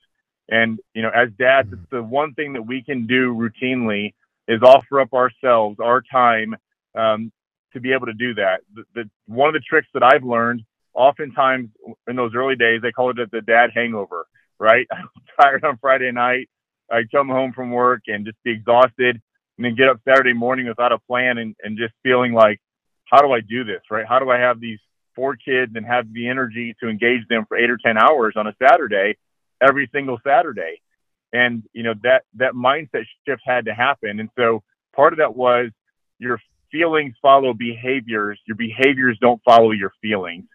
And, 0.49 0.79
you 0.93 1.01
know, 1.01 1.09
as 1.09 1.29
dads, 1.37 1.71
it's 1.71 1.89
the 1.89 2.03
one 2.03 2.33
thing 2.33 2.53
that 2.53 2.63
we 2.63 2.83
can 2.83 3.07
do 3.07 3.33
routinely 3.33 4.13
is 4.47 4.61
offer 4.61 4.99
up 4.99 5.13
ourselves, 5.13 5.79
our 5.79 6.01
time, 6.01 6.55
um, 6.95 7.31
to 7.73 7.79
be 7.79 7.93
able 7.93 8.07
to 8.07 8.13
do 8.13 8.35
that. 8.35 8.61
The, 8.73 8.83
the, 8.93 9.09
one 9.25 9.47
of 9.49 9.53
the 9.53 9.61
tricks 9.67 9.87
that 9.93 10.03
I've 10.03 10.23
learned, 10.23 10.63
oftentimes 10.93 11.69
in 12.07 12.15
those 12.15 12.35
early 12.35 12.55
days, 12.55 12.81
they 12.81 12.91
call 12.91 13.09
it 13.09 13.31
the 13.31 13.41
dad 13.41 13.71
hangover, 13.73 14.25
right? 14.59 14.85
I'm 14.91 15.09
tired 15.39 15.63
on 15.63 15.77
Friday 15.77 16.11
night. 16.11 16.49
I 16.91 17.03
come 17.11 17.29
home 17.29 17.53
from 17.53 17.71
work 17.71 18.03
and 18.07 18.25
just 18.25 18.37
be 18.43 18.51
exhausted 18.51 19.21
and 19.57 19.65
then 19.65 19.75
get 19.75 19.89
up 19.89 20.01
Saturday 20.07 20.33
morning 20.33 20.67
without 20.67 20.91
a 20.91 20.99
plan 20.99 21.37
and, 21.37 21.55
and 21.63 21.77
just 21.77 21.93
feeling 22.03 22.33
like 22.33 22.59
how 23.05 23.21
do 23.21 23.31
I 23.31 23.41
do 23.41 23.63
this, 23.63 23.81
right? 23.89 24.05
How 24.07 24.19
do 24.19 24.29
I 24.29 24.39
have 24.39 24.59
these 24.59 24.79
four 25.15 25.35
kids 25.35 25.73
and 25.75 25.85
have 25.85 26.11
the 26.11 26.27
energy 26.27 26.75
to 26.81 26.89
engage 26.89 27.27
them 27.27 27.45
for 27.47 27.57
eight 27.57 27.69
or 27.69 27.77
10 27.77 27.97
hours 27.97 28.33
on 28.35 28.47
a 28.47 28.55
Saturday, 28.61 29.17
every 29.61 29.89
single 29.93 30.19
Saturday? 30.25 30.81
And, 31.31 31.63
you 31.73 31.83
know, 31.83 31.93
that, 32.03 32.23
that 32.35 32.53
mindset 32.53 33.05
shift 33.25 33.41
had 33.45 33.65
to 33.65 33.73
happen. 33.73 34.19
And 34.19 34.29
so 34.37 34.63
part 34.95 35.13
of 35.13 35.19
that 35.19 35.35
was 35.35 35.69
your 36.19 36.39
feelings 36.71 37.15
follow 37.21 37.53
behaviors. 37.53 38.39
Your 38.45 38.55
behaviors 38.55 39.17
don't 39.19 39.41
follow 39.43 39.71
your 39.71 39.91
feelings. 40.01 40.45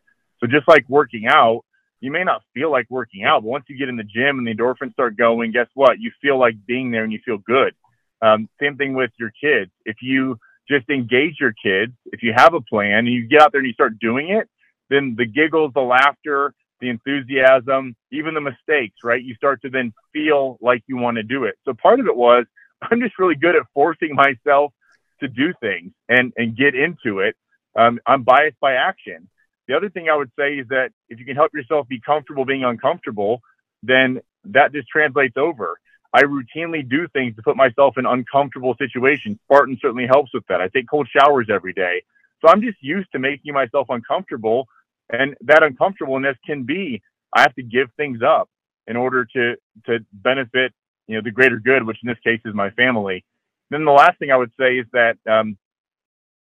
So 0.40 0.46
just 0.46 0.68
like 0.68 0.88
working 0.88 1.26
out, 1.26 1.64
you 2.00 2.12
may 2.12 2.22
not 2.22 2.42
feel 2.54 2.70
like 2.70 2.86
working 2.90 3.24
out, 3.24 3.42
but 3.42 3.48
once 3.48 3.64
you 3.68 3.76
get 3.76 3.88
in 3.88 3.96
the 3.96 4.04
gym 4.04 4.38
and 4.38 4.46
the 4.46 4.54
endorphins 4.54 4.92
start 4.92 5.16
going, 5.16 5.50
guess 5.50 5.66
what? 5.74 5.98
You 5.98 6.12
feel 6.22 6.38
like 6.38 6.54
being 6.64 6.92
there 6.92 7.02
and 7.02 7.12
you 7.12 7.18
feel 7.24 7.38
good. 7.38 7.74
Um, 8.22 8.48
same 8.60 8.76
thing 8.76 8.94
with 8.94 9.10
your 9.18 9.32
kids. 9.40 9.72
If 9.84 9.96
you 10.00 10.38
just 10.68 10.88
engage 10.90 11.36
your 11.40 11.52
kids. 11.52 11.92
If 12.06 12.22
you 12.22 12.32
have 12.36 12.54
a 12.54 12.60
plan 12.60 12.98
and 12.98 13.08
you 13.08 13.26
get 13.26 13.40
out 13.40 13.52
there 13.52 13.60
and 13.60 13.66
you 13.66 13.72
start 13.72 13.98
doing 13.98 14.30
it, 14.30 14.48
then 14.90 15.14
the 15.16 15.26
giggles, 15.26 15.72
the 15.74 15.80
laughter, 15.80 16.54
the 16.80 16.88
enthusiasm, 16.90 17.96
even 18.12 18.34
the 18.34 18.40
mistakes, 18.40 18.96
right? 19.04 19.22
You 19.22 19.34
start 19.34 19.62
to 19.62 19.70
then 19.70 19.92
feel 20.12 20.58
like 20.60 20.82
you 20.86 20.96
want 20.96 21.16
to 21.16 21.22
do 21.22 21.44
it. 21.44 21.56
So 21.64 21.74
part 21.74 22.00
of 22.00 22.06
it 22.06 22.16
was 22.16 22.46
I'm 22.82 23.00
just 23.00 23.18
really 23.18 23.34
good 23.34 23.56
at 23.56 23.62
forcing 23.74 24.14
myself 24.14 24.72
to 25.20 25.28
do 25.28 25.52
things 25.60 25.92
and, 26.08 26.32
and 26.36 26.56
get 26.56 26.74
into 26.74 27.20
it. 27.20 27.36
Um, 27.76 27.98
I'm 28.06 28.22
biased 28.22 28.58
by 28.60 28.74
action. 28.74 29.28
The 29.66 29.76
other 29.76 29.90
thing 29.90 30.08
I 30.08 30.16
would 30.16 30.30
say 30.38 30.54
is 30.54 30.68
that 30.68 30.90
if 31.08 31.18
you 31.18 31.26
can 31.26 31.36
help 31.36 31.52
yourself 31.52 31.88
be 31.88 32.00
comfortable 32.00 32.44
being 32.44 32.64
uncomfortable, 32.64 33.42
then 33.82 34.20
that 34.44 34.72
just 34.72 34.88
translates 34.88 35.36
over. 35.36 35.76
I 36.12 36.22
routinely 36.22 36.88
do 36.88 37.06
things 37.08 37.36
to 37.36 37.42
put 37.42 37.56
myself 37.56 37.98
in 37.98 38.06
uncomfortable 38.06 38.74
situations. 38.78 39.38
Spartan 39.44 39.78
certainly 39.80 40.06
helps 40.06 40.32
with 40.32 40.46
that. 40.48 40.60
I 40.60 40.68
take 40.68 40.88
cold 40.88 41.08
showers 41.14 41.48
every 41.50 41.74
day. 41.74 42.02
So 42.40 42.48
I'm 42.48 42.62
just 42.62 42.78
used 42.80 43.12
to 43.12 43.18
making 43.18 43.52
myself 43.52 43.88
uncomfortable. 43.90 44.68
And 45.10 45.36
that 45.42 45.62
uncomfortableness 45.62 46.36
can 46.46 46.64
be 46.64 47.02
I 47.34 47.42
have 47.42 47.54
to 47.56 47.62
give 47.62 47.88
things 47.96 48.20
up 48.22 48.48
in 48.86 48.96
order 48.96 49.24
to 49.24 49.56
to 49.86 50.04
benefit, 50.12 50.72
you 51.06 51.16
know, 51.16 51.22
the 51.22 51.30
greater 51.30 51.58
good, 51.58 51.84
which 51.84 51.98
in 52.02 52.08
this 52.08 52.18
case 52.24 52.40
is 52.44 52.54
my 52.54 52.70
family. 52.70 53.24
Then 53.70 53.84
the 53.84 53.92
last 53.92 54.18
thing 54.18 54.30
I 54.30 54.36
would 54.36 54.52
say 54.58 54.78
is 54.78 54.86
that 54.92 55.16
um, 55.28 55.58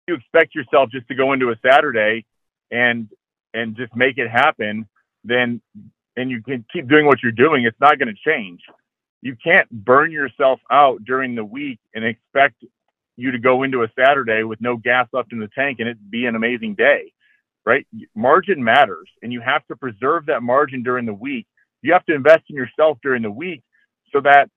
you 0.07 0.15
expect 0.15 0.55
yourself 0.55 0.89
just 0.91 1.07
to 1.09 1.15
go 1.15 1.33
into 1.33 1.49
a 1.49 1.55
Saturday 1.65 2.25
and 2.71 3.09
and 3.53 3.75
just 3.75 3.95
make 3.95 4.17
it 4.17 4.29
happen, 4.29 4.87
then 5.23 5.61
and 6.15 6.31
you 6.31 6.41
can 6.41 6.65
keep 6.71 6.87
doing 6.87 7.05
what 7.05 7.21
you're 7.21 7.31
doing, 7.31 7.65
it's 7.65 7.79
not 7.79 7.99
going 7.99 8.13
to 8.13 8.29
change 8.29 8.61
you 9.21 9.35
can't 9.35 9.69
burn 9.69 10.11
yourself 10.11 10.59
out 10.71 11.03
during 11.03 11.35
the 11.35 11.43
week 11.43 11.79
and 11.93 12.05
expect 12.05 12.63
you 13.15 13.31
to 13.31 13.39
go 13.39 13.63
into 13.63 13.83
a 13.83 13.87
Saturday 13.97 14.43
with 14.43 14.61
no 14.61 14.77
gas 14.77 15.07
left 15.11 15.33
in 15.33 15.39
the 15.39 15.49
tank 15.55 15.79
and 15.79 15.89
it 15.89 15.97
be 16.09 16.25
an 16.25 16.35
amazing 16.35 16.75
day, 16.75 17.11
right? 17.67 17.85
Margin 18.15 18.63
matters 18.63 19.09
and 19.21 19.33
you 19.33 19.41
have 19.41 19.67
to 19.67 19.75
preserve 19.75 20.27
that 20.27 20.41
margin 20.41 20.83
during 20.83 21.05
the 21.05 21.13
week. 21.13 21.45
You 21.81 21.91
have 21.91 22.05
to 22.05 22.15
invest 22.15 22.45
in 22.49 22.55
yourself 22.55 22.97
during 23.03 23.21
the 23.21 23.31
week 23.31 23.61
so 24.13 24.21
that 24.21 24.49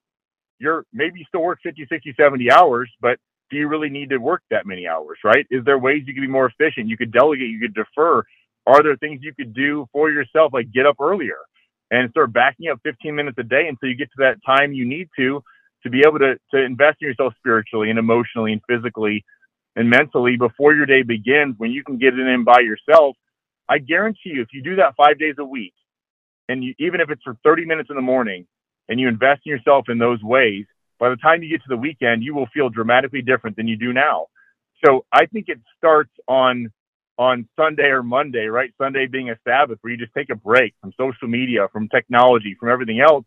you're 0.60 0.84
maybe 0.92 1.18
you 1.18 1.24
still 1.26 1.42
work 1.42 1.58
50, 1.64 1.86
60, 1.90 2.14
70 2.18 2.52
hours, 2.52 2.88
but 3.00 3.18
do 3.50 3.56
you 3.56 3.66
really 3.66 3.90
need 3.90 4.10
to 4.10 4.18
work 4.18 4.42
that 4.52 4.64
many 4.64 4.86
hours, 4.86 5.18
right? 5.24 5.44
Is 5.50 5.64
there 5.64 5.76
ways 5.76 6.04
you 6.06 6.14
could 6.14 6.20
be 6.20 6.28
more 6.28 6.46
efficient? 6.46 6.88
You 6.88 6.96
could 6.96 7.12
delegate, 7.12 7.50
you 7.50 7.58
could 7.58 7.74
defer. 7.74 8.22
Are 8.68 8.82
there 8.82 8.96
things 8.96 9.20
you 9.22 9.34
could 9.34 9.54
do 9.54 9.86
for 9.92 10.08
yourself, 10.10 10.52
like 10.52 10.70
get 10.72 10.86
up 10.86 10.96
earlier? 11.00 11.38
and 11.90 12.10
start 12.10 12.32
backing 12.32 12.68
up 12.70 12.78
15 12.84 13.14
minutes 13.14 13.36
a 13.38 13.42
day 13.42 13.66
until 13.68 13.88
you 13.88 13.96
get 13.96 14.10
to 14.12 14.18
that 14.18 14.36
time 14.46 14.72
you 14.72 14.86
need 14.86 15.08
to 15.18 15.42
to 15.82 15.90
be 15.90 16.02
able 16.06 16.18
to 16.18 16.36
to 16.52 16.62
invest 16.62 16.98
in 17.00 17.08
yourself 17.08 17.34
spiritually 17.38 17.90
and 17.90 17.98
emotionally 17.98 18.52
and 18.52 18.62
physically 18.68 19.24
and 19.76 19.88
mentally 19.88 20.36
before 20.36 20.74
your 20.74 20.86
day 20.86 21.02
begins 21.02 21.54
when 21.58 21.70
you 21.70 21.84
can 21.84 21.98
get 21.98 22.14
it 22.14 22.26
in 22.26 22.44
by 22.44 22.60
yourself 22.60 23.16
i 23.68 23.78
guarantee 23.78 24.30
you 24.30 24.42
if 24.42 24.48
you 24.52 24.62
do 24.62 24.76
that 24.76 24.94
five 24.96 25.18
days 25.18 25.34
a 25.38 25.44
week 25.44 25.74
and 26.48 26.64
you, 26.64 26.74
even 26.78 27.00
if 27.00 27.10
it's 27.10 27.22
for 27.22 27.36
30 27.44 27.64
minutes 27.66 27.90
in 27.90 27.96
the 27.96 28.02
morning 28.02 28.46
and 28.88 28.98
you 28.98 29.08
invest 29.08 29.42
in 29.46 29.50
yourself 29.50 29.88
in 29.88 29.98
those 29.98 30.22
ways 30.22 30.64
by 30.98 31.08
the 31.08 31.16
time 31.16 31.42
you 31.42 31.48
get 31.48 31.62
to 31.62 31.68
the 31.68 31.76
weekend 31.76 32.22
you 32.22 32.34
will 32.34 32.48
feel 32.52 32.68
dramatically 32.68 33.22
different 33.22 33.56
than 33.56 33.68
you 33.68 33.76
do 33.76 33.92
now 33.92 34.26
so 34.84 35.04
i 35.12 35.26
think 35.26 35.46
it 35.48 35.58
starts 35.78 36.12
on 36.28 36.70
on 37.20 37.46
Sunday 37.54 37.88
or 37.88 38.02
Monday, 38.02 38.46
right? 38.46 38.72
Sunday 38.80 39.04
being 39.06 39.28
a 39.28 39.36
Sabbath 39.46 39.76
where 39.82 39.92
you 39.92 39.98
just 39.98 40.14
take 40.14 40.30
a 40.30 40.34
break 40.34 40.74
from 40.80 40.90
social 40.96 41.28
media, 41.28 41.68
from 41.70 41.86
technology, 41.86 42.56
from 42.58 42.70
everything 42.70 42.98
else. 42.98 43.26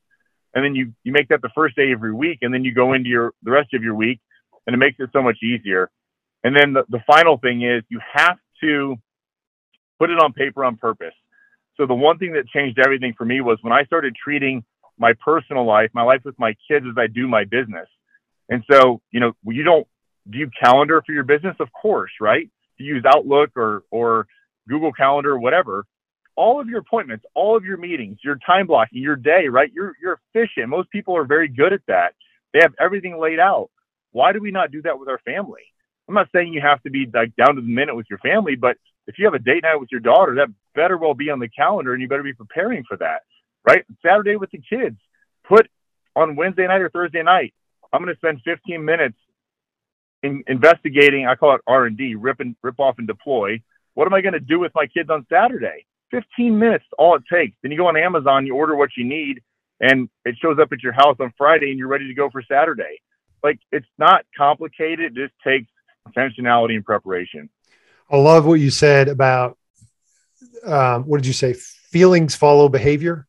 And 0.56 0.66
then 0.66 0.74
you, 0.74 0.94
you 1.04 1.12
make 1.12 1.30
that 1.30 1.44
the 1.44 1.52
first 1.54 1.76
day 1.76 1.92
of 1.92 2.02
your 2.02 2.16
week 2.16 2.40
and 2.42 2.52
then 2.52 2.66
you 2.66 2.74
go 2.74 2.94
into 2.94 3.08
your, 3.08 3.34
the 3.44 3.52
rest 3.52 3.72
of 3.76 3.84
your 3.84 3.94
week 3.94 4.20
and 4.66 4.74
it 4.74 4.78
makes 4.78 4.96
it 5.00 5.12
so 5.14 5.22
much 5.22 5.38
easier. 5.44 5.92
And 6.44 6.56
then 6.56 6.74
the, 6.74 6.84
the 6.90 7.04
final 7.08 7.38
thing 7.38 7.62
is 7.64 7.84
you 7.90 8.00
have 8.14 8.38
to 8.62 8.96
put 10.00 10.10
it 10.10 10.20
on 10.20 10.34
paper 10.34 10.66
on 10.66 10.78
purpose. 10.78 11.14
So 11.78 11.86
the 11.86 11.94
one 11.94 12.18
thing 12.18 12.34
that 12.34 12.48
changed 12.48 12.80
everything 12.80 13.14
for 13.18 13.26
me 13.26 13.42
was 13.42 13.58
when 13.62 13.74
I 13.74 13.86
started 13.86 14.16
treating 14.16 14.64
my 14.98 15.14
personal 15.26 15.66
life, 15.66 15.90
my 15.94 16.04
life 16.04 16.22
with 16.24 16.38
my 16.38 16.56
kids 16.68 16.86
as 16.90 16.98
I 16.98 17.08
do 17.08 17.28
my 17.28 17.46
business. 17.46 17.88
And 18.50 18.64
so, 18.70 19.02
you 19.12 19.20
know, 19.20 19.34
you 19.46 19.64
don't, 19.64 19.88
do 20.30 20.38
you 20.38 20.50
calendar 20.62 21.02
for 21.06 21.14
your 21.14 21.24
business? 21.24 21.56
Of 21.60 21.70
course, 21.72 22.12
right? 22.22 22.50
You 22.78 22.96
use 22.96 23.04
Outlook 23.06 23.52
or, 23.56 23.84
or 23.90 24.28
Google 24.68 24.92
Calendar 24.92 25.32
or 25.32 25.40
whatever, 25.40 25.86
all 26.36 26.60
of 26.60 26.68
your 26.68 26.80
appointments, 26.80 27.26
all 27.34 27.56
of 27.58 27.64
your 27.64 27.78
meetings, 27.78 28.18
your 28.24 28.38
time 28.46 28.68
blocking, 28.68 29.02
your 29.02 29.16
day, 29.16 29.48
right? 29.50 29.72
You're, 29.74 29.94
you're 30.02 30.20
efficient. 30.34 30.70
Most 30.70 30.90
people 30.90 31.16
are 31.18 31.26
very 31.26 31.48
good 31.48 31.74
at 31.74 31.82
that. 31.88 32.14
They 32.54 32.60
have 32.62 32.74
everything 32.80 33.20
laid 33.20 33.40
out. 33.40 33.70
Why 34.12 34.32
do 34.32 34.40
we 34.40 34.52
not 34.52 34.72
do 34.72 34.82
that 34.84 35.00
with 35.00 35.10
our 35.10 35.20
family? 35.26 35.62
I'm 36.08 36.16
not 36.16 36.30
saying 36.34 36.54
you 36.54 36.62
have 36.62 36.82
to 36.84 36.90
be 36.90 37.08
like 37.14 37.36
down 37.36 37.56
to 37.56 37.62
the 37.62 37.68
minute 37.68 37.96
with 37.96 38.08
your 38.10 38.20
family, 38.20 38.56
but 38.56 38.78
if 39.08 39.18
you 39.18 39.26
have 39.26 39.34
a 39.34 39.40
date 39.40 39.64
night 39.64 39.80
with 39.80 39.90
your 39.92 40.02
daughter, 40.02 40.36
that 40.36 40.50
better 40.76 40.98
well 40.98 41.14
be 41.14 41.30
on 41.30 41.40
the 41.40 41.50
calendar 41.50 41.94
and 41.94 42.02
you 42.02 42.08
better 42.08 42.24
be 42.24 42.34
preparing 42.34 42.84
for 42.88 42.98
that. 42.98 43.22
right? 43.68 43.86
Saturday 44.06 44.36
with 44.36 44.52
the 44.52 44.62
kids. 44.70 44.98
Put 45.48 45.70
on 46.16 46.36
Wednesday 46.36 46.68
night 46.68 46.82
or 46.82 46.90
Thursday 46.90 47.24
night. 47.24 47.54
I'm 47.92 48.02
going 48.04 48.14
to 48.14 48.20
spend 48.20 48.42
15 48.44 48.84
minutes 48.84 49.18
in 50.24 50.44
investigating. 50.48 51.28
I 51.28 51.36
call 51.36 51.56
it 51.56 51.62
R 51.68 51.86
and 51.86 51.98
D, 51.98 52.16
rip 52.16 52.40
and 52.40 52.56
rip 52.64 52.80
off 52.80 52.96
and 52.98 53.08
deploy. 53.08 53.62
What 53.94 54.08
am 54.08 54.14
I 54.14 54.22
going 54.22 54.34
to 54.34 54.40
do 54.40 54.60
with 54.60 54.72
my 54.74 54.88
kids 54.88 55.10
on 55.10 55.26
Saturday? 55.30 55.86
15 56.12 56.58
minutes, 56.58 56.86
all 56.98 57.16
it 57.16 57.24
takes. 57.32 57.56
Then 57.62 57.72
you 57.72 57.78
go 57.78 57.88
on 57.88 57.98
Amazon, 57.98 58.46
you 58.46 58.56
order 58.56 58.76
what 58.76 58.90
you 58.96 59.04
need, 59.04 59.42
and 59.80 60.10
it 60.26 60.36
shows 60.42 60.58
up 60.62 60.72
at 60.72 60.82
your 60.84 60.94
house 60.94 61.18
on 61.20 61.34
Friday, 61.38 61.70
and 61.70 61.80
you're 61.80 61.88
ready 61.88 62.08
to 62.08 62.14
go 62.14 62.30
for 62.30 62.42
Saturday. 62.44 63.02
Like 63.44 63.60
it's 63.72 63.88
not 63.98 64.24
complicated. 64.38 65.18
It 65.18 65.22
just 65.28 65.34
takes 65.46 65.68
intentionality 66.08 66.76
and 66.76 66.86
preparation. 66.86 67.50
I 68.10 68.18
love 68.18 68.46
what 68.46 68.56
you 68.56 68.70
said 68.70 69.08
about 69.08 69.58
um, 70.66 71.04
what 71.04 71.18
did 71.18 71.28
you 71.28 71.34
say? 71.34 71.54
Feelings 71.54 72.36
follow 72.36 72.70
behavior. 72.70 73.28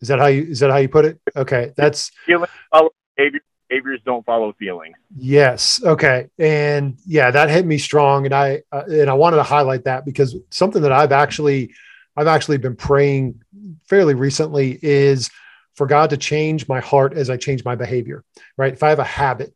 Is 0.00 0.08
that 0.08 0.18
how 0.18 0.26
you 0.26 0.42
is 0.42 0.60
that 0.60 0.70
how 0.70 0.76
you 0.76 0.88
put 0.88 1.04
it? 1.04 1.20
Okay, 1.36 1.72
that's 1.76 2.10
feelings 2.26 2.50
follow 2.70 2.90
behavior. 3.16 3.40
Behaviors 3.68 4.00
don't 4.04 4.24
follow 4.26 4.52
feelings. 4.58 4.94
Yes. 5.16 5.82
Okay. 5.82 6.28
And 6.38 6.98
yeah, 7.06 7.30
that 7.30 7.48
hit 7.48 7.64
me 7.64 7.78
strong, 7.78 8.26
and 8.26 8.34
I 8.34 8.62
uh, 8.70 8.84
and 8.86 9.08
I 9.08 9.14
wanted 9.14 9.38
to 9.38 9.42
highlight 9.42 9.84
that 9.84 10.04
because 10.04 10.36
something 10.50 10.82
that 10.82 10.92
I've 10.92 11.12
actually 11.12 11.72
I've 12.16 12.26
actually 12.26 12.58
been 12.58 12.76
praying 12.76 13.42
fairly 13.86 14.14
recently 14.14 14.78
is 14.82 15.30
for 15.74 15.86
God 15.86 16.10
to 16.10 16.16
change 16.16 16.68
my 16.68 16.80
heart 16.80 17.14
as 17.14 17.30
I 17.30 17.36
change 17.36 17.64
my 17.64 17.74
behavior. 17.74 18.24
Right. 18.56 18.72
If 18.72 18.82
I 18.82 18.90
have 18.90 18.98
a 18.98 19.04
habit 19.04 19.54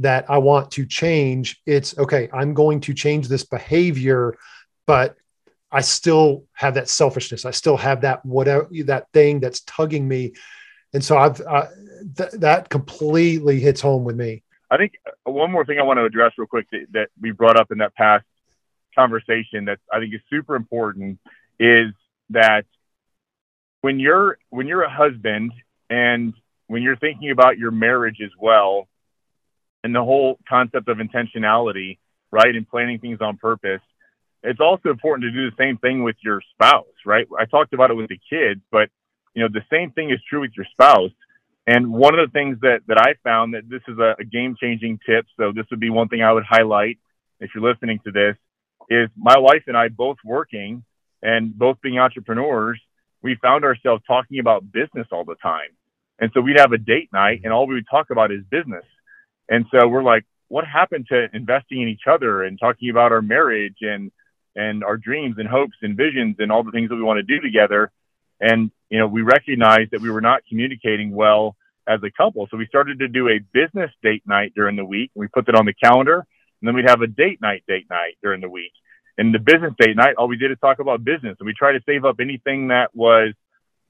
that 0.00 0.28
I 0.28 0.38
want 0.38 0.72
to 0.72 0.86
change, 0.86 1.60
it's 1.66 1.96
okay. 1.98 2.28
I'm 2.32 2.54
going 2.54 2.80
to 2.80 2.94
change 2.94 3.28
this 3.28 3.44
behavior, 3.44 4.36
but 4.86 5.16
I 5.70 5.80
still 5.80 6.44
have 6.52 6.74
that 6.74 6.88
selfishness. 6.88 7.44
I 7.44 7.50
still 7.50 7.76
have 7.76 8.02
that 8.02 8.24
whatever 8.24 8.68
that 8.84 9.10
thing 9.12 9.40
that's 9.40 9.60
tugging 9.60 10.06
me, 10.06 10.34
and 10.92 11.04
so 11.04 11.16
I've 11.16 11.36
th- 12.16 12.32
that 12.32 12.68
completely 12.68 13.60
hits 13.60 13.80
home 13.80 14.04
with 14.04 14.16
me. 14.16 14.42
I 14.70 14.76
think 14.76 14.94
uh, 15.06 15.30
one 15.30 15.50
more 15.50 15.64
thing 15.64 15.78
I 15.78 15.82
want 15.82 15.98
to 15.98 16.04
address 16.04 16.32
real 16.38 16.46
quick 16.46 16.66
that, 16.72 16.86
that 16.92 17.08
we 17.20 17.30
brought 17.30 17.56
up 17.56 17.70
in 17.70 17.78
that 17.78 17.94
past 17.94 18.24
conversation 18.94 19.66
that 19.66 19.78
I 19.92 19.98
think 19.98 20.14
is 20.14 20.20
super 20.30 20.56
important 20.56 21.18
is 21.58 21.92
that 22.30 22.64
when 23.80 23.98
you're 24.00 24.38
when 24.50 24.66
you're 24.66 24.82
a 24.82 24.90
husband 24.90 25.52
and 25.90 26.34
when 26.66 26.82
you're 26.82 26.96
thinking 26.96 27.30
about 27.30 27.58
your 27.58 27.70
marriage 27.70 28.20
as 28.24 28.30
well 28.38 28.88
and 29.84 29.94
the 29.94 30.02
whole 30.02 30.38
concept 30.48 30.88
of 30.88 30.98
intentionality 30.98 31.98
right 32.32 32.56
and 32.56 32.68
planning 32.68 32.98
things 32.98 33.18
on 33.20 33.36
purpose 33.36 33.80
it's 34.44 34.60
also 34.60 34.90
important 34.90 35.22
to 35.22 35.30
do 35.30 35.50
the 35.50 35.56
same 35.58 35.78
thing 35.78 36.04
with 36.04 36.16
your 36.22 36.42
spouse, 36.52 36.84
right? 37.06 37.26
I 37.38 37.46
talked 37.46 37.72
about 37.72 37.90
it 37.90 37.94
with 37.94 38.08
the 38.08 38.20
kids, 38.30 38.60
but 38.70 38.90
you 39.34 39.42
know, 39.42 39.48
the 39.50 39.64
same 39.72 39.90
thing 39.90 40.10
is 40.10 40.18
true 40.28 40.42
with 40.42 40.52
your 40.54 40.66
spouse. 40.70 41.10
And 41.66 41.92
one 41.92 42.16
of 42.16 42.28
the 42.28 42.32
things 42.32 42.58
that, 42.60 42.80
that 42.88 42.98
I 42.98 43.14
found 43.24 43.54
that 43.54 43.68
this 43.68 43.80
is 43.88 43.98
a, 43.98 44.16
a 44.20 44.24
game 44.24 44.54
changing 44.60 45.00
tip. 45.06 45.26
So 45.38 45.50
this 45.52 45.64
would 45.70 45.80
be 45.80 45.88
one 45.88 46.08
thing 46.08 46.22
I 46.22 46.30
would 46.30 46.44
highlight 46.44 46.98
if 47.40 47.50
you're 47.54 47.64
listening 47.64 48.00
to 48.04 48.12
this 48.12 48.36
is 48.90 49.08
my 49.16 49.38
wife 49.38 49.62
and 49.66 49.76
I 49.76 49.88
both 49.88 50.18
working 50.24 50.84
and 51.22 51.56
both 51.56 51.80
being 51.80 51.98
entrepreneurs. 51.98 52.78
We 53.22 53.36
found 53.40 53.64
ourselves 53.64 54.02
talking 54.06 54.40
about 54.40 54.70
business 54.70 55.06
all 55.10 55.24
the 55.24 55.36
time. 55.36 55.70
And 56.18 56.30
so 56.34 56.42
we'd 56.42 56.58
have 56.58 56.72
a 56.72 56.78
date 56.78 57.08
night 57.14 57.40
and 57.44 57.52
all 57.52 57.66
we 57.66 57.74
would 57.74 57.88
talk 57.90 58.10
about 58.10 58.30
is 58.30 58.42
business. 58.50 58.84
And 59.48 59.66
so 59.72 59.88
we're 59.88 60.02
like, 60.02 60.24
what 60.48 60.66
happened 60.66 61.06
to 61.08 61.28
investing 61.34 61.82
in 61.82 61.88
each 61.88 62.06
other 62.08 62.42
and 62.42 62.58
talking 62.58 62.90
about 62.90 63.12
our 63.12 63.22
marriage 63.22 63.78
and 63.80 64.12
and 64.56 64.84
our 64.84 64.96
dreams 64.96 65.36
and 65.38 65.48
hopes 65.48 65.76
and 65.82 65.96
visions 65.96 66.36
and 66.38 66.52
all 66.52 66.62
the 66.62 66.70
things 66.70 66.88
that 66.88 66.94
we 66.94 67.02
want 67.02 67.16
to 67.16 67.22
do 67.22 67.40
together. 67.40 67.90
And, 68.40 68.70
you 68.88 68.98
know, 68.98 69.06
we 69.06 69.22
recognized 69.22 69.90
that 69.90 70.00
we 70.00 70.10
were 70.10 70.20
not 70.20 70.42
communicating 70.48 71.10
well 71.10 71.56
as 71.88 72.00
a 72.04 72.10
couple. 72.10 72.46
So 72.50 72.56
we 72.56 72.66
started 72.66 73.00
to 73.00 73.08
do 73.08 73.28
a 73.28 73.40
business 73.52 73.90
date 74.02 74.22
night 74.26 74.52
during 74.54 74.76
the 74.76 74.84
week. 74.84 75.10
We 75.14 75.26
put 75.26 75.46
that 75.46 75.56
on 75.56 75.66
the 75.66 75.74
calendar 75.74 76.24
and 76.60 76.68
then 76.68 76.74
we'd 76.74 76.88
have 76.88 77.02
a 77.02 77.06
date 77.06 77.40
night, 77.40 77.64
date 77.66 77.86
night 77.90 78.16
during 78.22 78.40
the 78.40 78.48
week. 78.48 78.72
And 79.18 79.34
the 79.34 79.38
business 79.38 79.72
date 79.78 79.96
night, 79.96 80.14
all 80.16 80.28
we 80.28 80.36
did 80.36 80.50
is 80.50 80.58
talk 80.60 80.78
about 80.78 81.04
business. 81.04 81.36
And 81.38 81.46
we 81.46 81.54
try 81.54 81.72
to 81.72 81.80
save 81.86 82.04
up 82.04 82.20
anything 82.20 82.68
that 82.68 82.94
was 82.94 83.34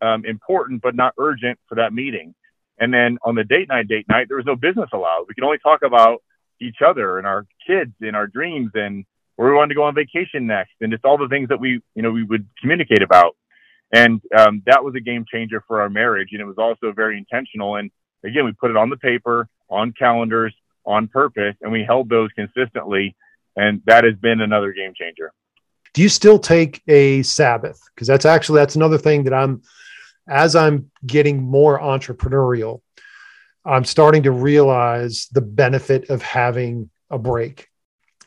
um, 0.02 0.24
important 0.24 0.82
but 0.82 0.94
not 0.94 1.14
urgent 1.18 1.58
for 1.68 1.76
that 1.76 1.92
meeting. 1.92 2.34
And 2.78 2.92
then 2.92 3.18
on 3.22 3.34
the 3.34 3.44
date 3.44 3.68
night, 3.68 3.88
date 3.88 4.06
night, 4.08 4.26
there 4.28 4.36
was 4.36 4.46
no 4.46 4.56
business 4.56 4.90
allowed. 4.92 5.26
We 5.28 5.34
could 5.34 5.44
only 5.44 5.58
talk 5.58 5.82
about 5.82 6.22
each 6.60 6.78
other 6.84 7.18
and 7.18 7.26
our 7.26 7.46
kids 7.66 7.92
and 8.00 8.16
our 8.16 8.26
dreams 8.26 8.70
and 8.74 9.04
where 9.36 9.48
we 9.48 9.54
wanted 9.54 9.70
to 9.70 9.74
go 9.74 9.82
on 9.84 9.94
vacation 9.94 10.46
next, 10.46 10.74
and 10.80 10.92
just 10.92 11.04
all 11.04 11.18
the 11.18 11.28
things 11.28 11.48
that 11.48 11.58
we, 11.58 11.80
you 11.94 12.02
know, 12.02 12.10
we 12.10 12.22
would 12.22 12.46
communicate 12.60 13.02
about. 13.02 13.36
And 13.92 14.20
um, 14.36 14.62
that 14.66 14.82
was 14.84 14.94
a 14.94 15.00
game 15.00 15.24
changer 15.30 15.62
for 15.66 15.80
our 15.80 15.90
marriage, 15.90 16.28
and 16.32 16.40
it 16.40 16.44
was 16.44 16.58
also 16.58 16.92
very 16.92 17.18
intentional. 17.18 17.76
And 17.76 17.90
again, 18.24 18.44
we 18.44 18.52
put 18.52 18.70
it 18.70 18.76
on 18.76 18.90
the 18.90 18.96
paper, 18.96 19.48
on 19.68 19.92
calendars, 19.92 20.54
on 20.84 21.08
purpose, 21.08 21.56
and 21.62 21.72
we 21.72 21.84
held 21.84 22.08
those 22.08 22.30
consistently. 22.32 23.16
And 23.56 23.82
that 23.86 24.04
has 24.04 24.14
been 24.16 24.40
another 24.40 24.72
game 24.72 24.94
changer. 24.96 25.32
Do 25.92 26.02
you 26.02 26.08
still 26.08 26.40
take 26.40 26.82
a 26.88 27.22
Sabbath? 27.22 27.80
Because 27.94 28.08
that's 28.08 28.24
actually 28.24 28.58
that's 28.58 28.74
another 28.74 28.98
thing 28.98 29.24
that 29.24 29.34
I'm 29.34 29.62
as 30.28 30.56
I'm 30.56 30.90
getting 31.06 31.42
more 31.42 31.78
entrepreneurial, 31.78 32.80
I'm 33.64 33.84
starting 33.84 34.24
to 34.24 34.30
realize 34.30 35.28
the 35.32 35.40
benefit 35.40 36.10
of 36.10 36.22
having 36.22 36.90
a 37.10 37.18
break 37.18 37.68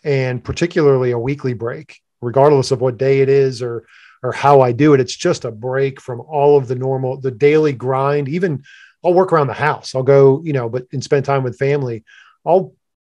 and 0.03 0.43
particularly 0.43 1.11
a 1.11 1.19
weekly 1.19 1.53
break, 1.53 1.99
regardless 2.21 2.71
of 2.71 2.81
what 2.81 2.97
day 2.97 3.21
it 3.21 3.29
is 3.29 3.61
or 3.61 3.85
or 4.23 4.31
how 4.31 4.61
I 4.61 4.71
do 4.71 4.93
it. 4.93 4.99
It's 4.99 5.15
just 5.15 5.45
a 5.45 5.51
break 5.51 6.01
from 6.01 6.21
all 6.21 6.57
of 6.57 6.67
the 6.67 6.75
normal, 6.75 7.17
the 7.17 7.29
daily 7.29 7.71
grind. 7.71 8.27
Even 8.27 8.63
I'll 9.05 9.13
work 9.13 9.31
around 9.31 9.47
the 9.47 9.53
house. 9.53 9.93
I'll 9.93 10.03
go, 10.03 10.41
you 10.43 10.53
know, 10.53 10.69
but 10.69 10.87
and 10.91 11.03
spend 11.03 11.25
time 11.25 11.43
with 11.43 11.57
family. 11.57 12.03
I'll 12.45 12.73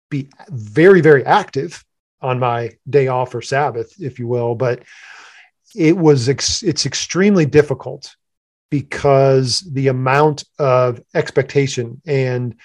be 0.09 0.29
very, 0.49 1.01
very 1.01 1.25
active 1.25 1.83
on 2.21 2.39
my 2.39 2.71
day 2.89 3.07
off 3.07 3.35
or 3.35 3.41
Sabbath, 3.41 3.93
if 3.99 4.17
you 4.17 4.27
will. 4.27 4.55
But 4.55 4.83
it 5.75 5.97
was 5.97 6.29
ex- 6.29 6.63
it's 6.63 6.85
extremely 6.85 7.45
difficult 7.45 8.15
because 8.73 9.59
the 9.71 9.89
amount 9.89 10.45
of 10.57 10.99
expectation 11.13 12.01
and 12.07 12.55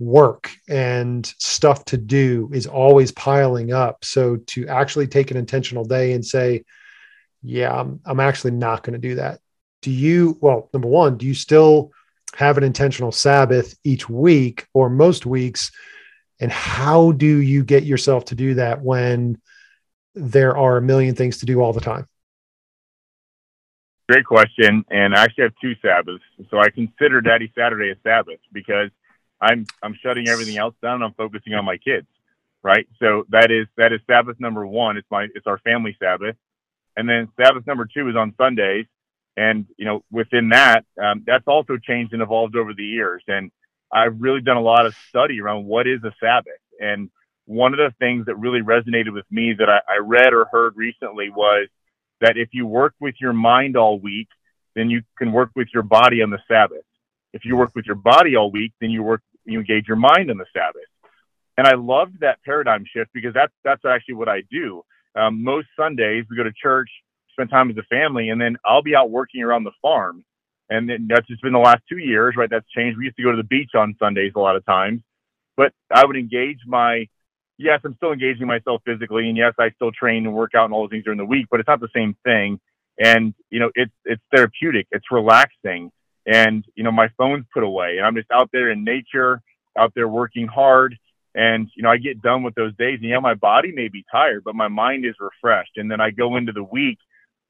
work 0.00 0.50
and 0.68 1.24
stuff 1.38 1.84
to 1.84 1.96
do 1.96 2.50
is 2.52 2.66
always 2.66 3.12
piling 3.12 3.72
up. 3.72 4.04
So 4.04 4.38
to 4.38 4.66
actually 4.66 5.06
take 5.06 5.30
an 5.30 5.36
intentional 5.36 5.84
day 5.84 6.14
and 6.14 6.26
say, 6.26 6.64
yeah, 7.44 7.72
I'm, 7.72 8.00
I'm 8.04 8.18
actually 8.18 8.50
not 8.50 8.82
going 8.82 8.94
to 9.00 9.08
do 9.08 9.14
that. 9.14 9.38
Do 9.82 9.92
you, 9.92 10.36
well, 10.40 10.68
number 10.72 10.88
one, 10.88 11.16
do 11.16 11.26
you 11.26 11.34
still 11.34 11.92
have 12.34 12.58
an 12.58 12.64
intentional 12.64 13.12
Sabbath 13.12 13.78
each 13.84 14.08
week 14.08 14.66
or 14.74 14.90
most 14.90 15.26
weeks? 15.26 15.70
And 16.40 16.50
how 16.50 17.12
do 17.12 17.36
you 17.36 17.62
get 17.62 17.84
yourself 17.84 18.24
to 18.24 18.34
do 18.34 18.54
that 18.54 18.82
when 18.82 19.40
there 20.16 20.56
are 20.56 20.78
a 20.78 20.82
million 20.82 21.14
things 21.14 21.38
to 21.38 21.46
do 21.46 21.60
all 21.60 21.72
the 21.72 21.80
time? 21.80 22.08
Great 24.08 24.24
question. 24.26 24.84
And 24.90 25.14
I 25.14 25.24
actually 25.24 25.44
have 25.44 25.54
two 25.60 25.74
Sabbaths. 25.80 26.22
So 26.50 26.58
I 26.58 26.70
consider 26.70 27.20
Daddy 27.20 27.52
Saturday 27.56 27.90
a 27.90 27.96
Sabbath 28.02 28.40
because 28.52 28.90
I'm 29.40 29.66
I'm 29.82 29.96
shutting 30.02 30.28
everything 30.28 30.56
else 30.56 30.74
down. 30.82 31.02
I'm 31.02 31.14
focusing 31.14 31.54
on 31.54 31.64
my 31.64 31.76
kids, 31.76 32.06
right? 32.62 32.86
So 33.00 33.24
that 33.30 33.50
is 33.50 33.66
that 33.76 33.92
is 33.92 34.00
Sabbath 34.06 34.38
number 34.38 34.66
one. 34.66 34.96
It's 34.96 35.10
my 35.10 35.26
it's 35.34 35.46
our 35.46 35.58
family 35.58 35.96
Sabbath, 36.00 36.36
and 36.96 37.08
then 37.08 37.28
Sabbath 37.36 37.66
number 37.66 37.86
two 37.92 38.08
is 38.08 38.16
on 38.16 38.34
Sundays, 38.36 38.86
and 39.36 39.66
you 39.76 39.84
know 39.84 40.04
within 40.10 40.50
that, 40.50 40.84
um, 41.02 41.24
that's 41.26 41.46
also 41.48 41.76
changed 41.76 42.12
and 42.12 42.22
evolved 42.22 42.54
over 42.54 42.72
the 42.72 42.84
years. 42.84 43.22
And 43.26 43.50
I've 43.92 44.20
really 44.20 44.40
done 44.40 44.56
a 44.56 44.62
lot 44.62 44.86
of 44.86 44.94
study 45.08 45.40
around 45.40 45.66
what 45.66 45.86
is 45.86 46.02
a 46.04 46.14
Sabbath. 46.20 46.52
And 46.80 47.10
one 47.44 47.74
of 47.74 47.78
the 47.78 47.92
things 47.98 48.26
that 48.26 48.36
really 48.36 48.60
resonated 48.60 49.12
with 49.12 49.26
me 49.30 49.54
that 49.58 49.68
I, 49.68 49.80
I 49.88 49.98
read 49.98 50.32
or 50.32 50.46
heard 50.50 50.76
recently 50.76 51.30
was 51.30 51.68
that 52.22 52.38
if 52.38 52.48
you 52.52 52.66
work 52.66 52.94
with 53.00 53.16
your 53.20 53.32
mind 53.34 53.76
all 53.76 53.98
week, 53.98 54.28
then 54.74 54.88
you 54.88 55.02
can 55.18 55.32
work 55.32 55.50
with 55.54 55.68
your 55.74 55.82
body 55.82 56.22
on 56.22 56.30
the 56.30 56.38
Sabbath. 56.48 56.84
If 57.34 57.44
you 57.44 57.56
work 57.56 57.72
with 57.74 57.84
your 57.84 57.96
body 57.96 58.36
all 58.36 58.50
week, 58.50 58.72
then 58.80 58.90
you 58.90 59.02
work 59.02 59.22
you 59.44 59.58
engage 59.58 59.88
your 59.88 59.96
mind 59.96 60.30
on 60.30 60.38
the 60.38 60.46
Sabbath. 60.52 60.82
And 61.58 61.66
I 61.66 61.74
loved 61.74 62.20
that 62.20 62.38
paradigm 62.44 62.84
shift 62.90 63.10
because 63.12 63.34
that's 63.34 63.52
that's 63.64 63.84
actually 63.84 64.14
what 64.14 64.28
I 64.28 64.42
do. 64.50 64.82
Um, 65.14 65.42
most 65.42 65.68
Sundays 65.76 66.24
we 66.30 66.36
go 66.36 66.44
to 66.44 66.52
church, 66.52 66.88
spend 67.32 67.50
time 67.50 67.70
as 67.70 67.76
a 67.76 67.82
family, 67.82 68.30
and 68.30 68.40
then 68.40 68.56
I'll 68.64 68.82
be 68.82 68.94
out 68.94 69.10
working 69.10 69.42
around 69.42 69.64
the 69.64 69.72
farm. 69.82 70.24
And 70.70 70.88
then 70.88 71.06
that's 71.08 71.26
just 71.26 71.42
been 71.42 71.52
the 71.52 71.58
last 71.58 71.82
two 71.88 71.98
years, 71.98 72.34
right? 72.36 72.48
That's 72.48 72.68
changed. 72.70 72.96
We 72.96 73.04
used 73.04 73.16
to 73.16 73.22
go 73.22 73.32
to 73.32 73.36
the 73.36 73.42
beach 73.42 73.72
on 73.74 73.94
Sundays 73.98 74.32
a 74.36 74.40
lot 74.40 74.56
of 74.56 74.64
times, 74.64 75.02
but 75.56 75.72
I 75.92 76.06
would 76.06 76.16
engage 76.16 76.60
my 76.66 77.08
yes, 77.62 77.80
I'm 77.84 77.94
still 77.96 78.12
engaging 78.12 78.46
myself 78.46 78.82
physically, 78.84 79.28
and 79.28 79.36
yes, 79.36 79.54
I 79.58 79.70
still 79.70 79.92
train 79.92 80.26
and 80.26 80.34
work 80.34 80.54
out 80.54 80.66
and 80.66 80.74
all 80.74 80.82
those 80.82 80.90
things 80.90 81.04
during 81.04 81.18
the 81.18 81.24
week, 81.24 81.46
but 81.50 81.60
it's 81.60 81.68
not 81.68 81.80
the 81.80 81.88
same 81.94 82.16
thing. 82.24 82.60
And 82.98 83.34
you 83.50 83.60
know, 83.60 83.70
it's 83.74 83.92
it's 84.04 84.22
therapeutic, 84.30 84.86
it's 84.90 85.06
relaxing, 85.10 85.90
and 86.26 86.64
you 86.74 86.84
know 86.84 86.92
my 86.92 87.08
phone's 87.18 87.46
put 87.52 87.62
away 87.62 87.96
and 87.96 88.06
i'm 88.06 88.14
just 88.14 88.30
out 88.30 88.50
there 88.52 88.70
in 88.70 88.84
nature 88.84 89.42
out 89.76 89.92
there 89.94 90.08
working 90.08 90.46
hard. 90.46 90.96
And 91.34 91.68
you 91.74 91.82
know 91.82 91.90
i 91.90 91.96
get 91.96 92.20
done 92.20 92.42
with 92.42 92.54
those 92.54 92.76
days 92.76 92.98
and 93.00 93.08
yeah 93.08 93.18
my 93.18 93.34
body 93.34 93.72
may 93.72 93.88
be 93.88 94.04
tired 94.10 94.44
but 94.44 94.54
my 94.54 94.68
mind 94.68 95.06
is 95.06 95.14
refreshed. 95.18 95.76
And 95.76 95.90
then 95.90 96.00
i 96.00 96.10
go 96.10 96.36
into 96.36 96.52
the 96.52 96.62
week 96.62 96.98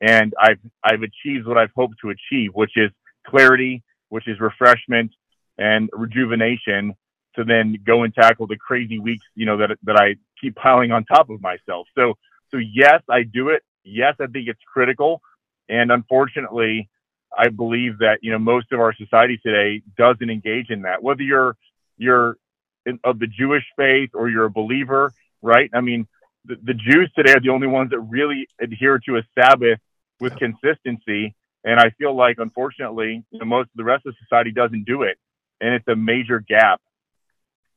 and 0.01 0.33
i've 0.41 0.61
i've 0.85 1.03
achieved 1.03 1.47
what 1.47 1.59
i've 1.59 1.73
hoped 1.75 1.97
to 2.03 2.11
achieve 2.11 2.51
which 2.55 2.77
is 2.77 2.91
clarity, 3.27 3.83
which 4.09 4.29
is 4.29 4.39
refreshment 4.41 5.13
and 5.59 5.91
rejuvenation 5.93 6.95
to 7.37 7.45
then 7.45 7.79
go 7.85 8.03
and 8.03 8.15
tackle 8.15 8.47
the 8.47 8.57
crazy 8.57 8.99
weeks, 8.99 9.25
you 9.35 9.47
know, 9.47 9.57
that, 9.59 9.79
that 9.85 9.97
I 9.97 10.17
keep 10.41 10.55
piling 10.57 10.93
on 10.93 11.05
top 11.05 11.31
of 11.31 11.41
myself. 11.41 11.89
So, 11.95 12.15
so 12.51 12.59
yes, 12.59 13.03
I 13.09 13.23
do 13.23 13.49
it. 13.49 13.63
Yes, 13.85 14.15
I 14.21 14.27
think 14.27 14.49
it's 14.49 14.61
critical. 14.67 15.23
And 15.69 15.91
unfortunately, 15.91 16.89
I 17.37 17.49
believe 17.49 17.99
that, 17.99 18.19
you 18.23 18.31
know, 18.31 18.39
most 18.39 18.73
of 18.73 18.81
our 18.81 18.95
society 18.95 19.39
today 19.39 19.83
doesn't 19.97 20.29
engage 20.29 20.71
in 20.71 20.83
that. 20.83 21.03
Whether 21.03 21.23
you're, 21.23 21.57
you're 21.97 22.37
in, 22.85 23.01
of 23.05 23.19
the 23.19 23.27
Jewish 23.27 23.65
faith 23.77 24.11
or 24.13 24.29
you're 24.29 24.45
a 24.45 24.51
believer, 24.51 25.13
right? 25.41 25.71
I 25.73 25.81
mean, 25.81 26.07
the, 26.45 26.57
the 26.63 26.75
Jews 26.75 27.11
today 27.17 27.33
are 27.33 27.41
the 27.41 27.49
only 27.49 27.69
ones 27.69 27.91
that 27.91 28.01
really 28.01 28.49
adhere 28.61 28.99
to 29.07 29.17
a 29.17 29.23
Sabbath 29.35 29.79
with 30.21 30.37
consistency. 30.37 31.35
And 31.65 31.81
I 31.81 31.91
feel 31.91 32.15
like, 32.15 32.37
unfortunately, 32.39 33.25
you 33.31 33.39
know, 33.39 33.47
most 33.47 33.67
of 33.67 33.77
the 33.77 33.85
rest 33.85 34.05
of 34.05 34.15
society 34.23 34.51
doesn't 34.51 34.85
do 34.85 35.03
it. 35.03 35.17
And 35.61 35.75
it's 35.75 35.89
a 35.89 35.97
major 35.97 36.41
gap 36.41 36.81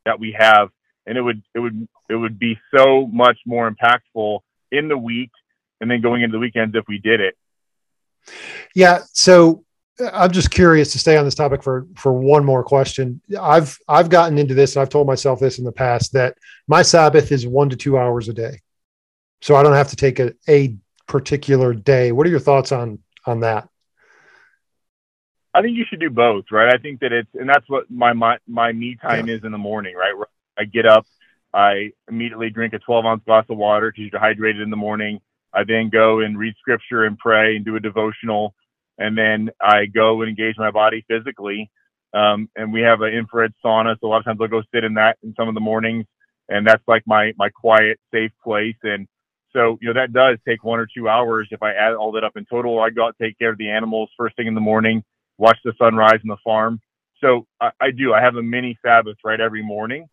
that 0.06 0.20
we 0.20 0.36
have. 0.38 0.70
And 1.06 1.18
it 1.18 1.22
would, 1.22 1.44
it 1.54 1.60
would, 1.60 1.88
it 2.10 2.16
would 2.16 2.40
be 2.40 2.58
so 2.76 3.08
much 3.08 3.38
more 3.46 3.70
impactful 3.70 4.40
in 4.72 4.88
the 4.88 4.98
week 4.98 5.32
and 5.82 5.90
then 5.90 6.02
going 6.02 6.22
into 6.22 6.34
the 6.34 6.40
weekends 6.40 6.76
if 6.76 6.86
we 6.88 6.98
did 6.98 7.22
it. 7.22 7.36
Yeah. 8.74 9.00
So 9.14 9.64
uh, 10.00 10.10
I'm 10.14 10.32
just 10.32 10.52
curious 10.52 10.92
to 10.94 11.00
stay 11.00 11.18
on 11.18 11.26
this 11.26 11.36
topic 11.36 11.64
for 11.64 11.88
for 11.96 12.14
one 12.14 12.44
more 12.44 12.64
question. 12.64 13.22
I've 13.40 13.78
I've 13.88 14.10
gotten 14.10 14.38
into 14.38 14.54
this 14.54 14.76
and 14.76 14.82
I've 14.82 14.90
told 14.90 15.08
myself 15.08 15.40
this 15.40 15.60
in 15.60 15.66
the 15.66 15.72
past 15.72 16.14
that 16.14 16.38
my 16.68 16.82
Sabbath 16.82 17.32
is 17.32 17.48
one 17.48 17.70
to 17.70 17.76
two 17.76 17.98
hours 17.98 18.28
a 18.30 18.34
day, 18.34 18.60
so 19.42 19.56
I 19.56 19.64
don't 19.64 19.74
have 19.74 19.90
to 19.90 19.96
take 19.96 20.20
a, 20.20 20.34
a 20.50 20.76
particular 21.08 21.74
day. 21.74 22.12
What 22.12 22.28
are 22.28 22.32
your 22.32 22.40
thoughts 22.40 22.72
on 22.72 23.00
on 23.26 23.42
that? 23.42 23.70
I 25.56 25.62
think 25.62 25.78
you 25.78 25.86
should 25.90 26.00
do 26.00 26.10
both, 26.10 26.46
right? 26.52 26.74
I 26.74 26.78
think 26.78 27.00
that 27.00 27.14
it's 27.14 27.30
and 27.34 27.48
that's 27.48 27.68
what 27.70 27.90
my 27.90 28.14
my, 28.14 28.38
my 28.48 28.72
me 28.72 28.98
time 29.02 29.28
yeah. 29.28 29.36
is 29.36 29.44
in 29.44 29.52
the 29.52 29.58
morning, 29.58 29.96
right? 29.96 30.14
I 30.58 30.66
get 30.66 30.86
up, 30.86 31.06
I 31.54 31.92
immediately 32.10 32.50
drink 32.50 32.74
a 32.74 32.80
12 32.80 33.06
ounce 33.06 33.24
glass 33.26 33.46
of 33.50 33.58
water 33.58 33.92
because 33.92 34.02
you're 34.02 34.20
dehydrated 34.20 34.62
in 34.62 34.70
the 34.70 34.78
morning. 34.78 35.20
I 35.54 35.64
then 35.64 35.90
go 35.90 36.20
and 36.20 36.38
read 36.38 36.54
scripture 36.60 37.06
and 37.06 37.18
pray 37.18 37.56
and 37.56 37.64
do 37.64 37.76
a 37.76 37.80
devotional 37.80 38.54
and 38.98 39.18
then 39.18 39.50
I 39.62 39.86
go 39.86 40.22
and 40.22 40.30
engage 40.30 40.58
my 40.58 40.72
body 40.72 41.06
physically. 41.08 41.70
Um, 42.14 42.50
and 42.56 42.72
we 42.72 42.82
have 42.82 43.02
an 43.02 43.14
infrared 43.14 43.54
sauna, 43.64 43.98
so 44.00 44.08
a 44.08 44.10
lot 44.10 44.20
of 44.20 44.26
times 44.26 44.40
I'll 44.42 44.48
go 44.48 44.64
sit 44.74 44.84
in 44.86 44.94
that 44.94 45.18
in 45.22 45.34
some 45.36 45.50
of 45.50 45.54
the 45.54 45.60
mornings, 45.60 46.06
and 46.48 46.66
that's 46.66 46.84
like 46.88 47.04
my 47.06 47.34
my 47.38 47.50
quiet, 47.50 48.00
safe 48.14 48.32
place. 48.42 48.78
And 48.84 49.08
so 49.52 49.78
you 49.82 49.90
know 49.90 50.00
that 50.00 50.14
does 50.14 50.38
take 50.48 50.64
one 50.64 50.80
or 50.80 50.88
two 50.88 51.10
hours. 51.10 51.50
If 51.52 51.62
I 51.62 51.74
add 51.74 51.94
all 51.94 52.14
that 52.14 52.24
up 52.24 52.38
in 52.38 52.46
total, 52.46 52.80
I 52.80 52.90
go 52.90 53.08
out 53.08 53.16
take 53.22 53.38
care 53.38 53.52
of 53.52 53.58
the 53.58 53.70
animals 53.70 54.10
first 54.18 54.38
thing 54.38 54.48
in 54.48 54.56
the 54.56 54.62
morning, 54.62 55.04
watch 55.38 55.58
the 55.64 55.74
sunrise 55.78 56.20
on 56.24 56.28
the 56.28 56.38
farm. 56.44 56.80
So 57.22 57.48
I, 57.62 57.72
I 57.80 57.92
do. 57.92 58.14
I 58.14 58.22
have 58.22 58.36
a 58.36 58.44
mini 58.44 58.78
Sabbath 58.86 59.18
right 59.24 59.40
every 59.40 59.64
morning, 59.64 60.08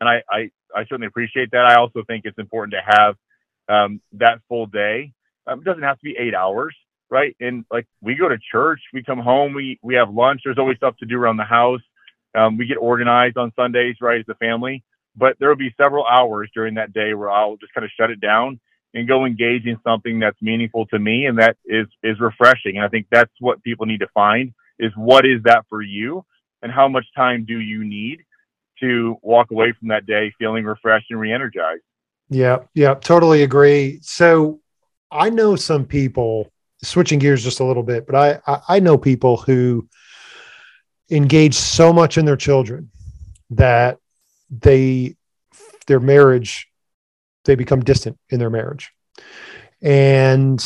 and 0.00 0.08
I, 0.08 0.22
I 0.30 0.50
I 0.74 0.82
certainly 0.84 1.06
appreciate 1.06 1.50
that. 1.52 1.66
I 1.66 1.76
also 1.76 2.02
think 2.06 2.24
it's 2.24 2.38
important 2.38 2.74
to 2.74 2.98
have 2.98 3.16
um, 3.68 4.00
that 4.12 4.40
full 4.48 4.66
day. 4.66 5.12
Um, 5.46 5.60
it 5.60 5.64
doesn't 5.64 5.82
have 5.82 5.98
to 5.98 6.04
be 6.04 6.16
eight 6.18 6.34
hours 6.34 6.74
right? 7.10 7.36
And 7.40 7.64
like 7.70 7.86
we 8.00 8.14
go 8.14 8.28
to 8.28 8.38
church, 8.52 8.80
we 8.92 9.02
come 9.02 9.18
home, 9.18 9.54
we 9.54 9.78
we 9.82 9.94
have 9.94 10.10
lunch. 10.10 10.42
There's 10.44 10.58
always 10.58 10.76
stuff 10.76 10.96
to 10.98 11.06
do 11.06 11.18
around 11.18 11.36
the 11.36 11.44
house. 11.44 11.80
Um, 12.34 12.58
we 12.58 12.66
get 12.66 12.76
organized 12.76 13.36
on 13.36 13.52
Sundays, 13.56 13.96
right, 14.00 14.20
as 14.20 14.28
a 14.28 14.34
family. 14.34 14.84
But 15.16 15.36
there 15.40 15.48
will 15.48 15.56
be 15.56 15.74
several 15.80 16.06
hours 16.06 16.50
during 16.54 16.74
that 16.74 16.92
day 16.92 17.14
where 17.14 17.30
I'll 17.30 17.56
just 17.56 17.74
kind 17.74 17.84
of 17.84 17.90
shut 17.98 18.10
it 18.10 18.20
down 18.20 18.60
and 18.94 19.06
go 19.06 19.24
engage 19.24 19.66
in 19.66 19.78
something 19.84 20.18
that's 20.18 20.40
meaningful 20.40 20.86
to 20.86 20.98
me 20.98 21.26
and 21.26 21.38
that 21.38 21.56
is 21.66 21.86
is 22.02 22.18
refreshing. 22.20 22.76
And 22.76 22.84
I 22.84 22.88
think 22.88 23.06
that's 23.10 23.32
what 23.40 23.62
people 23.62 23.86
need 23.86 24.00
to 24.00 24.08
find 24.14 24.52
is 24.78 24.92
what 24.96 25.26
is 25.26 25.42
that 25.44 25.64
for 25.68 25.82
you 25.82 26.24
and 26.62 26.72
how 26.72 26.88
much 26.88 27.06
time 27.14 27.44
do 27.44 27.58
you 27.58 27.84
need 27.84 28.20
to 28.80 29.16
walk 29.22 29.50
away 29.50 29.72
from 29.78 29.88
that 29.88 30.06
day 30.06 30.32
feeling 30.38 30.64
refreshed 30.64 31.10
and 31.10 31.18
re-energized. 31.18 31.82
Yeah, 32.30 32.58
yeah, 32.74 32.94
totally 32.94 33.42
agree. 33.42 33.98
So 34.02 34.60
I 35.10 35.30
know 35.30 35.56
some 35.56 35.84
people 35.84 36.50
switching 36.82 37.18
gears 37.18 37.42
just 37.42 37.60
a 37.60 37.64
little 37.64 37.82
bit, 37.82 38.06
but 38.06 38.14
I, 38.14 38.40
I, 38.52 38.60
I 38.76 38.80
know 38.80 38.96
people 38.98 39.36
who 39.36 39.88
engage 41.10 41.54
so 41.54 41.92
much 41.92 42.18
in 42.18 42.24
their 42.24 42.36
children 42.36 42.90
that 43.50 43.98
they 44.50 45.16
their 45.86 46.00
marriage 46.00 46.68
they 47.48 47.56
become 47.56 47.80
distant 47.80 48.16
in 48.30 48.38
their 48.38 48.50
marriage. 48.50 48.92
And 49.82 50.62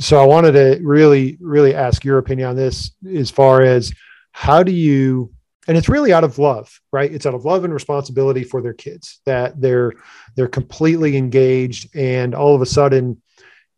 so 0.00 0.20
i 0.20 0.26
wanted 0.26 0.50
to 0.50 0.80
really 0.82 1.38
really 1.40 1.72
ask 1.72 2.04
your 2.04 2.18
opinion 2.18 2.48
on 2.48 2.56
this 2.56 2.90
as 3.14 3.30
far 3.30 3.62
as 3.62 3.92
how 4.32 4.60
do 4.60 4.72
you 4.72 5.32
and 5.68 5.78
it's 5.78 5.88
really 5.88 6.12
out 6.12 6.24
of 6.24 6.40
love 6.40 6.68
right? 6.94 7.12
It's 7.12 7.26
out 7.26 7.34
of 7.34 7.44
love 7.44 7.64
and 7.64 7.74
responsibility 7.74 8.44
for 8.44 8.62
their 8.62 8.72
kids 8.72 9.20
that 9.26 9.60
they're 9.60 9.92
they're 10.36 10.46
completely 10.46 11.16
engaged. 11.16 11.94
And 11.96 12.36
all 12.36 12.54
of 12.54 12.62
a 12.62 12.66
sudden 12.66 13.20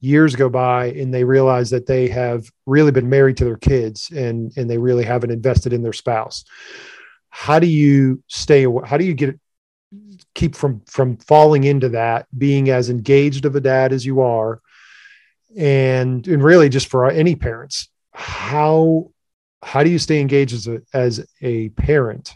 years 0.00 0.36
go 0.36 0.50
by 0.50 0.88
and 0.88 1.12
they 1.12 1.24
realize 1.24 1.70
that 1.70 1.86
they 1.86 2.08
have 2.08 2.46
really 2.66 2.92
been 2.92 3.08
married 3.08 3.38
to 3.38 3.46
their 3.46 3.56
kids 3.56 4.10
and 4.10 4.52
and 4.58 4.68
they 4.68 4.76
really 4.76 5.04
haven't 5.04 5.30
invested 5.30 5.72
in 5.72 5.82
their 5.82 5.94
spouse. 5.94 6.44
How 7.30 7.58
do 7.58 7.66
you 7.66 8.22
stay 8.28 8.66
how 8.84 8.98
do 8.98 9.04
you 9.04 9.14
get 9.14 9.40
keep 10.34 10.54
from 10.54 10.80
from 10.86 11.16
falling 11.18 11.64
into 11.64 11.88
that 11.90 12.26
being 12.36 12.70
as 12.70 12.90
engaged 12.90 13.44
of 13.44 13.56
a 13.56 13.60
dad 13.60 13.92
as 13.92 14.04
you 14.04 14.20
are 14.20 14.60
and 15.56 16.26
and 16.26 16.42
really 16.42 16.68
just 16.68 16.88
for 16.88 17.08
any 17.10 17.34
parents 17.34 17.88
how 18.12 19.10
how 19.62 19.82
do 19.82 19.90
you 19.90 19.98
stay 19.98 20.20
engaged 20.20 20.52
as 20.54 20.66
a 20.66 20.82
as 20.92 21.26
a 21.40 21.68
parent 21.70 22.34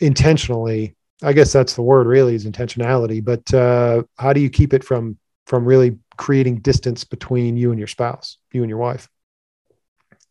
intentionally 0.00 0.94
i 1.22 1.32
guess 1.32 1.52
that's 1.52 1.74
the 1.74 1.82
word 1.82 2.06
really 2.06 2.34
is 2.34 2.46
intentionality 2.46 3.24
but 3.24 3.52
uh 3.54 4.02
how 4.18 4.32
do 4.32 4.40
you 4.40 4.50
keep 4.50 4.74
it 4.74 4.84
from 4.84 5.18
from 5.46 5.64
really 5.64 5.98
creating 6.16 6.58
distance 6.58 7.04
between 7.04 7.56
you 7.56 7.70
and 7.70 7.78
your 7.78 7.88
spouse, 7.88 8.38
you 8.52 8.62
and 8.62 8.70
your 8.70 8.78
wife? 8.78 9.08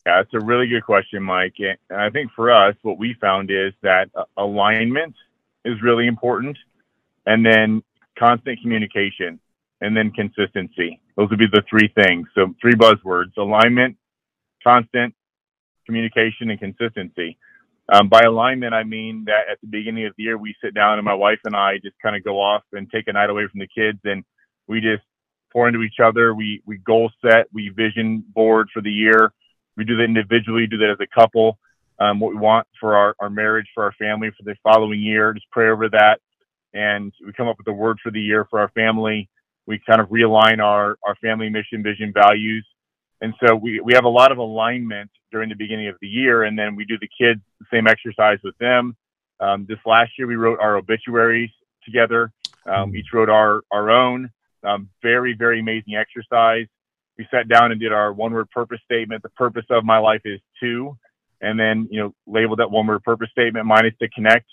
Yeah, 0.06 0.24
that's 0.24 0.34
a 0.34 0.44
really 0.44 0.68
good 0.68 0.84
question, 0.84 1.22
Mike. 1.22 1.56
And 1.60 1.78
I 1.92 2.10
think 2.10 2.32
for 2.36 2.52
us, 2.52 2.76
what 2.82 2.98
we 2.98 3.16
found 3.22 3.52
is 3.52 3.74
that 3.84 4.10
alignment 4.38 5.16
is 5.66 5.82
really 5.82 6.08
important, 6.08 6.58
and 7.26 7.46
then 7.46 7.84
constant 8.18 8.60
communication, 8.62 9.40
and 9.82 9.96
then 9.96 10.12
consistency. 10.12 11.02
Those 11.18 11.30
would 11.30 11.40
be 11.40 11.48
the 11.52 11.64
three 11.70 11.92
things. 11.96 12.28
So, 12.36 12.54
three 12.62 12.74
buzzwords 12.74 13.38
alignment, 13.38 13.98
constant 14.64 15.14
communication, 15.86 16.50
and 16.50 16.60
consistency. 16.60 17.38
Um, 17.92 18.08
by 18.08 18.22
alignment, 18.22 18.74
I 18.74 18.84
mean 18.84 19.26
that 19.26 19.50
at 19.52 19.60
the 19.62 19.68
beginning 19.68 20.06
of 20.06 20.14
the 20.18 20.24
year, 20.24 20.38
we 20.38 20.56
sit 20.64 20.74
down 20.74 20.98
and 20.98 21.06
my 21.06 21.14
wife 21.14 21.40
and 21.44 21.56
I 21.56 21.78
just 21.84 21.96
kind 22.02 22.16
of 22.16 22.24
go 22.24 22.40
off 22.40 22.64
and 22.72 22.90
take 22.90 23.08
a 23.08 23.14
night 23.14 23.30
away 23.30 23.48
from 23.52 23.60
the 23.60 23.68
kids 23.68 24.00
and 24.06 24.24
we 24.68 24.80
just 24.80 25.04
pour 25.52 25.68
into 25.68 25.82
each 25.82 26.00
other. 26.02 26.34
We 26.34 26.62
we 26.66 26.78
goal 26.78 27.12
set, 27.22 27.48
we 27.52 27.70
vision 27.70 28.24
board 28.34 28.70
for 28.74 28.82
the 28.82 28.92
year. 28.92 29.34
We 29.76 29.84
do 29.84 29.98
that 29.98 30.04
individually, 30.04 30.68
do 30.68 30.78
that 30.78 30.92
as 30.92 31.00
a 31.02 31.08
couple. 31.08 31.60
Um, 32.02 32.20
what 32.20 32.32
we 32.34 32.40
want 32.40 32.68
for 32.80 32.96
our, 32.96 33.16
our 33.20 33.30
marriage, 33.30 33.68
for 33.76 33.84
our 33.84 33.94
family, 33.94 34.30
for 34.36 34.44
the 34.44 34.56
following 34.64 35.02
year. 35.02 35.34
Just 35.34 35.52
pray 35.52 35.70
over 35.70 35.88
that, 35.90 36.20
and 36.74 37.14
we 37.26 37.32
come 37.34 37.48
up 37.48 37.58
with 37.60 37.68
a 37.68 37.78
word 37.84 37.98
for 38.02 38.12
the 38.12 38.22
year 38.22 38.48
for 38.50 38.60
our 38.60 38.70
family. 38.70 39.30
We 39.68 39.80
kind 39.88 40.02
of 40.02 40.08
realign 40.10 40.58
our 40.60 40.98
our 41.08 41.16
family 41.22 41.50
mission, 41.50 41.84
vision, 41.84 42.12
values, 42.14 42.66
and 43.22 43.34
so 43.42 43.56
we 43.56 43.80
we 43.82 43.94
have 43.94 44.06
a 44.06 44.16
lot 44.20 44.32
of 44.32 44.40
alignment 44.40 45.12
during 45.32 45.50
the 45.50 45.56
beginning 45.56 45.88
of 45.88 45.96
the 46.02 46.08
year, 46.08 46.44
and 46.44 46.58
then 46.58 46.76
we 46.76 46.86
do 46.86 46.98
the 47.00 47.10
kids 47.20 47.42
the 47.60 47.66
same 47.72 47.88
exercise 47.88 48.40
with 48.44 48.58
them. 48.58 48.96
Um, 49.40 49.66
this 49.70 49.80
last 49.86 50.12
year, 50.18 50.28
we 50.28 50.36
wrote 50.36 50.60
our 50.60 50.78
obituaries 50.78 51.52
together. 51.86 52.32
Um, 52.66 52.96
each 52.96 53.08
wrote 53.14 53.30
our 53.30 53.62
our 53.72 53.90
own. 53.90 54.30
Um, 54.64 54.90
very, 55.02 55.34
very 55.34 55.60
amazing 55.60 55.96
exercise. 55.96 56.68
We 57.18 57.28
sat 57.32 57.48
down 57.48 57.72
and 57.72 57.80
did 57.80 57.92
our 57.92 58.14
one 58.14 58.34
word 58.34 58.50
purpose 58.52 58.80
statement. 58.86 59.24
The 59.24 59.30
purpose 59.30 59.66
of 59.70 59.84
my 59.84 59.98
life 59.98 60.22
is 60.26 60.40
to, 60.62 60.98
and 61.42 61.60
then, 61.60 61.88
you 61.92 62.00
know, 62.00 62.14
labeled 62.28 62.60
that 62.60 62.72
one 62.72 62.88
word 62.88 63.04
purpose 63.04 63.30
statement. 63.32 63.66
Mine 63.66 63.86
is 63.86 63.94
to 64.02 64.10
connect. 64.10 64.46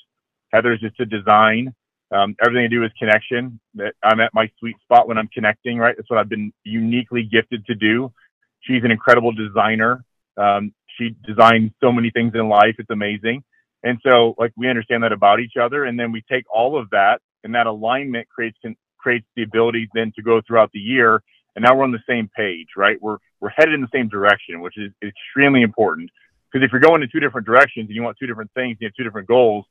Heather's 0.53 0.83
is 0.83 0.93
to 0.99 1.05
design. 1.05 1.75
Um, 2.11 2.35
everything 2.45 2.65
I 2.65 2.69
do 2.69 2.85
is 2.85 2.91
connection. 2.99 3.61
That 3.75 3.95
I'm 4.03 4.21
at 4.21 4.33
my 4.33 4.51
sweet 4.59 4.77
spot 4.83 5.07
when 5.07 5.19
I'm 5.19 5.29
connecting, 5.29 5.79
right? 5.79 5.95
That's 5.97 6.09
what 6.09 6.19
I've 6.19 6.29
been 6.29 6.53
uniquely 6.65 7.23
gifted 7.23 7.67
to 7.67 7.75
do. 7.75 8.13
She's 8.61 8.83
an 8.83 8.91
incredible 8.91 9.33
designer. 9.33 10.05
Um, 10.37 10.73
she 10.97 11.15
designs 11.27 11.71
so 11.81 11.93
many 11.93 12.11
things 12.11 12.33
in 12.35 12.49
life. 12.49 12.77
It's 12.79 12.91
amazing. 12.91 13.45
And 13.85 13.99
so, 14.03 14.35
like, 14.39 14.53
we 14.57 14.69
understand 14.69 15.03
that 15.05 15.13
about 15.13 15.41
each 15.41 15.57
other. 15.61 15.85
And 15.85 16.01
then 16.01 16.11
we 16.11 16.23
take 16.31 16.45
all 16.53 16.79
of 16.79 16.91
that 16.91 17.21
and 17.45 17.55
that 17.55 17.67
alignment 17.67 18.29
creates 18.29 18.59
con- 18.63 18.77
creates 18.99 19.27
the 19.37 19.43
ability 19.43 19.89
then 19.95 20.13
to 20.17 20.23
go 20.23 20.41
throughout 20.47 20.71
the 20.73 20.81
year. 20.81 21.23
And 21.55 21.65
now 21.65 21.77
we're 21.77 21.85
on 21.85 21.93
the 21.93 22.03
same 22.09 22.29
page, 22.37 22.69
right? 22.77 23.01
We're, 23.01 23.19
we're 23.41 23.51
headed 23.51 23.75
in 23.75 23.81
the 23.81 23.89
same 23.93 24.09
direction, 24.09 24.61
which 24.61 24.77
is 24.77 24.93
extremely 25.03 25.63
important. 25.63 26.11
Because 26.51 26.65
if 26.65 26.73
you're 26.73 26.81
going 26.81 27.03
in 27.03 27.11
two 27.11 27.21
different 27.21 27.47
directions 27.47 27.87
and 27.87 27.95
you 27.95 28.03
want 28.03 28.17
two 28.19 28.27
different 28.27 28.51
things, 28.55 28.79
you 28.81 28.87
have 28.87 28.95
two 28.95 29.05
different 29.05 29.29
goals, 29.29 29.65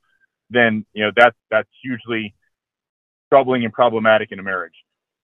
then, 0.50 0.86
you 0.92 1.04
know, 1.04 1.10
that's, 1.14 1.36
that's 1.50 1.68
hugely 1.82 2.34
troubling 3.30 3.64
and 3.64 3.72
problematic 3.72 4.32
in 4.32 4.38
a 4.38 4.42
marriage. 4.42 4.74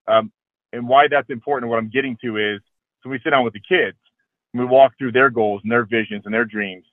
Um, 0.06 0.32
and 0.72 0.88
why 0.88 1.08
that's 1.08 1.30
important, 1.30 1.70
what 1.70 1.78
I'm 1.78 1.90
getting 1.90 2.18
to 2.22 2.36
is, 2.36 2.60
so 3.02 3.10
we 3.10 3.20
sit 3.22 3.30
down 3.30 3.44
with 3.44 3.54
the 3.54 3.60
kids 3.60 3.96
we 4.54 4.64
walk 4.64 4.96
through 4.96 5.12
their 5.12 5.30
goals 5.30 5.60
and 5.64 5.72
their 5.72 5.84
visions 5.84 6.22
and 6.24 6.32
their 6.32 6.44
dreams. 6.44 6.84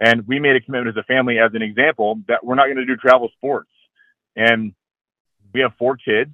And 0.00 0.26
we 0.26 0.40
made 0.40 0.56
a 0.56 0.60
commitment 0.60 0.98
as 0.98 1.00
a 1.00 1.06
family, 1.06 1.38
as 1.38 1.52
an 1.54 1.62
example, 1.62 2.18
that 2.26 2.44
we're 2.44 2.56
not 2.56 2.66
going 2.66 2.78
to 2.78 2.84
do 2.84 2.96
travel 2.96 3.30
sports. 3.36 3.70
And 4.34 4.74
we 5.52 5.60
have 5.60 5.72
four 5.78 5.96
kids. 5.96 6.32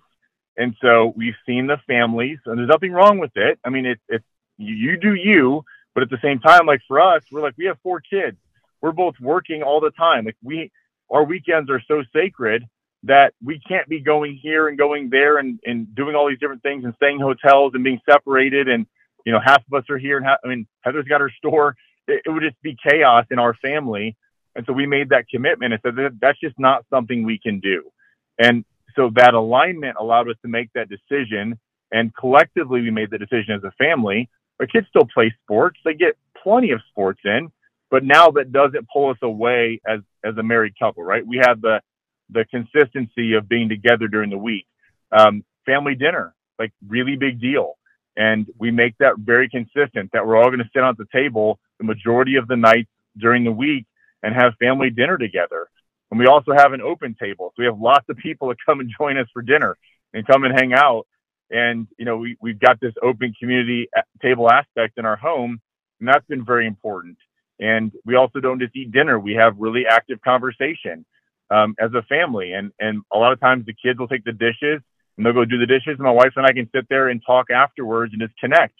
And 0.56 0.74
so 0.80 1.12
we've 1.14 1.34
seen 1.46 1.66
the 1.66 1.76
families, 1.86 2.38
and 2.46 2.58
there's 2.58 2.68
nothing 2.68 2.92
wrong 2.92 3.18
with 3.18 3.32
it. 3.36 3.58
I 3.64 3.68
mean, 3.68 3.86
it's, 3.86 4.00
it's 4.08 4.24
you 4.56 4.96
do 4.96 5.14
you, 5.14 5.64
but 5.94 6.03
at 6.03 6.11
the 6.11 6.18
same 6.22 6.40
time, 6.40 6.66
like 6.66 6.81
for 6.87 7.00
us, 7.00 7.22
we're 7.31 7.42
like, 7.42 7.55
we 7.57 7.66
have 7.66 7.79
four 7.83 8.00
kids. 8.00 8.37
We're 8.81 8.92
both 8.92 9.14
working 9.20 9.62
all 9.62 9.81
the 9.81 9.90
time. 9.90 10.24
Like 10.24 10.37
we, 10.42 10.70
our 11.11 11.24
weekends 11.24 11.70
are 11.70 11.83
so 11.87 12.03
sacred 12.12 12.64
that 13.03 13.35
we 13.42 13.61
can't 13.66 13.88
be 13.88 14.00
going 14.00 14.38
here 14.42 14.68
and 14.68 14.76
going 14.76 15.11
there 15.11 15.38
and, 15.38 15.59
and 15.64 15.94
doing 15.94 16.14
all 16.14 16.29
these 16.29 16.38
different 16.38 16.62
things 16.62 16.85
and 16.85 16.94
staying 16.96 17.16
in 17.16 17.22
hotels 17.22 17.72
and 17.74 17.83
being 17.83 18.00
separated. 18.09 18.68
And, 18.68 18.87
you 19.24 19.33
know, 19.33 19.40
half 19.44 19.62
of 19.66 19.72
us 19.79 19.88
are 19.90 19.98
here 19.98 20.18
and 20.18 20.26
I 20.26 20.37
mean, 20.46 20.66
Heather's 20.83 21.07
got 21.07 21.20
her 21.20 21.31
store. 21.38 21.76
It, 22.07 22.22
it 22.26 22.31
would 22.31 22.42
just 22.42 22.61
be 22.62 22.76
chaos 22.83 23.26
in 23.31 23.38
our 23.38 23.55
family. 23.55 24.16
And 24.55 24.66
so 24.66 24.72
we 24.72 24.87
made 24.87 25.11
that 25.11 25.29
commitment 25.29 25.72
and 25.72 25.83
said 25.83 25.96
that 25.96 26.18
that's 26.20 26.40
just 26.40 26.59
not 26.59 26.85
something 26.90 27.24
we 27.24 27.38
can 27.38 27.61
do. 27.61 27.90
And 28.38 28.64
so 28.96 29.11
that 29.14 29.35
alignment 29.35 29.96
allowed 29.98 30.29
us 30.29 30.37
to 30.42 30.48
make 30.48 30.70
that 30.74 30.88
decision. 30.88 31.59
And 31.92 32.14
collectively, 32.14 32.81
we 32.81 32.90
made 32.90 33.11
the 33.11 33.18
decision 33.18 33.55
as 33.55 33.64
a 33.64 33.72
family. 33.72 34.29
Our 34.60 34.66
kids 34.66 34.86
still 34.88 35.06
play 35.12 35.34
sports. 35.42 35.78
They 35.84 35.94
get 35.94 36.16
plenty 36.42 36.70
of 36.70 36.80
sports 36.90 37.20
in, 37.24 37.50
but 37.90 38.04
now 38.04 38.30
that 38.32 38.52
doesn't 38.52 38.88
pull 38.92 39.10
us 39.10 39.18
away 39.22 39.80
as, 39.86 40.00
as 40.24 40.36
a 40.36 40.42
married 40.42 40.78
couple, 40.78 41.02
right? 41.02 41.26
We 41.26 41.38
have 41.38 41.60
the, 41.60 41.80
the 42.28 42.44
consistency 42.44 43.32
of 43.34 43.48
being 43.48 43.68
together 43.68 44.06
during 44.06 44.30
the 44.30 44.38
week. 44.38 44.66
Um, 45.10 45.44
family 45.66 45.94
dinner, 45.94 46.34
like 46.58 46.72
really 46.86 47.16
big 47.16 47.40
deal. 47.40 47.78
And 48.16 48.46
we 48.58 48.70
make 48.70 48.98
that 48.98 49.14
very 49.18 49.48
consistent 49.48 50.10
that 50.12 50.26
we're 50.26 50.36
all 50.36 50.48
going 50.48 50.58
to 50.58 50.70
sit 50.72 50.82
on 50.82 50.94
the 50.98 51.06
table 51.12 51.58
the 51.78 51.84
majority 51.84 52.36
of 52.36 52.46
the 52.46 52.56
nights 52.56 52.90
during 53.16 53.42
the 53.44 53.52
week 53.52 53.86
and 54.22 54.34
have 54.34 54.52
family 54.60 54.90
dinner 54.90 55.16
together. 55.16 55.68
And 56.10 56.20
we 56.20 56.26
also 56.26 56.52
have 56.52 56.72
an 56.72 56.80
open 56.80 57.16
table. 57.18 57.52
So 57.56 57.62
we 57.62 57.64
have 57.64 57.80
lots 57.80 58.04
of 58.08 58.16
people 58.18 58.48
that 58.48 58.58
come 58.64 58.80
and 58.80 58.92
join 58.98 59.16
us 59.16 59.28
for 59.32 59.42
dinner 59.42 59.76
and 60.12 60.26
come 60.26 60.44
and 60.44 60.52
hang 60.52 60.74
out. 60.74 61.06
And, 61.50 61.88
you 61.98 62.04
know, 62.04 62.16
we, 62.16 62.36
we've 62.40 62.60
got 62.60 62.80
this 62.80 62.94
open 63.02 63.34
community 63.38 63.88
table 64.22 64.50
aspect 64.50 64.98
in 64.98 65.04
our 65.04 65.16
home, 65.16 65.60
and 65.98 66.08
that's 66.08 66.26
been 66.26 66.44
very 66.44 66.66
important. 66.66 67.16
And 67.58 67.92
we 68.04 68.14
also 68.14 68.40
don't 68.40 68.60
just 68.60 68.74
eat 68.74 68.92
dinner. 68.92 69.18
We 69.18 69.34
have 69.34 69.54
really 69.58 69.84
active 69.86 70.20
conversation 70.22 71.04
um, 71.50 71.74
as 71.78 71.90
a 71.94 72.02
family. 72.02 72.52
And, 72.52 72.72
and 72.80 73.02
a 73.12 73.18
lot 73.18 73.32
of 73.32 73.40
times 73.40 73.66
the 73.66 73.74
kids 73.74 73.98
will 73.98 74.08
take 74.08 74.24
the 74.24 74.32
dishes 74.32 74.80
and 75.16 75.26
they'll 75.26 75.34
go 75.34 75.44
do 75.44 75.58
the 75.58 75.66
dishes. 75.66 75.96
And 75.98 76.00
my 76.00 76.10
wife 76.10 76.32
and 76.36 76.46
I 76.46 76.52
can 76.52 76.68
sit 76.74 76.86
there 76.88 77.08
and 77.08 77.20
talk 77.24 77.50
afterwards 77.50 78.12
and 78.12 78.22
just 78.22 78.38
connect. 78.38 78.74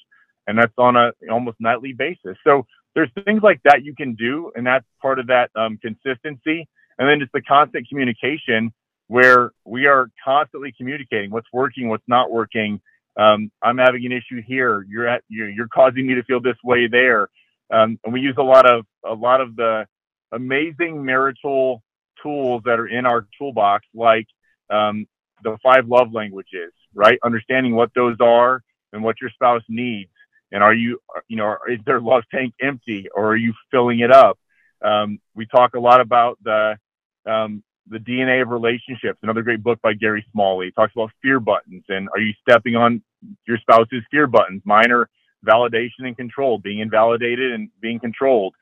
And 0.47 0.59
that's 0.59 0.73
on 0.79 0.97
a 0.97 1.13
almost 1.31 1.59
nightly 1.61 1.93
basis. 1.93 2.39
So 2.43 2.67
there's 2.95 3.11
things 3.25 3.43
like 3.43 3.61
that 3.65 3.85
you 3.85 3.95
can 3.95 4.15
do. 4.15 4.51
And 4.55 4.67
that's 4.67 4.87
part 5.03 5.19
of 5.19 5.27
that 5.27 5.51
um, 5.55 5.79
consistency. 5.83 6.67
And 6.99 7.09
then 7.09 7.21
just 7.21 7.33
the 7.33 7.43
constant 7.43 7.89
communication 7.89 8.73
where 9.11 9.51
we 9.65 9.87
are 9.87 10.09
constantly 10.25 10.73
communicating 10.79 11.33
what's 11.33 11.49
working, 11.53 11.89
what's 11.89 12.07
not 12.07 12.31
working. 12.31 12.81
Um, 13.17 13.51
I'm 13.61 13.79
having 13.79 14.07
an 14.07 14.13
issue 14.13 14.41
here. 14.41 14.87
You're 14.89 15.09
at, 15.09 15.25
you're, 15.29 15.49
you're 15.51 15.67
causing 15.67 16.07
me 16.07 16.15
to 16.15 16.23
feel 16.23 16.41
this 16.41 16.55
way 16.63 16.87
there. 16.87 17.29
Um, 17.73 17.99
and 18.05 18.13
we 18.13 18.21
use 18.21 18.37
a 18.39 18.45
lot 18.45 18.71
of, 18.71 18.87
a 19.05 19.13
lot 19.13 19.41
of 19.41 19.57
the 19.57 19.85
amazing 20.31 21.05
marital 21.05 21.83
tools 22.23 22.63
that 22.67 22.79
are 22.79 22.87
in 22.87 23.05
our 23.05 23.27
toolbox, 23.37 23.85
like 23.95 24.29
um, 24.73 25.09
the 25.43 25.59
five 25.61 25.89
love 25.89 26.13
languages, 26.13 26.73
right? 26.95 27.19
Understanding 27.25 27.75
what 27.75 27.91
those 27.97 28.17
are 28.21 28.63
and 28.93 29.03
what 29.03 29.21
your 29.21 29.31
spouse 29.31 29.65
needs. 29.69 30.13
And 30.53 30.63
are 30.63 30.75
you, 30.75 31.01
you 31.27 31.37
know, 31.37 31.57
is 31.69 31.81
their 31.85 32.01
love 32.01 32.23
tank 32.33 32.55
empty 32.63 33.09
or 33.13 33.33
are 33.33 33.37
you 33.37 33.55
filling 33.73 33.99
it 33.99 34.13
up? 34.13 34.39
Um, 34.85 35.19
we 35.35 35.47
talk 35.47 35.75
a 35.75 35.81
lot 35.81 36.01
about 36.01 36.39
the, 36.45 36.79
um, 37.27 37.65
the 37.91 37.99
DNA 37.99 38.41
of 38.41 38.49
relationships, 38.49 39.19
another 39.23 39.43
great 39.43 39.63
book 39.63 39.81
by 39.83 39.93
Gary 39.93 40.25
Smalley. 40.33 40.71
Talks 40.73 40.93
about 40.95 41.11
fear 41.23 41.41
buttons 41.41 41.85
and 41.89 42.09
are 42.15 42.21
you 42.21 42.33
stepping 42.49 42.77
on 42.77 43.03
your 43.47 43.59
spouse's 43.59 44.03
fear 44.11 44.27
buttons? 44.27 44.63
Mine 44.65 44.93
are 44.93 45.09
validation 45.47 46.01
and 46.01 46.17
control, 46.17 46.59
being 46.59 46.79
invalidated 46.79 47.53
and 47.53 47.69
being 47.81 47.99
controlled. 47.99 48.55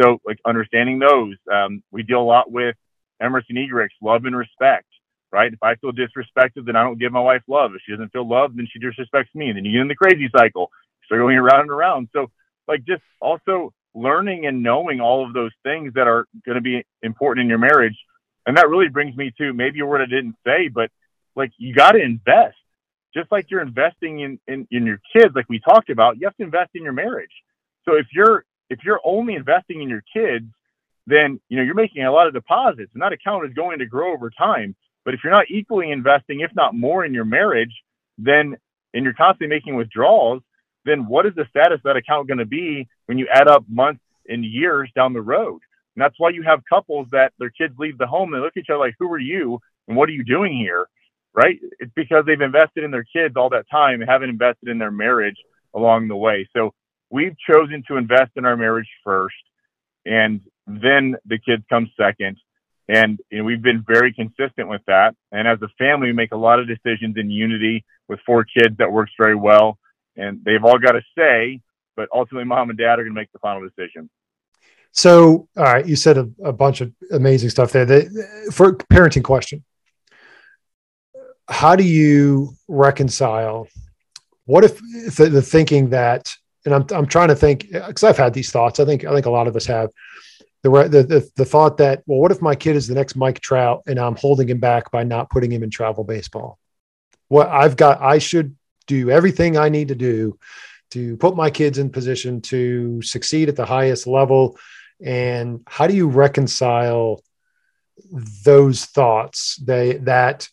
So 0.00 0.18
like 0.24 0.38
understanding 0.46 0.98
those, 0.98 1.34
um, 1.52 1.82
we 1.90 2.02
deal 2.02 2.20
a 2.20 2.22
lot 2.22 2.50
with 2.50 2.76
Emerson 3.20 3.56
Eggerichs, 3.56 3.96
love 4.00 4.24
and 4.24 4.36
respect, 4.36 4.86
right? 5.32 5.52
If 5.52 5.62
I 5.62 5.74
feel 5.76 5.92
disrespected, 5.92 6.66
then 6.66 6.76
I 6.76 6.84
don't 6.84 6.98
give 6.98 7.12
my 7.12 7.20
wife 7.20 7.42
love. 7.48 7.72
If 7.74 7.82
she 7.84 7.92
doesn't 7.92 8.12
feel 8.12 8.28
loved, 8.28 8.56
then 8.56 8.68
she 8.70 8.78
disrespects 8.78 9.34
me. 9.34 9.48
And 9.48 9.56
then 9.56 9.64
you 9.64 9.72
get 9.72 9.80
in 9.80 9.88
the 9.88 9.94
crazy 9.94 10.28
cycle. 10.36 10.70
Start 11.06 11.20
going 11.20 11.38
around 11.38 11.62
and 11.62 11.70
around. 11.70 12.08
So 12.12 12.30
like 12.68 12.84
just 12.84 13.02
also 13.20 13.72
learning 13.94 14.46
and 14.46 14.62
knowing 14.62 15.00
all 15.00 15.26
of 15.26 15.32
those 15.32 15.52
things 15.62 15.94
that 15.94 16.06
are 16.06 16.26
going 16.44 16.56
to 16.56 16.60
be 16.60 16.84
important 17.02 17.44
in 17.44 17.48
your 17.48 17.58
marriage. 17.58 17.96
And 18.46 18.56
that 18.56 18.68
really 18.68 18.88
brings 18.88 19.16
me 19.16 19.32
to 19.38 19.52
maybe 19.52 19.80
a 19.80 19.86
word 19.86 20.00
I 20.00 20.06
didn't 20.06 20.36
say, 20.46 20.68
but 20.68 20.90
like 21.34 21.52
you 21.58 21.74
got 21.74 21.92
to 21.92 22.00
invest. 22.00 22.56
Just 23.14 23.32
like 23.32 23.50
you're 23.50 23.62
investing 23.62 24.20
in, 24.20 24.38
in, 24.46 24.68
in 24.70 24.86
your 24.86 25.00
kids, 25.12 25.34
like 25.34 25.48
we 25.48 25.58
talked 25.58 25.88
about, 25.88 26.18
you 26.18 26.26
have 26.26 26.36
to 26.36 26.42
invest 26.42 26.70
in 26.74 26.82
your 26.82 26.92
marriage. 26.92 27.30
So 27.86 27.94
if 27.94 28.06
you're 28.12 28.44
if 28.68 28.80
you're 28.84 29.00
only 29.04 29.34
investing 29.34 29.82
in 29.82 29.88
your 29.88 30.02
kids 30.12 30.46
then 31.06 31.40
you 31.48 31.56
know 31.56 31.62
you're 31.62 31.74
making 31.74 32.04
a 32.04 32.12
lot 32.12 32.26
of 32.26 32.34
deposits 32.34 32.90
and 32.94 33.02
that 33.02 33.12
account 33.12 33.46
is 33.46 33.52
going 33.54 33.78
to 33.78 33.86
grow 33.86 34.12
over 34.12 34.30
time 34.30 34.74
but 35.04 35.14
if 35.14 35.20
you're 35.22 35.32
not 35.32 35.50
equally 35.50 35.90
investing 35.90 36.40
if 36.40 36.50
not 36.54 36.74
more 36.74 37.04
in 37.04 37.14
your 37.14 37.24
marriage 37.24 37.82
then 38.18 38.56
and 38.94 39.04
you're 39.04 39.14
constantly 39.14 39.54
making 39.54 39.76
withdrawals 39.76 40.42
then 40.84 41.06
what 41.06 41.26
is 41.26 41.34
the 41.34 41.46
status 41.50 41.76
of 41.76 41.82
that 41.84 41.96
account 41.96 42.28
going 42.28 42.38
to 42.38 42.46
be 42.46 42.88
when 43.06 43.18
you 43.18 43.26
add 43.32 43.48
up 43.48 43.64
months 43.68 44.02
and 44.28 44.44
years 44.44 44.90
down 44.94 45.12
the 45.12 45.20
road 45.20 45.60
and 45.96 46.02
that's 46.02 46.14
why 46.18 46.30
you 46.30 46.42
have 46.42 46.60
couples 46.68 47.06
that 47.10 47.32
their 47.38 47.50
kids 47.50 47.74
leave 47.78 47.98
the 47.98 48.06
home 48.06 48.30
they 48.30 48.38
look 48.38 48.52
at 48.56 48.60
each 48.60 48.70
other 48.70 48.78
like 48.78 48.94
who 48.98 49.10
are 49.10 49.18
you 49.18 49.58
and 49.88 49.96
what 49.96 50.08
are 50.08 50.12
you 50.12 50.24
doing 50.24 50.56
here 50.56 50.86
right 51.34 51.58
it's 51.78 51.92
because 51.96 52.24
they've 52.26 52.40
invested 52.40 52.84
in 52.84 52.90
their 52.90 53.04
kids 53.04 53.34
all 53.36 53.50
that 53.50 53.68
time 53.70 54.00
and 54.00 54.10
haven't 54.10 54.30
invested 54.30 54.68
in 54.68 54.78
their 54.78 54.90
marriage 54.90 55.36
along 55.74 56.08
the 56.08 56.16
way 56.16 56.48
so 56.56 56.72
we've 57.10 57.36
chosen 57.50 57.82
to 57.88 57.96
invest 57.96 58.30
in 58.36 58.44
our 58.44 58.56
marriage 58.56 58.88
first 59.04 59.34
and 60.06 60.40
then 60.66 61.16
the 61.26 61.38
kids 61.38 61.64
come 61.68 61.90
second. 62.00 62.38
And 62.88 63.18
you 63.30 63.38
know, 63.38 63.44
we've 63.44 63.62
been 63.62 63.84
very 63.86 64.12
consistent 64.12 64.68
with 64.68 64.82
that. 64.86 65.14
And 65.32 65.48
as 65.48 65.58
a 65.62 65.68
family, 65.76 66.08
we 66.08 66.12
make 66.12 66.32
a 66.32 66.36
lot 66.36 66.60
of 66.60 66.68
decisions 66.68 67.16
in 67.16 67.28
unity 67.28 67.84
with 68.08 68.20
four 68.24 68.44
kids 68.44 68.76
that 68.78 68.90
works 68.90 69.12
very 69.18 69.34
well. 69.34 69.78
And 70.16 70.40
they've 70.44 70.64
all 70.64 70.78
got 70.78 70.94
a 70.94 71.02
say, 71.18 71.60
but 71.96 72.08
ultimately, 72.14 72.46
mom 72.46 72.70
and 72.70 72.78
dad 72.78 72.98
are 72.98 73.02
going 73.02 73.14
to 73.14 73.20
make 73.20 73.32
the 73.32 73.40
final 73.40 73.68
decision. 73.68 74.08
So, 74.96 75.46
all 75.58 75.64
right, 75.64 75.86
you 75.86 75.94
said 75.94 76.16
a, 76.16 76.28
a 76.42 76.52
bunch 76.54 76.80
of 76.80 76.90
amazing 77.12 77.50
stuff 77.50 77.70
there. 77.70 77.84
The, 77.84 78.50
for 78.50 78.74
parenting 78.74 79.22
question, 79.22 79.62
how 81.48 81.76
do 81.76 81.84
you 81.84 82.54
reconcile? 82.66 83.68
What 84.46 84.64
if, 84.64 84.78
the, 85.16 85.28
the 85.28 85.42
thinking 85.42 85.90
that, 85.90 86.32
and 86.64 86.74
I'm 86.74 86.86
I'm 86.90 87.06
trying 87.06 87.28
to 87.28 87.36
think 87.36 87.66
uh, 87.74 87.86
because 87.86 88.04
I've 88.04 88.16
had 88.16 88.32
these 88.32 88.50
thoughts. 88.50 88.80
I 88.80 88.86
think 88.86 89.04
I 89.04 89.12
think 89.12 89.26
a 89.26 89.30
lot 89.30 89.46
of 89.46 89.54
us 89.54 89.66
have 89.66 89.90
the, 90.62 90.70
the, 90.70 91.02
the 91.02 91.30
the 91.36 91.44
thought 91.44 91.76
that 91.76 92.02
well, 92.06 92.18
what 92.18 92.32
if 92.32 92.40
my 92.40 92.54
kid 92.54 92.74
is 92.74 92.88
the 92.88 92.94
next 92.94 93.16
Mike 93.16 93.40
Trout 93.40 93.82
and 93.86 94.00
I'm 94.00 94.16
holding 94.16 94.48
him 94.48 94.58
back 94.58 94.90
by 94.90 95.04
not 95.04 95.30
putting 95.30 95.52
him 95.52 95.62
in 95.62 95.70
travel 95.70 96.04
baseball? 96.04 96.58
What 97.28 97.48
I've 97.48 97.76
got, 97.76 98.00
I 98.00 98.18
should 98.18 98.56
do 98.86 99.10
everything 99.10 99.58
I 99.58 99.68
need 99.68 99.88
to 99.88 99.94
do 99.94 100.38
to 100.92 101.16
put 101.18 101.36
my 101.36 101.50
kids 101.50 101.78
in 101.78 101.90
position 101.90 102.40
to 102.40 103.02
succeed 103.02 103.48
at 103.48 103.56
the 103.56 103.66
highest 103.66 104.06
level. 104.06 104.56
And 105.00 105.62
how 105.66 105.86
do 105.86 105.94
you 105.94 106.08
reconcile 106.08 107.22
those 108.44 108.84
thoughts? 108.84 109.56
They 109.56 109.94
that 109.98 110.48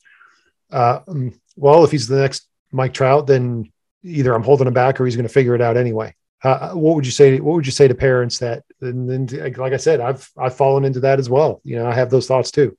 uh, 0.71 0.99
um, 1.07 1.39
well, 1.55 1.83
if 1.83 1.91
he's 1.91 2.07
the 2.07 2.19
next 2.19 2.47
Mike 2.71 2.93
Trout, 2.93 3.27
then 3.27 3.71
either 4.03 4.33
I'm 4.33 4.43
holding 4.43 4.67
him 4.67 4.73
back 4.73 4.99
or 4.99 5.05
he's 5.05 5.15
going 5.15 5.27
to 5.27 5.33
figure 5.33 5.55
it 5.55 5.61
out 5.61 5.77
anyway. 5.77 6.15
Uh, 6.43 6.73
what 6.73 6.95
would 6.95 7.05
you 7.05 7.11
say? 7.11 7.39
What 7.39 7.55
would 7.55 7.65
you 7.65 7.71
say 7.71 7.87
to 7.87 7.95
parents 7.95 8.39
that? 8.39 8.63
And 8.81 9.09
then, 9.09 9.53
like 9.53 9.71
I 9.71 9.77
said, 9.77 10.01
I've 10.01 10.29
I've 10.37 10.57
fallen 10.57 10.83
into 10.83 10.99
that 11.01 11.19
as 11.19 11.29
well. 11.29 11.61
You 11.63 11.77
know, 11.77 11.87
I 11.87 11.93
have 11.93 12.09
those 12.09 12.27
thoughts 12.27 12.51
too. 12.51 12.77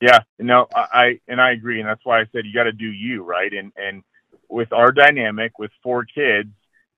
Yeah, 0.00 0.20
no, 0.38 0.66
I 0.74 1.20
and 1.28 1.40
I 1.40 1.52
agree, 1.52 1.80
and 1.80 1.88
that's 1.88 2.04
why 2.04 2.20
I 2.20 2.26
said 2.32 2.46
you 2.46 2.54
got 2.54 2.64
to 2.64 2.72
do 2.72 2.86
you 2.86 3.22
right. 3.22 3.52
And 3.52 3.72
and 3.76 4.02
with 4.48 4.72
our 4.72 4.92
dynamic 4.92 5.58
with 5.58 5.72
four 5.82 6.04
kids, 6.04 6.48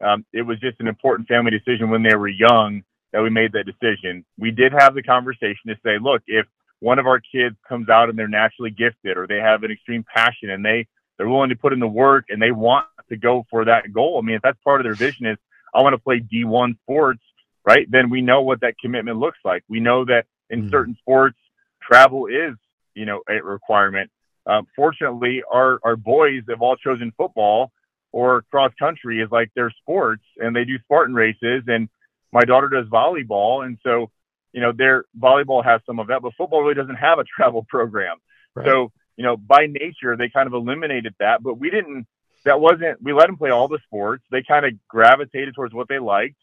um, 0.04 0.24
it 0.32 0.42
was 0.42 0.58
just 0.60 0.80
an 0.80 0.88
important 0.88 1.28
family 1.28 1.50
decision 1.50 1.90
when 1.90 2.02
they 2.02 2.14
were 2.14 2.28
young 2.28 2.82
that 3.12 3.22
we 3.22 3.30
made 3.30 3.52
that 3.52 3.64
decision. 3.64 4.24
We 4.38 4.50
did 4.50 4.72
have 4.72 4.94
the 4.94 5.02
conversation 5.02 5.68
to 5.68 5.76
say, 5.84 5.98
look, 6.00 6.22
if 6.26 6.46
one 6.80 6.98
of 6.98 7.06
our 7.06 7.20
kids 7.20 7.56
comes 7.68 7.88
out 7.88 8.10
and 8.10 8.18
they're 8.18 8.28
naturally 8.28 8.70
gifted, 8.70 9.16
or 9.16 9.26
they 9.26 9.38
have 9.38 9.62
an 9.62 9.70
extreme 9.70 10.04
passion, 10.14 10.50
and 10.50 10.64
they 10.64 10.86
they're 11.16 11.28
willing 11.28 11.48
to 11.48 11.56
put 11.56 11.72
in 11.72 11.80
the 11.80 11.86
work, 11.86 12.26
and 12.28 12.42
they 12.42 12.50
want 12.50 12.86
to 13.08 13.16
go 13.16 13.46
for 13.48 13.64
that 13.64 13.92
goal. 13.92 14.20
I 14.22 14.26
mean, 14.26 14.36
if 14.36 14.42
that's 14.42 14.58
part 14.62 14.80
of 14.80 14.84
their 14.84 14.94
vision 14.94 15.26
is 15.26 15.38
I 15.74 15.80
want 15.80 15.94
to 15.94 15.98
play 15.98 16.20
D1 16.20 16.78
sports, 16.82 17.22
right? 17.64 17.90
Then 17.90 18.10
we 18.10 18.20
know 18.20 18.42
what 18.42 18.60
that 18.60 18.78
commitment 18.78 19.18
looks 19.18 19.38
like. 19.44 19.64
We 19.68 19.80
know 19.80 20.04
that 20.04 20.26
in 20.50 20.62
mm-hmm. 20.62 20.70
certain 20.70 20.96
sports, 21.00 21.38
travel 21.82 22.26
is, 22.26 22.54
you 22.94 23.06
know, 23.06 23.22
a 23.28 23.42
requirement. 23.42 24.10
Uh, 24.46 24.62
fortunately, 24.74 25.42
our, 25.50 25.80
our 25.82 25.96
boys 25.96 26.42
have 26.48 26.62
all 26.62 26.76
chosen 26.76 27.12
football 27.16 27.72
or 28.16 28.40
cross 28.50 28.72
country 28.78 29.20
is 29.20 29.30
like 29.30 29.50
their 29.54 29.70
sports 29.82 30.22
and 30.38 30.56
they 30.56 30.64
do 30.64 30.78
Spartan 30.78 31.14
races 31.14 31.64
and 31.66 31.90
my 32.32 32.40
daughter 32.40 32.70
does 32.70 32.86
volleyball 32.86 33.62
and 33.66 33.76
so 33.82 34.10
you 34.52 34.62
know 34.62 34.72
their 34.72 35.04
volleyball 35.20 35.62
has 35.62 35.82
some 35.84 35.98
of 35.98 36.06
that 36.06 36.22
but 36.22 36.32
football 36.38 36.62
really 36.62 36.74
doesn't 36.74 36.96
have 36.96 37.18
a 37.18 37.24
travel 37.36 37.66
program 37.68 38.16
right. 38.54 38.66
so 38.66 38.90
you 39.18 39.24
know 39.24 39.36
by 39.36 39.66
nature 39.66 40.16
they 40.16 40.30
kind 40.30 40.46
of 40.46 40.54
eliminated 40.54 41.14
that 41.20 41.42
but 41.42 41.58
we 41.58 41.68
didn't 41.68 42.06
that 42.46 42.58
wasn't 42.58 42.96
we 43.02 43.12
let 43.12 43.26
them 43.26 43.36
play 43.36 43.50
all 43.50 43.68
the 43.68 43.80
sports 43.84 44.24
they 44.30 44.42
kind 44.42 44.64
of 44.64 44.72
gravitated 44.88 45.54
towards 45.54 45.74
what 45.74 45.86
they 45.88 45.98
liked 45.98 46.36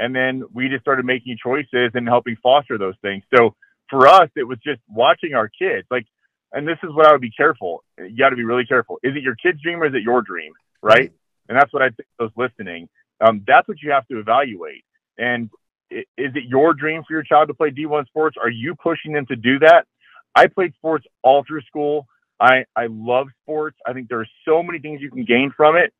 and 0.00 0.16
then 0.16 0.42
we 0.52 0.68
just 0.68 0.82
started 0.82 1.04
making 1.04 1.36
choices 1.40 1.92
and 1.94 2.08
helping 2.08 2.36
foster 2.42 2.78
those 2.78 2.96
things 3.00 3.22
so 3.32 3.54
for 3.88 4.08
us 4.08 4.28
it 4.34 4.42
was 4.42 4.58
just 4.58 4.80
watching 4.88 5.34
our 5.34 5.48
kids 5.48 5.86
like 5.88 6.06
and 6.54 6.66
this 6.66 6.78
is 6.82 6.90
what 6.92 7.06
I 7.06 7.12
would 7.12 7.22
be 7.22 7.30
careful. 7.30 7.82
You 7.96 8.14
got 8.14 8.28
to 8.28 8.36
be 8.36 8.44
really 8.44 8.66
careful. 8.66 8.98
Is 9.02 9.16
it 9.16 9.22
your 9.22 9.36
kid's 9.36 9.62
dream 9.62 9.80
or 9.80 9.86
is 9.86 9.94
it 9.94 10.02
your 10.02 10.20
dream? 10.20 10.52
Right. 10.82 11.12
And 11.48 11.56
that's 11.56 11.72
what 11.72 11.82
I 11.82 11.90
think 11.90 12.08
those 12.18 12.30
listening. 12.36 12.88
Um, 13.20 13.44
that's 13.46 13.68
what 13.68 13.80
you 13.82 13.90
have 13.92 14.06
to 14.08 14.18
evaluate. 14.18 14.84
And 15.18 15.50
is 15.90 16.04
it 16.16 16.44
your 16.44 16.74
dream 16.74 17.02
for 17.06 17.12
your 17.12 17.22
child 17.22 17.48
to 17.48 17.54
play 17.54 17.70
D1 17.70 18.06
sports? 18.06 18.36
Are 18.40 18.50
you 18.50 18.74
pushing 18.74 19.12
them 19.12 19.26
to 19.26 19.36
do 19.36 19.58
that? 19.60 19.86
I 20.34 20.46
played 20.46 20.74
sports 20.74 21.06
all 21.22 21.44
through 21.44 21.62
school. 21.62 22.06
I, 22.40 22.64
I 22.74 22.86
love 22.86 23.28
sports. 23.42 23.78
I 23.86 23.92
think 23.92 24.08
there 24.08 24.20
are 24.20 24.28
so 24.44 24.62
many 24.62 24.78
things 24.78 25.00
you 25.00 25.10
can 25.10 25.24
gain 25.24 25.52
from 25.56 25.76
it. 25.76 25.92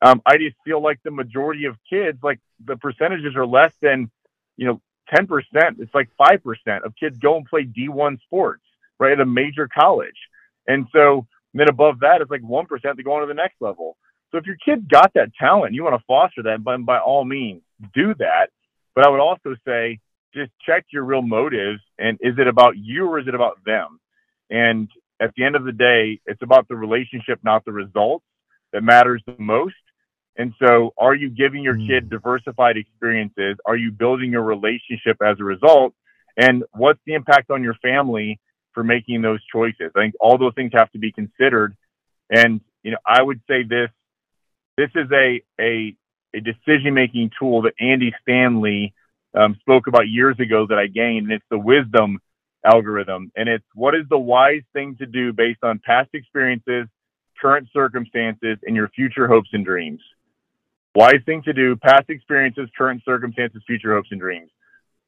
Um, 0.00 0.22
I 0.24 0.38
just 0.38 0.56
feel 0.64 0.80
like 0.80 1.00
the 1.02 1.10
majority 1.10 1.66
of 1.66 1.76
kids, 1.88 2.18
like 2.22 2.40
the 2.64 2.76
percentages 2.76 3.36
are 3.36 3.46
less 3.46 3.74
than, 3.82 4.10
you 4.56 4.66
know, 4.66 4.80
10%. 5.12 5.42
It's 5.78 5.94
like 5.94 6.08
5% 6.18 6.84
of 6.84 6.94
kids 6.96 7.18
go 7.18 7.36
and 7.36 7.44
play 7.44 7.64
D1 7.64 8.20
sports 8.22 8.62
right 8.98 9.12
at 9.12 9.20
a 9.20 9.26
major 9.26 9.68
college. 9.68 10.16
And 10.66 10.86
so 10.92 11.26
then 11.52 11.68
above 11.68 12.00
that, 12.00 12.20
it's 12.20 12.30
like 12.30 12.42
1% 12.42 12.96
to 12.96 13.02
go 13.02 13.12
on 13.12 13.20
to 13.22 13.26
the 13.26 13.34
next 13.34 13.56
level. 13.60 13.96
So 14.30 14.38
if 14.38 14.46
your 14.46 14.56
kid 14.64 14.88
got 14.88 15.12
that 15.14 15.34
talent, 15.34 15.74
you 15.74 15.82
want 15.82 15.98
to 15.98 16.04
foster 16.06 16.42
that, 16.44 16.62
but 16.62 16.84
by 16.84 16.98
all 16.98 17.24
means, 17.24 17.62
do 17.94 18.14
that. 18.14 18.50
But 18.94 19.06
I 19.06 19.10
would 19.10 19.20
also 19.20 19.56
say, 19.66 19.98
just 20.34 20.52
check 20.64 20.86
your 20.92 21.04
real 21.04 21.22
motives 21.22 21.80
and 21.98 22.16
is 22.20 22.34
it 22.38 22.46
about 22.46 22.76
you 22.76 23.06
or 23.06 23.18
is 23.18 23.26
it 23.26 23.34
about 23.34 23.58
them? 23.64 23.98
And 24.48 24.88
at 25.20 25.32
the 25.36 25.44
end 25.44 25.56
of 25.56 25.64
the 25.64 25.72
day, 25.72 26.20
it's 26.26 26.42
about 26.42 26.68
the 26.68 26.76
relationship, 26.76 27.40
not 27.42 27.64
the 27.64 27.72
results 27.72 28.24
that 28.72 28.82
matters 28.82 29.22
the 29.26 29.34
most. 29.38 29.74
And 30.36 30.54
so, 30.62 30.94
are 30.96 31.14
you 31.14 31.28
giving 31.28 31.62
your 31.62 31.76
kid 31.76 32.04
hmm. 32.04 32.08
diversified 32.10 32.76
experiences? 32.76 33.56
Are 33.66 33.76
you 33.76 33.90
building 33.90 34.34
a 34.34 34.40
relationship 34.40 35.16
as 35.20 35.38
a 35.40 35.44
result? 35.44 35.92
And 36.36 36.62
what's 36.72 37.00
the 37.04 37.14
impact 37.14 37.50
on 37.50 37.64
your 37.64 37.74
family 37.74 38.38
for 38.72 38.84
making 38.84 39.22
those 39.22 39.40
choices. 39.52 39.90
I 39.96 40.00
think 40.00 40.14
all 40.20 40.38
those 40.38 40.54
things 40.54 40.72
have 40.74 40.90
to 40.92 40.98
be 40.98 41.12
considered. 41.12 41.76
And 42.30 42.60
you 42.82 42.92
know, 42.92 42.98
I 43.06 43.22
would 43.22 43.40
say 43.48 43.62
this: 43.62 43.90
this 44.80 44.90
is 44.94 45.10
a 45.12 45.42
a 45.60 45.94
a 46.32 46.40
decision 46.40 46.94
making 46.94 47.30
tool 47.38 47.62
that 47.62 47.74
Andy 47.78 48.14
Stanley 48.22 48.94
um, 49.34 49.56
spoke 49.60 49.86
about 49.88 50.08
years 50.08 50.38
ago 50.40 50.66
that 50.66 50.78
I 50.78 50.86
gained, 50.86 51.24
and 51.24 51.32
it's 51.32 51.44
the 51.50 51.58
wisdom 51.58 52.18
algorithm. 52.64 53.30
And 53.36 53.48
it's 53.48 53.64
what 53.74 53.94
is 53.94 54.04
the 54.08 54.18
wise 54.18 54.62
thing 54.72 54.96
to 54.96 55.06
do 55.06 55.32
based 55.32 55.62
on 55.62 55.80
past 55.84 56.08
experiences, 56.14 56.86
current 57.40 57.68
circumstances, 57.72 58.58
and 58.62 58.74
your 58.74 58.88
future 58.88 59.28
hopes 59.28 59.50
and 59.52 59.64
dreams. 59.64 60.00
Wise 60.94 61.22
thing 61.26 61.42
to 61.42 61.52
do, 61.52 61.76
past 61.76 62.08
experiences, 62.08 62.68
current 62.76 63.02
circumstances, 63.04 63.62
future 63.66 63.94
hopes 63.94 64.08
and 64.10 64.20
dreams. 64.20 64.50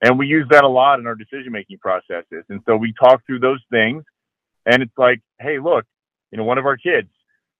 And 0.02 0.18
we 0.18 0.26
use 0.26 0.46
that 0.50 0.64
a 0.64 0.68
lot 0.68 1.00
in 1.00 1.06
our 1.06 1.14
decision 1.14 1.52
making 1.52 1.78
processes. 1.78 2.44
And 2.48 2.60
so 2.66 2.76
we 2.76 2.92
talk 2.92 3.24
through 3.26 3.38
those 3.40 3.62
things 3.70 4.04
and 4.66 4.82
it's 4.82 4.96
like, 4.96 5.20
hey, 5.40 5.58
look, 5.58 5.84
you 6.30 6.38
know, 6.38 6.44
one 6.44 6.58
of 6.58 6.66
our 6.66 6.76
kids, 6.76 7.08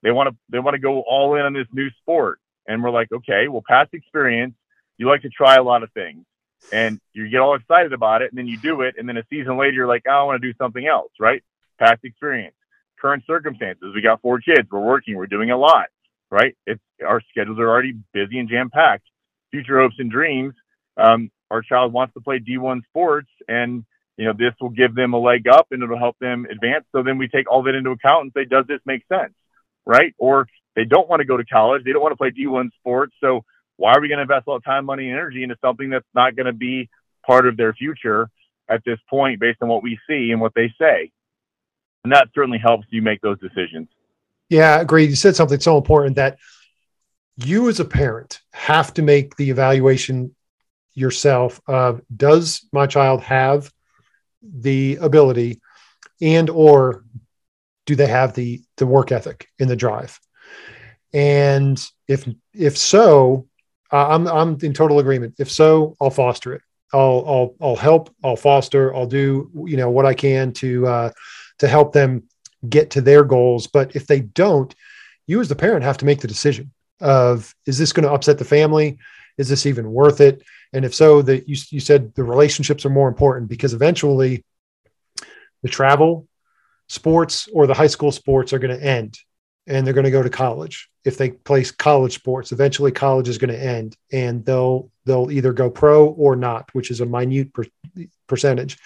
they 0.03 0.11
want 0.11 0.30
to 0.30 0.36
they 0.48 0.59
want 0.59 0.74
to 0.74 0.80
go 0.80 1.00
all 1.03 1.34
in 1.36 1.42
on 1.42 1.53
this 1.53 1.66
new 1.72 1.90
sport. 2.00 2.38
And 2.66 2.82
we're 2.82 2.90
like, 2.90 3.11
okay, 3.12 3.48
well, 3.48 3.62
past 3.66 3.90
experience, 3.92 4.55
you 4.96 5.09
like 5.09 5.22
to 5.22 5.30
try 5.30 5.57
a 5.57 5.62
lot 5.62 5.82
of 5.82 5.90
things. 5.92 6.24
And 6.72 7.00
you 7.12 7.28
get 7.28 7.40
all 7.40 7.57
excited 7.57 7.92
about 7.92 8.22
it, 8.22 8.30
and 8.30 8.38
then 8.38 8.46
you 8.46 8.57
do 8.57 8.82
it, 8.82 8.94
and 8.96 9.09
then 9.09 9.16
a 9.16 9.24
season 9.28 9.59
later, 9.59 9.72
you're 9.72 9.88
like, 9.88 10.05
oh, 10.09 10.12
I 10.12 10.22
want 10.22 10.40
to 10.40 10.53
do 10.53 10.57
something 10.59 10.86
else, 10.86 11.11
right? 11.18 11.42
Past 11.80 12.05
experience, 12.05 12.55
current 13.00 13.24
circumstances. 13.26 13.92
We 13.92 14.00
got 14.00 14.22
four 14.22 14.38
kids. 14.38 14.68
We're 14.70 14.78
working. 14.78 15.16
We're 15.16 15.26
doing 15.26 15.50
a 15.50 15.57
lot, 15.57 15.86
right? 16.30 16.57
It's 16.66 16.80
our 17.05 17.20
schedules 17.30 17.59
are 17.59 17.68
already 17.68 17.94
busy 18.12 18.38
and 18.38 18.48
jam 18.48 18.70
packed. 18.70 19.05
Future 19.50 19.80
hopes 19.80 19.96
and 19.98 20.11
dreams. 20.11 20.55
Um, 20.96 21.32
our 21.53 21.62
child 21.62 21.92
wants 21.92 22.14
to 22.14 22.20
play 22.20 22.38
D1 22.38 22.84
sports 22.84 23.28
and 23.46 23.84
you 24.16 24.24
know 24.24 24.32
this 24.32 24.55
will 24.61 24.70
give 24.70 24.94
them 24.94 25.12
a 25.12 25.18
leg 25.18 25.46
up 25.46 25.66
and 25.70 25.82
it'll 25.82 25.98
help 25.98 26.18
them 26.18 26.46
advance 26.50 26.84
so 26.92 27.03
then 27.03 27.18
we 27.18 27.28
take 27.28 27.50
all 27.50 27.62
that 27.62 27.74
into 27.74 27.90
account 27.90 28.24
and 28.24 28.32
say 28.34 28.44
does 28.44 28.66
this 28.66 28.80
make 28.86 29.03
sense 29.07 29.34
right? 29.87 30.14
Or 30.18 30.47
they 30.74 30.85
don't 30.85 31.09
want 31.09 31.20
to 31.20 31.24
go 31.24 31.37
to 31.37 31.45
college 31.45 31.85
they 31.85 31.93
don't 31.93 32.03
want 32.03 32.12
to 32.12 32.16
play 32.16 32.30
D1 32.30 32.70
sports 32.80 33.14
so 33.20 33.45
why 33.76 33.93
are 33.93 34.01
we 34.01 34.09
going 34.09 34.18
to 34.18 34.22
invest 34.22 34.45
all 34.47 34.59
the 34.59 34.62
time 34.62 34.85
money 34.85 35.09
and 35.09 35.18
energy 35.18 35.43
into 35.43 35.57
something 35.61 35.91
that's 35.91 36.07
not 36.14 36.37
going 36.37 36.47
to 36.47 36.53
be 36.53 36.89
part 37.26 37.47
of 37.47 37.57
their 37.57 37.72
future 37.72 38.28
at 38.68 38.83
this 38.85 38.99
point 39.09 39.41
based 39.41 39.59
on 39.61 39.68
what 39.68 39.83
we 39.83 39.99
see 40.09 40.30
and 40.30 40.41
what 40.41 40.55
they 40.55 40.72
say? 40.78 41.11
And 42.05 42.12
that 42.12 42.28
certainly 42.35 42.59
helps 42.59 42.87
you 42.91 43.03
make 43.03 43.20
those 43.20 43.39
decisions. 43.41 43.89
Yeah 44.49 44.80
agreed 44.80 45.11
you 45.11 45.16
said 45.16 45.37
something 45.37 45.61
so 45.61 45.76
important 45.76 46.16
that 46.16 46.39
you 47.37 47.68
as 47.68 47.80
a 47.80 47.85
parent 47.85 48.41
have 48.53 48.93
to 48.95 49.03
make 49.03 49.37
the 49.37 49.51
evaluation 49.51 50.35
yourself 50.95 51.61
of 51.66 52.03
does 52.14 52.68
my 52.72 52.87
child 52.87 53.22
have 53.22 53.72
the 54.43 54.97
ability 55.01 55.61
and 56.20 56.51
or 56.51 57.05
do 57.87 57.97
they 57.97 58.07
have 58.07 58.35
the 58.35 58.62
the 58.76 58.87
work 58.87 59.12
ethic 59.12 59.49
in 59.59 59.68
the 59.68 59.76
drive? 59.76 60.18
And 61.12 61.83
if 62.09 62.28
if 62.55 62.78
so 62.78 63.49
uh, 63.91 64.09
i'm 64.09 64.26
i'm 64.26 64.59
in 64.62 64.72
total 64.72 64.99
agreement. 64.99 65.35
If 65.39 65.51
so 65.51 65.97
i'll 66.01 66.11
foster 66.11 66.55
it. 66.55 66.62
I'll 66.93 67.24
i'll 67.26 67.55
i'll 67.61 67.76
help 67.76 68.14
i'll 68.22 68.37
foster 68.37 68.95
i'll 68.95 69.07
do 69.07 69.51
you 69.66 69.76
know 69.76 69.91
what 69.91 70.07
i 70.07 70.14
can 70.14 70.53
to 70.55 70.87
uh 70.87 71.11
to 71.59 71.68
help 71.68 71.93
them 71.93 72.24
get 72.68 72.91
to 72.91 73.01
their 73.01 73.24
goals. 73.24 73.66
But 73.66 73.97
if 73.97 74.07
they 74.07 74.20
don't 74.20 74.74
you 75.26 75.41
as 75.41 75.49
the 75.49 75.57
parent 75.57 75.85
have 75.85 75.99
to 75.99 76.05
make 76.05 76.20
the 76.20 76.28
decision 76.28 76.72
of 77.01 77.55
is 77.66 77.78
this 77.78 77.93
going 77.93 78.07
to 78.07 78.12
upset 78.12 78.39
the 78.39 78.45
family? 78.45 78.99
Is 79.39 79.49
this 79.49 79.66
even 79.66 79.93
worth 79.93 80.20
it? 80.20 80.43
And 80.72 80.85
if 80.85 80.95
so, 80.95 81.22
that 81.22 81.49
you, 81.49 81.57
you 81.70 81.80
said 81.80 82.14
the 82.14 82.24
relationships 82.24 82.87
are 82.87 82.91
more 82.91 83.09
important 83.09 83.49
because 83.49 83.74
eventually 83.74 84.45
the 85.62 85.68
travel 85.68 86.28
sports 86.93 87.49
or 87.55 87.66
the 87.66 87.72
high 87.72 87.86
school 87.86 88.12
sports 88.12 88.53
are 88.53 88.59
going 88.59 88.78
to 88.78 88.84
end 88.84 89.18
and 89.66 89.86
they're 89.86 89.95
going 89.95 90.05
to 90.05 90.11
go 90.11 90.22
to 90.22 90.28
college. 90.28 90.90
If 91.07 91.16
they 91.16 91.30
play 91.30 91.64
college 91.64 92.12
sports, 92.12 92.53
eventually 92.53 92.93
college 92.93 93.30
is 93.30 93.38
going 93.38 93.51
to 93.53 93.59
end 93.59 93.97
and 94.12 94.45
they'll 94.45 94.90
they'll 95.07 95.30
either 95.30 95.55
go 95.55 95.70
pro 95.70 96.09
or 96.09 96.36
not, 96.36 96.68
which 96.74 96.90
is 96.90 97.01
a 97.01 97.07
minute 97.07 97.53
per, 97.55 97.64
percentage. 98.26 98.78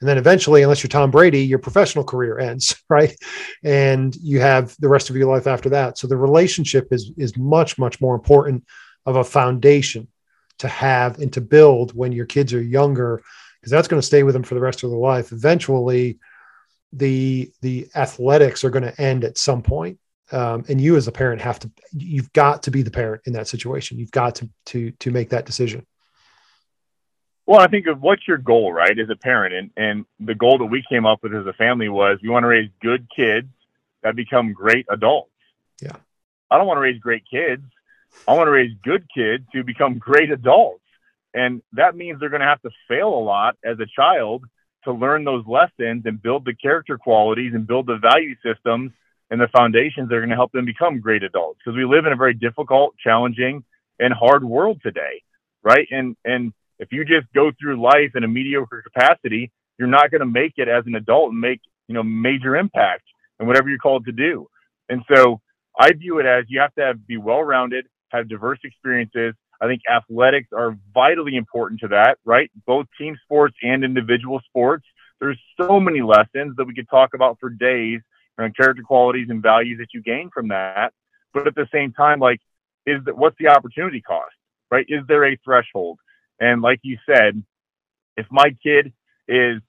And 0.00 0.08
then 0.08 0.18
eventually, 0.18 0.62
unless 0.62 0.82
you're 0.82 0.88
Tom 0.88 1.10
Brady, 1.10 1.46
your 1.46 1.58
professional 1.58 2.04
career 2.04 2.38
ends, 2.38 2.76
right? 2.90 3.16
And 3.64 4.14
you 4.16 4.40
have 4.40 4.76
the 4.78 4.90
rest 4.90 5.08
of 5.08 5.16
your 5.16 5.32
life 5.32 5.46
after 5.46 5.70
that. 5.70 5.96
So 5.96 6.06
the 6.06 6.16
relationship 6.16 6.88
is 6.92 7.10
is 7.16 7.38
much 7.38 7.78
much 7.78 8.02
more 8.02 8.14
important 8.14 8.64
of 9.06 9.16
a 9.16 9.24
foundation 9.24 10.08
to 10.58 10.68
have 10.68 11.20
and 11.20 11.32
to 11.32 11.40
build 11.40 11.96
when 11.96 12.12
your 12.12 12.26
kids 12.26 12.52
are 12.52 12.62
younger 12.62 13.22
because 13.60 13.70
that's 13.70 13.88
going 13.88 14.00
to 14.00 14.06
stay 14.06 14.24
with 14.24 14.34
them 14.34 14.42
for 14.42 14.54
the 14.54 14.60
rest 14.60 14.82
of 14.82 14.90
their 14.90 14.98
life 14.98 15.32
eventually 15.32 16.18
the 16.96 17.50
the 17.62 17.88
athletics 17.94 18.64
are 18.64 18.70
going 18.70 18.84
to 18.84 19.00
end 19.00 19.24
at 19.24 19.38
some 19.38 19.62
point. 19.62 19.98
Um, 20.32 20.64
and 20.68 20.80
you 20.80 20.96
as 20.96 21.06
a 21.06 21.12
parent 21.12 21.40
have 21.40 21.60
to 21.60 21.70
you've 21.92 22.32
got 22.32 22.64
to 22.64 22.70
be 22.70 22.82
the 22.82 22.90
parent 22.90 23.22
in 23.26 23.32
that 23.34 23.46
situation. 23.46 23.98
You've 23.98 24.10
got 24.10 24.36
to 24.36 24.48
to 24.66 24.90
to 24.90 25.10
make 25.10 25.30
that 25.30 25.46
decision. 25.46 25.86
Well 27.46 27.60
i 27.60 27.68
think 27.68 27.86
of 27.86 28.00
what's 28.00 28.26
your 28.26 28.38
goal 28.38 28.72
right 28.72 28.98
as 28.98 29.08
a 29.08 29.16
parent? 29.16 29.54
And 29.54 29.70
and 29.76 30.04
the 30.18 30.34
goal 30.34 30.58
that 30.58 30.66
we 30.66 30.82
came 30.88 31.06
up 31.06 31.22
with 31.22 31.34
as 31.34 31.46
a 31.46 31.52
family 31.52 31.88
was 31.88 32.18
we 32.22 32.28
want 32.28 32.42
to 32.42 32.48
raise 32.48 32.70
good 32.82 33.06
kids 33.14 33.48
that 34.02 34.16
become 34.16 34.52
great 34.52 34.86
adults. 34.90 35.30
Yeah. 35.80 35.96
I 36.50 36.58
don't 36.58 36.66
want 36.66 36.78
to 36.78 36.82
raise 36.82 37.00
great 37.00 37.24
kids. 37.30 37.64
I 38.26 38.34
want 38.34 38.46
to 38.46 38.52
raise 38.52 38.72
good 38.82 39.06
kids 39.14 39.44
who 39.52 39.62
become 39.62 39.98
great 39.98 40.30
adults. 40.30 40.82
And 41.34 41.60
that 41.72 41.96
means 41.96 42.18
they're 42.18 42.30
going 42.30 42.40
to 42.40 42.46
have 42.46 42.62
to 42.62 42.70
fail 42.88 43.08
a 43.08 43.22
lot 43.22 43.56
as 43.64 43.78
a 43.78 43.86
child 43.86 44.44
to 44.86 44.92
learn 44.92 45.24
those 45.24 45.44
lessons 45.46 46.02
and 46.06 46.20
build 46.20 46.44
the 46.44 46.54
character 46.54 46.98
qualities 46.98 47.52
and 47.54 47.66
build 47.66 47.86
the 47.86 47.98
value 47.98 48.34
systems 48.44 48.92
and 49.30 49.40
the 49.40 49.48
foundations 49.48 50.08
that 50.08 50.14
are 50.14 50.20
going 50.20 50.30
to 50.30 50.36
help 50.36 50.52
them 50.52 50.64
become 50.64 51.00
great 51.00 51.22
adults. 51.22 51.60
Because 51.64 51.76
we 51.76 51.84
live 51.84 52.06
in 52.06 52.12
a 52.12 52.16
very 52.16 52.34
difficult, 52.34 52.94
challenging, 52.96 53.64
and 53.98 54.12
hard 54.12 54.44
world 54.44 54.80
today, 54.82 55.22
right? 55.62 55.86
And 55.90 56.16
and 56.24 56.52
if 56.78 56.92
you 56.92 57.04
just 57.04 57.26
go 57.34 57.50
through 57.58 57.80
life 57.80 58.12
in 58.14 58.24
a 58.24 58.28
mediocre 58.28 58.82
capacity, 58.82 59.50
you're 59.78 59.88
not 59.88 60.10
going 60.10 60.20
to 60.20 60.26
make 60.26 60.54
it 60.56 60.68
as 60.68 60.84
an 60.86 60.94
adult 60.94 61.30
and 61.30 61.40
make 61.40 61.60
you 61.88 61.94
know 61.94 62.02
major 62.02 62.56
impact 62.56 63.04
in 63.40 63.46
whatever 63.46 63.68
you're 63.68 63.78
called 63.78 64.06
to 64.06 64.12
do. 64.12 64.48
And 64.88 65.02
so 65.12 65.40
I 65.78 65.92
view 65.92 66.18
it 66.18 66.26
as 66.26 66.44
you 66.48 66.60
have 66.60 66.74
to 66.76 66.82
have, 66.82 67.06
be 67.06 67.16
well-rounded, 67.16 67.86
have 68.10 68.28
diverse 68.28 68.58
experiences. 68.64 69.34
I 69.60 69.66
think 69.66 69.82
athletics 69.90 70.48
are 70.52 70.76
vitally 70.92 71.36
important 71.36 71.80
to 71.80 71.88
that, 71.88 72.18
right? 72.24 72.50
Both 72.66 72.86
team 72.98 73.16
sports 73.24 73.56
and 73.62 73.84
individual 73.84 74.40
sports. 74.46 74.84
There's 75.20 75.40
so 75.60 75.80
many 75.80 76.02
lessons 76.02 76.56
that 76.56 76.66
we 76.66 76.74
could 76.74 76.88
talk 76.88 77.14
about 77.14 77.38
for 77.40 77.48
days 77.48 78.00
around 78.38 78.56
character 78.56 78.82
qualities 78.82 79.28
and 79.30 79.42
values 79.42 79.78
that 79.78 79.88
you 79.94 80.02
gain 80.02 80.30
from 80.32 80.48
that. 80.48 80.92
But 81.32 81.46
at 81.46 81.54
the 81.54 81.68
same 81.72 81.92
time, 81.92 82.20
like 82.20 82.40
is 82.86 83.04
that 83.04 83.16
what's 83.16 83.36
the 83.38 83.48
opportunity 83.48 84.00
cost, 84.00 84.34
right? 84.70 84.86
Is 84.88 85.02
there 85.08 85.24
a 85.26 85.36
threshold? 85.44 85.98
And 86.38 86.62
like 86.62 86.80
you 86.82 86.98
said, 87.06 87.42
if 88.16 88.26
my 88.30 88.56
kid 88.62 88.92
is 89.28 89.60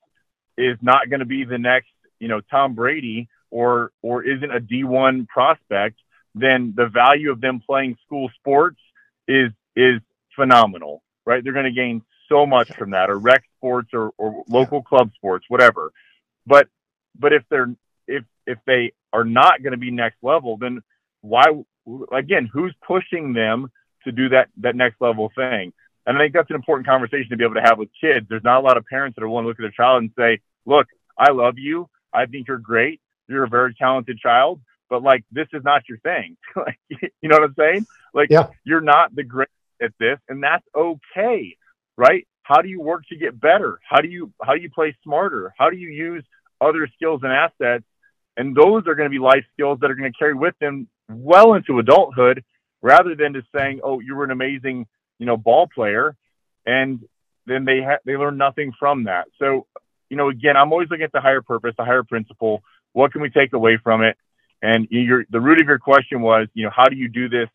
is 0.57 0.77
not 0.81 1.09
going 1.09 1.19
to 1.19 1.25
be 1.25 1.43
the 1.43 1.57
next, 1.57 1.89
you 2.19 2.27
know, 2.27 2.41
Tom 2.51 2.75
Brady 2.75 3.27
or 3.49 3.91
or 4.01 4.23
isn't 4.23 4.51
a 4.51 4.59
D1 4.59 5.27
prospect, 5.27 5.97
then 6.35 6.73
the 6.75 6.87
value 6.87 7.31
of 7.31 7.41
them 7.41 7.61
playing 7.65 7.97
school 8.05 8.29
sports 8.39 8.79
is 9.27 9.51
is 9.77 10.01
phenomenal, 10.35 11.03
right? 11.25 11.43
They're 11.43 11.53
going 11.53 11.65
to 11.65 11.71
gain 11.71 12.01
so 12.27 12.45
much 12.45 12.69
from 12.73 12.89
that, 12.91 13.09
or 13.09 13.17
rec 13.17 13.43
sports, 13.57 13.89
or, 13.93 14.11
or 14.17 14.43
local 14.49 14.81
club 14.81 15.11
sports, 15.15 15.45
whatever. 15.47 15.93
But 16.45 16.67
but 17.17 17.31
if 17.31 17.43
they're 17.49 17.73
if 18.07 18.23
if 18.45 18.57
they 18.65 18.93
are 19.13 19.23
not 19.23 19.61
going 19.61 19.71
to 19.71 19.77
be 19.77 19.91
next 19.91 20.17
level, 20.21 20.57
then 20.57 20.81
why? 21.21 21.45
Again, 22.11 22.49
who's 22.51 22.73
pushing 22.85 23.33
them 23.33 23.71
to 24.03 24.11
do 24.11 24.29
that 24.29 24.49
that 24.57 24.75
next 24.75 24.99
level 24.99 25.31
thing? 25.35 25.71
And 26.05 26.17
I 26.17 26.21
think 26.21 26.33
that's 26.33 26.49
an 26.49 26.55
important 26.55 26.87
conversation 26.87 27.29
to 27.29 27.37
be 27.37 27.43
able 27.43 27.55
to 27.55 27.61
have 27.61 27.77
with 27.77 27.89
kids. 27.99 28.27
There's 28.29 28.43
not 28.43 28.59
a 28.59 28.65
lot 28.65 28.77
of 28.77 28.85
parents 28.85 29.15
that 29.15 29.23
are 29.23 29.29
willing 29.29 29.43
to 29.43 29.49
look 29.49 29.59
at 29.59 29.63
their 29.63 29.71
child 29.71 30.01
and 30.01 30.11
say, 30.17 30.39
"Look, 30.65 30.87
I 31.17 31.31
love 31.31 31.57
you. 31.57 31.89
I 32.13 32.25
think 32.25 32.47
you're 32.47 32.57
great. 32.57 32.99
You're 33.27 33.43
a 33.43 33.49
very 33.49 33.73
talented 33.75 34.17
child, 34.17 34.61
but 34.89 35.03
like 35.03 35.23
this 35.31 35.47
is 35.53 35.63
not 35.63 35.83
your 35.87 35.99
thing." 35.99 36.37
like, 36.55 36.79
you 36.89 37.29
know 37.29 37.35
what 37.35 37.43
I'm 37.43 37.55
saying? 37.57 37.85
Like, 38.13 38.29
yeah. 38.29 38.47
you're 38.63 38.81
not 38.81 39.13
the 39.15 39.23
great 39.23 39.49
at 39.81 39.91
this, 39.99 40.19
and 40.29 40.41
that's 40.41 40.65
okay, 40.75 41.55
right? 41.97 42.27
How 42.43 42.61
do 42.61 42.69
you 42.69 42.81
work 42.81 43.03
to 43.09 43.17
get 43.17 43.39
better? 43.39 43.79
How 43.87 44.01
do 44.01 44.07
you 44.07 44.31
how 44.41 44.53
do 44.53 44.61
you 44.61 44.69
play 44.69 44.95
smarter? 45.03 45.53
How 45.57 45.69
do 45.69 45.77
you 45.77 45.89
use 45.89 46.23
other 46.61 46.87
skills 46.95 47.21
and 47.23 47.31
assets? 47.31 47.83
And 48.37 48.55
those 48.55 48.87
are 48.87 48.95
going 48.95 49.09
to 49.09 49.09
be 49.09 49.19
life 49.19 49.43
skills 49.53 49.79
that 49.81 49.91
are 49.91 49.95
going 49.95 50.11
to 50.11 50.17
carry 50.17 50.33
with 50.33 50.53
them 50.59 50.87
well 51.09 51.53
into 51.53 51.79
adulthood, 51.79 52.43
rather 52.81 53.15
than 53.15 53.33
just 53.33 53.47
saying, 53.55 53.81
"Oh, 53.83 53.99
you 53.99 54.15
were 54.15 54.23
an 54.23 54.31
amazing, 54.31 54.85
you 55.19 55.25
know, 55.25 55.37
ball 55.37 55.67
player," 55.73 56.15
and 56.65 56.99
then 57.45 57.65
they 57.65 57.81
ha- 57.81 57.99
they 58.05 58.15
learn 58.15 58.37
nothing 58.37 58.73
from 58.79 59.05
that. 59.05 59.27
So, 59.39 59.65
you 60.09 60.17
know, 60.17 60.29
again, 60.29 60.55
I'm 60.55 60.71
always 60.71 60.89
looking 60.89 61.05
at 61.05 61.11
the 61.11 61.21
higher 61.21 61.41
purpose, 61.41 61.73
the 61.77 61.85
higher 61.85 62.03
principle. 62.03 62.61
What 62.93 63.11
can 63.11 63.21
we 63.21 63.29
take 63.29 63.53
away 63.53 63.77
from 63.83 64.03
it? 64.03 64.17
And 64.61 64.87
your, 64.89 65.25
the 65.29 65.39
root 65.39 65.61
of 65.61 65.67
your 65.67 65.79
question 65.79 66.21
was, 66.21 66.47
you 66.53 66.63
know, 66.63 66.71
how 66.75 66.85
do 66.85 66.95
you 66.95 67.09
do 67.09 67.29
this 67.29 67.49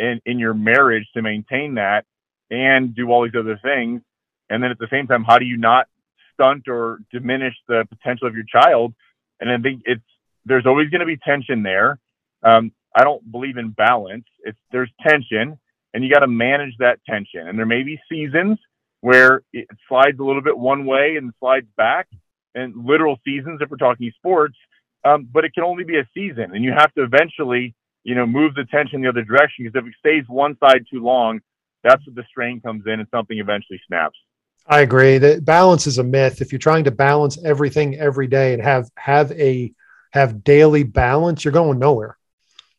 in, 0.00 0.20
in 0.26 0.38
your 0.38 0.54
marriage 0.54 1.06
to 1.14 1.22
maintain 1.22 1.74
that 1.74 2.04
and 2.50 2.94
do 2.94 3.10
all 3.10 3.24
these 3.24 3.38
other 3.38 3.58
things? 3.62 4.02
And 4.48 4.62
then 4.62 4.70
at 4.70 4.78
the 4.78 4.88
same 4.90 5.06
time, 5.06 5.24
how 5.24 5.38
do 5.38 5.44
you 5.44 5.56
not 5.56 5.86
stunt 6.34 6.68
or 6.68 6.98
diminish 7.12 7.54
the 7.68 7.86
potential 7.88 8.26
of 8.26 8.34
your 8.34 8.44
child? 8.44 8.94
And 9.40 9.50
I 9.50 9.58
think 9.58 9.82
it's 9.84 10.02
there's 10.44 10.66
always 10.66 10.88
going 10.90 11.00
to 11.00 11.06
be 11.06 11.16
tension 11.16 11.62
there. 11.62 11.98
Um, 12.42 12.72
I 12.94 13.04
don't 13.04 13.30
believe 13.30 13.56
in 13.56 13.70
balance. 13.70 14.24
It's 14.40 14.58
there's 14.72 14.90
tension, 15.06 15.58
and 15.94 16.02
you 16.02 16.10
got 16.12 16.20
to 16.20 16.26
manage 16.26 16.76
that 16.78 16.98
tension. 17.08 17.46
And 17.46 17.58
there 17.58 17.66
may 17.66 17.82
be 17.82 18.00
seasons 18.08 18.58
where 19.00 19.42
it 19.52 19.68
slides 19.88 20.18
a 20.18 20.24
little 20.24 20.42
bit 20.42 20.58
one 20.58 20.84
way 20.86 21.16
and 21.16 21.32
slides 21.38 21.66
back, 21.76 22.08
and 22.54 22.74
literal 22.84 23.18
seasons 23.24 23.60
if 23.62 23.70
we're 23.70 23.76
talking 23.76 24.10
sports. 24.16 24.56
Um, 25.04 25.28
but 25.32 25.44
it 25.44 25.54
can 25.54 25.64
only 25.64 25.84
be 25.84 25.98
a 25.98 26.08
season, 26.12 26.54
and 26.54 26.62
you 26.62 26.72
have 26.72 26.92
to 26.94 27.02
eventually, 27.02 27.74
you 28.04 28.14
know, 28.14 28.26
move 28.26 28.54
the 28.54 28.64
tension 28.64 29.02
the 29.02 29.08
other 29.08 29.24
direction. 29.24 29.64
Because 29.64 29.82
if 29.82 29.86
it 29.86 29.94
stays 29.98 30.24
one 30.28 30.56
side 30.58 30.84
too 30.90 31.02
long, 31.02 31.40
that's 31.82 32.06
where 32.06 32.14
the 32.14 32.24
strain 32.28 32.60
comes 32.60 32.84
in, 32.86 33.00
and 33.00 33.08
something 33.10 33.38
eventually 33.38 33.80
snaps. 33.86 34.18
I 34.66 34.80
agree 34.80 35.18
that 35.18 35.44
balance 35.44 35.86
is 35.86 35.98
a 35.98 36.04
myth. 36.04 36.40
If 36.40 36.52
you're 36.52 36.58
trying 36.58 36.84
to 36.84 36.90
balance 36.90 37.38
everything 37.44 37.98
every 37.98 38.26
day 38.26 38.52
and 38.52 38.62
have 38.62 38.90
have 38.96 39.32
a 39.32 39.72
have 40.12 40.44
daily 40.44 40.82
balance, 40.82 41.44
you're 41.44 41.52
going 41.52 41.78
nowhere. 41.78 42.16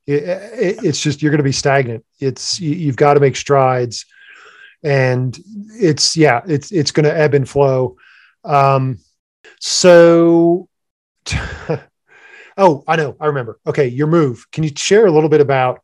It, 0.07 0.23
it, 0.23 0.83
it's 0.83 1.01
just 1.01 1.21
you're 1.21 1.31
going 1.31 1.39
to 1.39 1.43
be 1.43 1.51
stagnant. 1.51 2.05
It's 2.19 2.59
you, 2.59 2.71
you've 2.71 2.95
got 2.95 3.15
to 3.15 3.19
make 3.19 3.35
strides, 3.35 4.05
and 4.83 5.37
it's 5.79 6.15
yeah, 6.15 6.41
it's 6.47 6.71
it's 6.71 6.91
going 6.91 7.05
to 7.05 7.17
ebb 7.17 7.33
and 7.33 7.47
flow. 7.47 7.97
Um, 8.43 8.99
so, 9.59 10.67
oh, 12.61 12.83
I 12.87 12.95
know, 12.95 13.15
I 13.19 13.25
remember. 13.25 13.59
Okay, 13.67 13.87
your 13.87 14.07
move. 14.07 14.49
Can 14.51 14.63
you 14.63 14.71
share 14.75 15.05
a 15.05 15.11
little 15.11 15.29
bit 15.29 15.41
about? 15.41 15.81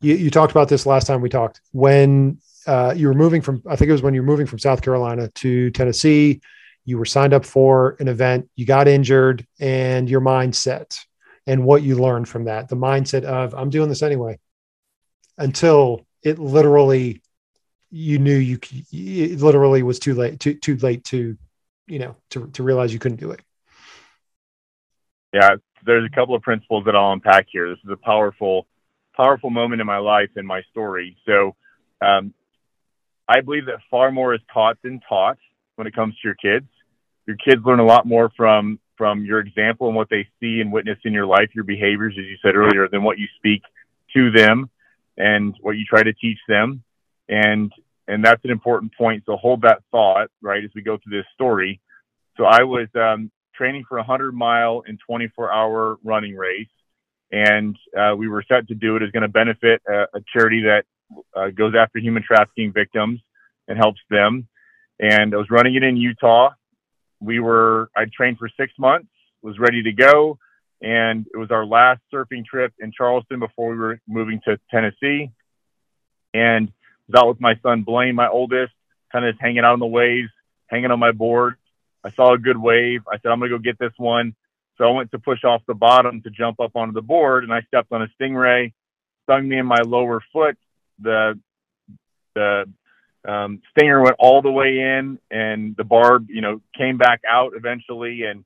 You, 0.00 0.14
you 0.14 0.30
talked 0.30 0.52
about 0.52 0.68
this 0.68 0.86
last 0.86 1.06
time 1.06 1.20
we 1.20 1.28
talked 1.28 1.60
when 1.72 2.38
uh, 2.66 2.92
you 2.96 3.08
were 3.08 3.14
moving 3.14 3.40
from, 3.40 3.62
I 3.66 3.76
think 3.76 3.88
it 3.88 3.92
was 3.92 4.02
when 4.02 4.14
you 4.14 4.20
were 4.20 4.26
moving 4.26 4.46
from 4.46 4.58
South 4.58 4.82
Carolina 4.82 5.28
to 5.36 5.70
Tennessee. 5.70 6.40
You 6.84 6.98
were 6.98 7.04
signed 7.04 7.34
up 7.34 7.44
for 7.44 7.96
an 8.00 8.08
event, 8.08 8.48
you 8.56 8.64
got 8.64 8.88
injured, 8.88 9.46
and 9.60 10.08
your 10.08 10.20
mindset 10.20 10.98
and 11.46 11.64
what 11.64 11.82
you 11.82 11.96
learned 11.96 12.28
from 12.28 12.44
that 12.44 12.68
the 12.68 12.76
mindset 12.76 13.24
of, 13.24 13.54
I'm 13.54 13.70
doing 13.70 13.88
this 13.88 14.02
anyway, 14.02 14.38
until 15.36 16.06
it 16.22 16.38
literally, 16.38 17.20
you 17.90 18.18
knew 18.18 18.36
you, 18.36 18.58
it 18.92 19.40
literally 19.40 19.82
was 19.82 19.98
too 19.98 20.14
late, 20.14 20.40
too, 20.40 20.54
too 20.54 20.76
late 20.76 21.04
to, 21.04 21.36
you 21.86 21.98
know, 21.98 22.16
to, 22.30 22.46
to 22.48 22.62
realize 22.62 22.92
you 22.92 22.98
couldn't 22.98 23.20
do 23.20 23.32
it. 23.32 23.40
Yeah, 25.32 25.56
there's 25.88 26.04
a 26.04 26.14
couple 26.14 26.34
of 26.34 26.42
principles 26.42 26.84
that 26.84 26.94
I'll 26.94 27.12
unpack 27.12 27.46
here. 27.50 27.70
This 27.70 27.78
is 27.82 27.90
a 27.90 27.96
powerful, 27.96 28.66
powerful 29.16 29.48
moment 29.48 29.80
in 29.80 29.86
my 29.86 29.96
life 29.96 30.28
and 30.36 30.46
my 30.46 30.62
story. 30.70 31.16
So, 31.26 31.56
um, 32.02 32.34
I 33.26 33.40
believe 33.40 33.66
that 33.66 33.80
far 33.90 34.12
more 34.12 34.34
is 34.34 34.40
taught 34.52 34.78
than 34.82 35.00
taught 35.08 35.38
when 35.76 35.86
it 35.86 35.94
comes 35.94 36.14
to 36.14 36.20
your 36.28 36.34
kids. 36.34 36.66
Your 37.26 37.36
kids 37.36 37.62
learn 37.64 37.80
a 37.80 37.84
lot 37.84 38.06
more 38.06 38.30
from 38.36 38.78
from 38.96 39.24
your 39.24 39.38
example 39.38 39.86
and 39.86 39.96
what 39.96 40.10
they 40.10 40.26
see 40.40 40.60
and 40.60 40.72
witness 40.72 40.98
in 41.04 41.12
your 41.12 41.26
life, 41.26 41.48
your 41.54 41.64
behaviors, 41.64 42.14
as 42.18 42.24
you 42.24 42.36
said 42.42 42.56
earlier, 42.56 42.88
than 42.88 43.02
what 43.02 43.16
you 43.16 43.26
speak 43.36 43.62
to 44.12 44.30
them 44.30 44.68
and 45.16 45.54
what 45.60 45.72
you 45.72 45.84
try 45.84 46.02
to 46.02 46.12
teach 46.12 46.38
them. 46.48 46.82
And 47.28 47.72
and 48.08 48.24
that's 48.24 48.44
an 48.44 48.50
important 48.50 48.94
point. 48.94 49.22
So 49.24 49.36
hold 49.36 49.62
that 49.62 49.82
thought, 49.90 50.28
right, 50.42 50.64
as 50.64 50.70
we 50.74 50.82
go 50.82 50.98
through 50.98 51.16
this 51.16 51.26
story. 51.34 51.80
So 52.36 52.44
I 52.44 52.62
was 52.62 52.88
um, 52.94 53.30
training 53.58 53.84
for 53.88 53.98
a 53.98 54.02
100 54.02 54.32
mile 54.32 54.82
and 54.86 54.98
24 55.06 55.52
hour 55.52 55.98
running 56.04 56.36
race, 56.36 56.68
and 57.32 57.76
uh, 57.98 58.14
we 58.16 58.28
were 58.28 58.44
set 58.48 58.68
to 58.68 58.74
do 58.74 58.96
it. 58.96 59.02
Is 59.02 59.10
going 59.10 59.22
to 59.22 59.28
benefit 59.28 59.82
a, 59.86 60.04
a 60.14 60.20
charity 60.32 60.62
that 60.62 60.84
uh, 61.36 61.48
goes 61.48 61.74
after 61.78 61.98
human 61.98 62.22
trafficking 62.22 62.72
victims 62.72 63.20
and 63.66 63.76
helps 63.76 64.00
them. 64.10 64.48
And 65.00 65.34
I 65.34 65.36
was 65.36 65.50
running 65.50 65.74
it 65.74 65.82
in 65.82 65.96
Utah. 65.96 66.50
We 67.20 67.40
were, 67.40 67.90
I 67.96 68.04
trained 68.12 68.38
for 68.38 68.48
six 68.58 68.72
months, 68.78 69.08
was 69.42 69.58
ready 69.58 69.82
to 69.84 69.92
go. 69.92 70.38
And 70.80 71.26
it 71.32 71.36
was 71.36 71.50
our 71.50 71.66
last 71.66 72.00
surfing 72.12 72.44
trip 72.44 72.72
in 72.78 72.92
Charleston 72.92 73.40
before 73.40 73.70
we 73.70 73.76
were 73.76 74.00
moving 74.06 74.40
to 74.46 74.58
Tennessee. 74.70 75.30
And 76.34 76.72
was 77.08 77.20
out 77.20 77.28
with 77.28 77.40
my 77.40 77.58
son 77.62 77.82
Blaine, 77.82 78.14
my 78.14 78.28
oldest, 78.28 78.72
kind 79.10 79.24
of 79.24 79.34
just 79.34 79.42
hanging 79.42 79.60
out 79.60 79.72
on 79.72 79.80
the 79.80 79.86
waves, 79.86 80.28
hanging 80.68 80.90
on 80.90 80.98
my 80.98 81.12
board. 81.12 81.56
I 82.04 82.10
saw 82.12 82.32
a 82.32 82.38
good 82.38 82.56
wave. 82.56 83.02
I 83.10 83.16
said, 83.18 83.30
I'm 83.30 83.38
going 83.38 83.50
to 83.50 83.58
go 83.58 83.62
get 83.62 83.78
this 83.78 83.92
one. 83.96 84.34
So 84.76 84.84
I 84.84 84.90
went 84.90 85.10
to 85.10 85.18
push 85.18 85.44
off 85.44 85.62
the 85.66 85.74
bottom 85.74 86.22
to 86.22 86.30
jump 86.30 86.60
up 86.60 86.76
onto 86.76 86.94
the 86.94 87.02
board, 87.02 87.42
and 87.44 87.52
I 87.52 87.62
stepped 87.62 87.92
on 87.92 88.02
a 88.02 88.08
stingray, 88.20 88.72
stung 89.24 89.48
me 89.48 89.58
in 89.58 89.66
my 89.66 89.80
lower 89.84 90.22
foot, 90.32 90.56
the 91.00 91.38
the 92.34 92.72
um, 93.26 93.60
stinger 93.70 94.00
went 94.00 94.14
all 94.20 94.42
the 94.42 94.50
way 94.50 94.78
in, 94.78 95.18
and 95.30 95.76
the 95.76 95.82
barb, 95.82 96.28
you 96.30 96.40
know, 96.40 96.60
came 96.76 96.96
back 96.96 97.22
out 97.28 97.52
eventually, 97.56 98.22
and 98.22 98.44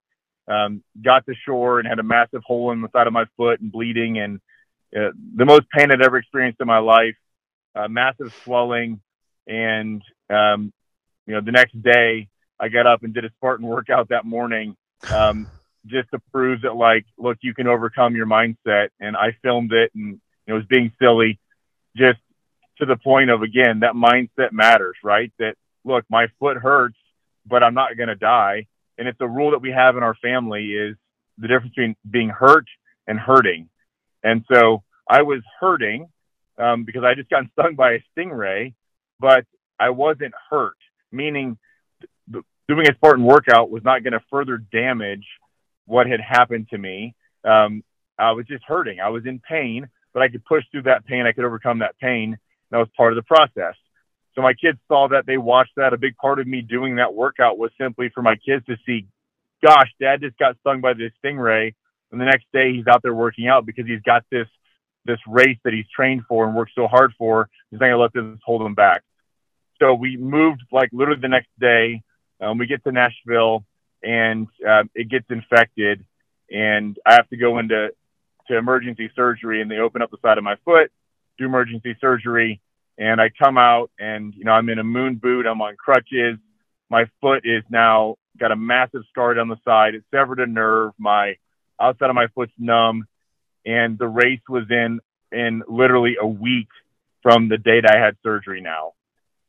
um, 0.48 0.82
got 1.00 1.26
to 1.26 1.34
shore 1.46 1.78
and 1.78 1.86
had 1.86 1.98
a 1.98 2.02
massive 2.02 2.42
hole 2.42 2.72
in 2.72 2.80
the 2.80 2.88
side 2.90 3.06
of 3.06 3.12
my 3.12 3.26
foot 3.36 3.60
and 3.60 3.70
bleeding, 3.70 4.18
and 4.18 4.40
uh, 4.96 5.10
the 5.36 5.44
most 5.44 5.68
pain 5.70 5.90
I'd 5.90 6.02
ever 6.02 6.16
experienced 6.16 6.60
in 6.60 6.66
my 6.66 6.78
life. 6.78 7.16
Uh, 7.74 7.88
massive 7.88 8.34
swelling, 8.44 9.00
and 9.46 10.02
um, 10.28 10.72
you 11.26 11.34
know, 11.34 11.40
the 11.40 11.52
next 11.52 11.80
day 11.80 12.28
I 12.62 12.68
got 12.68 12.86
up 12.86 13.02
and 13.02 13.12
did 13.12 13.26
a 13.26 13.30
Spartan 13.36 13.66
workout 13.66 14.08
that 14.08 14.24
morning. 14.24 14.76
Um, 15.10 15.48
just 15.84 16.08
to 16.12 16.20
prove 16.30 16.62
that 16.62 16.76
like 16.76 17.04
look 17.18 17.36
you 17.40 17.52
can 17.54 17.66
overcome 17.66 18.14
your 18.14 18.24
mindset 18.24 18.90
and 19.00 19.16
i 19.16 19.36
filmed 19.42 19.72
it 19.72 19.90
and 19.96 20.20
it 20.46 20.52
was 20.52 20.62
being 20.68 20.92
silly 21.00 21.40
just 21.96 22.20
to 22.78 22.86
the 22.86 22.96
point 22.96 23.30
of 23.30 23.42
again 23.42 23.80
that 23.80 23.94
mindset 23.94 24.52
matters, 24.52 24.96
right? 25.02 25.32
That 25.38 25.54
look, 25.84 26.04
my 26.08 26.26
foot 26.38 26.56
hurts, 26.56 26.96
but 27.46 27.62
I'm 27.62 27.74
not 27.74 27.96
going 27.96 28.08
to 28.08 28.16
die. 28.16 28.66
And 28.98 29.08
it's 29.08 29.20
a 29.20 29.28
rule 29.28 29.52
that 29.52 29.62
we 29.62 29.70
have 29.70 29.96
in 29.96 30.02
our 30.02 30.14
family 30.16 30.72
is 30.72 30.96
the 31.38 31.48
difference 31.48 31.74
between 31.74 31.96
being 32.08 32.28
hurt 32.28 32.66
and 33.06 33.18
hurting. 33.18 33.68
And 34.22 34.44
so 34.52 34.82
I 35.08 35.22
was 35.22 35.42
hurting 35.60 36.08
um, 36.58 36.84
because 36.84 37.02
I 37.04 37.14
just 37.14 37.30
got 37.30 37.44
stung 37.52 37.74
by 37.74 37.92
a 37.92 37.98
stingray, 38.16 38.74
but 39.18 39.44
I 39.80 39.90
wasn't 39.90 40.34
hurt, 40.50 40.76
meaning 41.10 41.58
doing 42.68 42.88
a 42.88 42.94
Spartan 42.94 43.24
workout 43.24 43.70
was 43.70 43.84
not 43.84 44.02
going 44.02 44.12
to 44.12 44.22
further 44.30 44.58
damage 44.58 45.26
what 45.86 46.06
had 46.06 46.20
happened 46.20 46.68
to 46.70 46.78
me. 46.78 47.14
Um, 47.44 47.82
I 48.18 48.32
was 48.32 48.46
just 48.46 48.64
hurting. 48.64 49.00
I 49.00 49.08
was 49.08 49.26
in 49.26 49.40
pain, 49.40 49.88
but 50.12 50.22
I 50.22 50.28
could 50.28 50.44
push 50.44 50.64
through 50.70 50.82
that 50.82 51.04
pain. 51.06 51.26
I 51.26 51.32
could 51.32 51.44
overcome 51.44 51.80
that 51.80 51.98
pain. 51.98 52.38
That 52.70 52.78
was 52.78 52.88
part 52.96 53.12
of 53.12 53.16
the 53.16 53.22
process. 53.22 53.74
So 54.34 54.40
my 54.40 54.54
kids 54.54 54.78
saw 54.88 55.08
that, 55.08 55.26
they 55.26 55.36
watched 55.36 55.72
that. 55.76 55.92
A 55.92 55.98
big 55.98 56.16
part 56.16 56.38
of 56.40 56.46
me 56.46 56.62
doing 56.62 56.96
that 56.96 57.12
workout 57.12 57.58
was 57.58 57.70
simply 57.78 58.10
for 58.14 58.22
my 58.22 58.36
kids 58.36 58.64
to 58.66 58.76
see, 58.86 59.06
gosh, 59.64 59.88
dad 60.00 60.20
just 60.20 60.38
got 60.38 60.56
stung 60.60 60.80
by 60.80 60.94
this 60.94 61.12
stingray. 61.22 61.74
And 62.10 62.20
the 62.20 62.24
next 62.24 62.46
day 62.52 62.72
he's 62.72 62.86
out 62.86 63.02
there 63.02 63.14
working 63.14 63.48
out 63.48 63.66
because 63.66 63.86
he's 63.86 64.02
got 64.02 64.24
this 64.30 64.46
this 65.04 65.18
race 65.26 65.58
that 65.64 65.72
he's 65.72 65.86
trained 65.94 66.22
for 66.28 66.46
and 66.46 66.54
worked 66.54 66.72
so 66.76 66.86
hard 66.86 67.12
for. 67.18 67.48
He's 67.70 67.80
not 67.80 67.86
going 67.86 67.96
to 67.96 67.98
let 67.98 68.12
this 68.12 68.40
hold 68.44 68.62
him 68.62 68.74
back. 68.74 69.02
So 69.80 69.94
we 69.94 70.16
moved 70.16 70.62
like 70.70 70.90
literally 70.92 71.20
the 71.20 71.28
next 71.28 71.48
day. 71.58 72.02
Um, 72.42 72.58
we 72.58 72.66
get 72.66 72.82
to 72.84 72.92
Nashville 72.92 73.64
and 74.02 74.48
uh, 74.68 74.84
it 74.94 75.08
gets 75.08 75.26
infected, 75.30 76.04
and 76.50 76.98
I 77.06 77.14
have 77.14 77.28
to 77.28 77.36
go 77.36 77.58
into 77.58 77.90
to 78.48 78.56
emergency 78.56 79.10
surgery, 79.14 79.62
and 79.62 79.70
they 79.70 79.78
open 79.78 80.02
up 80.02 80.10
the 80.10 80.18
side 80.20 80.38
of 80.38 80.44
my 80.44 80.56
foot, 80.64 80.90
do 81.38 81.44
emergency 81.44 81.96
surgery, 82.00 82.60
and 82.98 83.20
I 83.20 83.30
come 83.30 83.56
out, 83.56 83.90
and 83.98 84.34
you 84.34 84.44
know 84.44 84.52
I'm 84.52 84.68
in 84.68 84.80
a 84.80 84.84
moon 84.84 85.16
boot, 85.16 85.46
I'm 85.46 85.60
on 85.60 85.76
crutches, 85.76 86.38
my 86.90 87.04
foot 87.20 87.42
is 87.44 87.62
now 87.70 88.16
got 88.38 88.50
a 88.50 88.56
massive 88.56 89.02
scar 89.10 89.34
down 89.34 89.48
the 89.48 89.60
side, 89.64 89.94
it 89.94 90.02
severed 90.10 90.40
a 90.40 90.46
nerve, 90.46 90.92
my 90.98 91.36
outside 91.80 92.10
of 92.10 92.16
my 92.16 92.26
foot's 92.34 92.52
numb, 92.58 93.06
and 93.64 93.98
the 93.98 94.08
race 94.08 94.42
was 94.48 94.64
in 94.68 94.98
in 95.30 95.62
literally 95.68 96.16
a 96.20 96.26
week 96.26 96.68
from 97.22 97.48
the 97.48 97.56
date 97.56 97.84
I 97.88 97.98
had 97.98 98.16
surgery 98.22 98.60
now. 98.60 98.94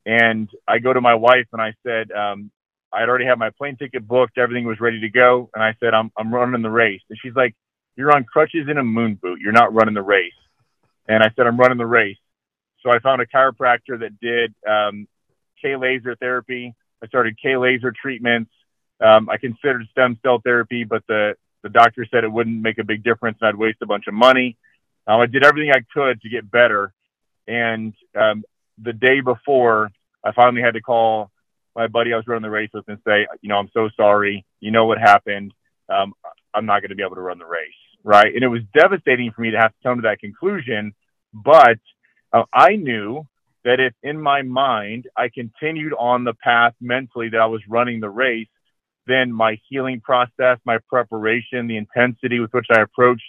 And 0.05 0.49
I 0.67 0.79
go 0.79 0.93
to 0.93 1.01
my 1.01 1.15
wife 1.15 1.47
and 1.53 1.61
I 1.61 1.73
said, 1.83 2.11
um, 2.11 2.51
I'd 2.93 3.09
already 3.09 3.25
had 3.25 3.39
my 3.39 3.49
plane 3.49 3.75
ticket 3.75 4.07
booked, 4.07 4.37
everything 4.37 4.65
was 4.65 4.79
ready 4.79 4.99
to 5.01 5.09
go, 5.09 5.49
and 5.53 5.63
I 5.63 5.75
said, 5.79 5.93
I'm 5.93 6.11
I'm 6.17 6.33
running 6.33 6.61
the 6.61 6.69
race. 6.69 7.01
And 7.09 7.17
she's 7.21 7.35
like, 7.35 7.55
You're 7.95 8.15
on 8.15 8.23
crutches 8.23 8.67
in 8.69 8.77
a 8.77 8.83
moon 8.83 9.15
boot. 9.15 9.39
You're 9.41 9.51
not 9.51 9.73
running 9.73 9.93
the 9.93 10.01
race. 10.01 10.33
And 11.07 11.23
I 11.23 11.31
said, 11.35 11.47
I'm 11.47 11.57
running 11.57 11.77
the 11.77 11.85
race. 11.85 12.17
So 12.81 12.91
I 12.91 12.99
found 12.99 13.21
a 13.21 13.25
chiropractor 13.25 13.99
that 13.99 14.19
did 14.19 14.53
um, 14.69 15.07
K 15.61 15.75
laser 15.75 16.15
therapy. 16.15 16.75
I 17.03 17.07
started 17.07 17.37
K 17.41 17.57
laser 17.57 17.91
treatments. 17.91 18.51
Um, 19.03 19.29
I 19.29 19.37
considered 19.37 19.87
stem 19.91 20.17
cell 20.21 20.39
therapy, 20.43 20.83
but 20.83 21.03
the 21.07 21.35
the 21.63 21.69
doctor 21.69 22.05
said 22.11 22.23
it 22.23 22.31
wouldn't 22.31 22.61
make 22.61 22.77
a 22.77 22.83
big 22.83 23.03
difference 23.03 23.37
and 23.41 23.47
I'd 23.47 23.55
waste 23.55 23.79
a 23.81 23.85
bunch 23.85 24.07
of 24.07 24.13
money. 24.13 24.57
Um, 25.07 25.21
I 25.21 25.25
did 25.25 25.43
everything 25.43 25.71
I 25.71 25.81
could 25.93 26.21
to 26.21 26.29
get 26.29 26.49
better. 26.49 26.93
And 27.47 27.93
um, 28.19 28.43
the 28.81 28.93
day 28.93 29.21
before, 29.21 29.89
I 30.23 30.31
finally 30.33 30.61
had 30.61 30.75
to 30.75 30.81
call 30.81 31.31
my 31.76 31.88
buddy 31.88 32.13
I 32.13 32.17
was 32.17 32.28
running 32.28 32.43
the 32.43 32.49
race 32.49 32.69
with 32.74 32.88
and 32.88 32.99
say, 33.05 33.28
you 33.41 33.49
know, 33.49 33.57
I'm 33.57 33.69
so 33.74 33.89
sorry. 33.95 34.45
You 34.59 34.71
know 34.71 34.86
what 34.86 34.99
happened. 34.99 35.53
Um, 35.89 36.13
I'm 36.53 36.65
not 36.65 36.82
going 36.82 36.89
to 36.89 36.95
be 36.95 37.03
able 37.03 37.15
to 37.15 37.21
run 37.21 37.39
the 37.39 37.45
race. 37.45 37.71
Right. 38.03 38.34
And 38.34 38.43
it 38.43 38.47
was 38.47 38.61
devastating 38.74 39.32
for 39.32 39.41
me 39.41 39.51
to 39.51 39.57
have 39.57 39.71
to 39.71 39.78
come 39.84 39.97
to 39.97 40.01
that 40.03 40.19
conclusion. 40.19 40.93
But 41.34 41.80
uh, 42.32 42.43
I 42.53 42.76
knew 42.76 43.26
that 43.63 43.80
if 43.80 43.93
in 44.03 44.21
my 44.21 44.41
mind 44.41 45.07
I 45.15 45.30
continued 45.30 45.93
on 45.97 46.26
the 46.26 46.34
path 46.34 46.74
mentally 46.82 47.30
that 47.30 47.39
I 47.39 47.45
was 47.45 47.61
running 47.67 48.01
the 48.01 48.09
race, 48.09 48.47
then 49.07 49.32
my 49.32 49.57
healing 49.69 50.01
process, 50.01 50.59
my 50.65 50.78
preparation, 50.89 51.67
the 51.67 51.78
intensity 51.78 52.39
with 52.39 52.53
which 52.53 52.67
I 52.69 52.82
approached 52.82 53.24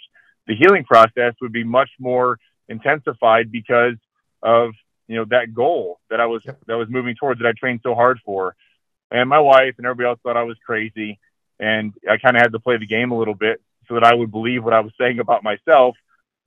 the 0.47 0.55
healing 0.55 0.83
process 0.83 1.33
would 1.41 1.51
be 1.51 1.63
much 1.63 1.89
more 1.99 2.37
intensified 2.69 3.51
because 3.51 3.95
of 4.41 4.71
you 5.07 5.15
know 5.15 5.25
that 5.25 5.53
goal 5.53 5.99
that 6.09 6.19
I 6.19 6.25
was 6.25 6.41
yep. 6.45 6.59
that 6.65 6.73
I 6.73 6.77
was 6.77 6.89
moving 6.89 7.15
towards 7.15 7.39
that 7.39 7.47
I 7.47 7.53
trained 7.53 7.81
so 7.83 7.95
hard 7.95 8.19
for. 8.25 8.55
And 9.11 9.29
my 9.29 9.39
wife 9.39 9.75
and 9.77 9.85
everybody 9.85 10.09
else 10.09 10.19
thought 10.23 10.37
I 10.37 10.43
was 10.43 10.57
crazy, 10.65 11.19
and 11.59 11.93
I 12.09 12.17
kind 12.17 12.35
of 12.35 12.41
had 12.41 12.51
to 12.53 12.59
play 12.59 12.77
the 12.77 12.87
game 12.87 13.11
a 13.11 13.17
little 13.17 13.35
bit 13.35 13.61
so 13.87 13.93
that 13.93 14.03
I 14.03 14.13
would 14.13 14.31
believe 14.31 14.63
what 14.63 14.73
I 14.73 14.79
was 14.79 14.93
saying 14.99 15.19
about 15.19 15.43
myself. 15.43 15.95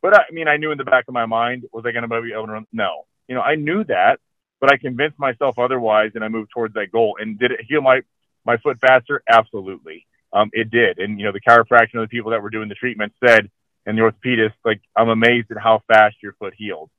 But 0.02 0.18
I 0.18 0.24
mean, 0.32 0.48
I 0.48 0.56
knew 0.56 0.72
in 0.72 0.78
the 0.78 0.84
back 0.84 1.04
of 1.08 1.14
my 1.14 1.26
mind, 1.26 1.64
was 1.72 1.84
I 1.86 1.92
going 1.92 2.08
to 2.08 2.22
be 2.22 2.32
able 2.32 2.46
to 2.46 2.52
run? 2.52 2.66
No, 2.72 3.06
you 3.28 3.34
know, 3.34 3.42
I 3.42 3.54
knew 3.54 3.84
that, 3.84 4.20
but 4.60 4.72
I 4.72 4.76
convinced 4.76 5.18
myself 5.18 5.58
otherwise, 5.58 6.12
and 6.14 6.24
I 6.24 6.28
moved 6.28 6.50
towards 6.52 6.74
that 6.74 6.92
goal. 6.92 7.16
And 7.20 7.38
did 7.38 7.52
it 7.52 7.60
heal 7.68 7.80
my 7.80 8.02
my 8.44 8.56
foot 8.58 8.78
faster? 8.80 9.22
Absolutely, 9.28 10.06
um, 10.32 10.50
it 10.52 10.70
did. 10.70 10.98
And 10.98 11.18
you 11.18 11.26
know, 11.26 11.32
the 11.32 11.40
chiropractor 11.40 11.94
and 11.94 12.02
the 12.02 12.08
people 12.08 12.32
that 12.32 12.42
were 12.42 12.50
doing 12.50 12.68
the 12.68 12.74
treatment 12.74 13.12
said, 13.24 13.50
and 13.86 13.96
the 13.96 14.02
orthopedist, 14.02 14.52
like, 14.64 14.82
I'm 14.94 15.08
amazed 15.08 15.50
at 15.50 15.58
how 15.58 15.82
fast 15.88 16.16
your 16.22 16.34
foot 16.34 16.54
healed. 16.56 16.90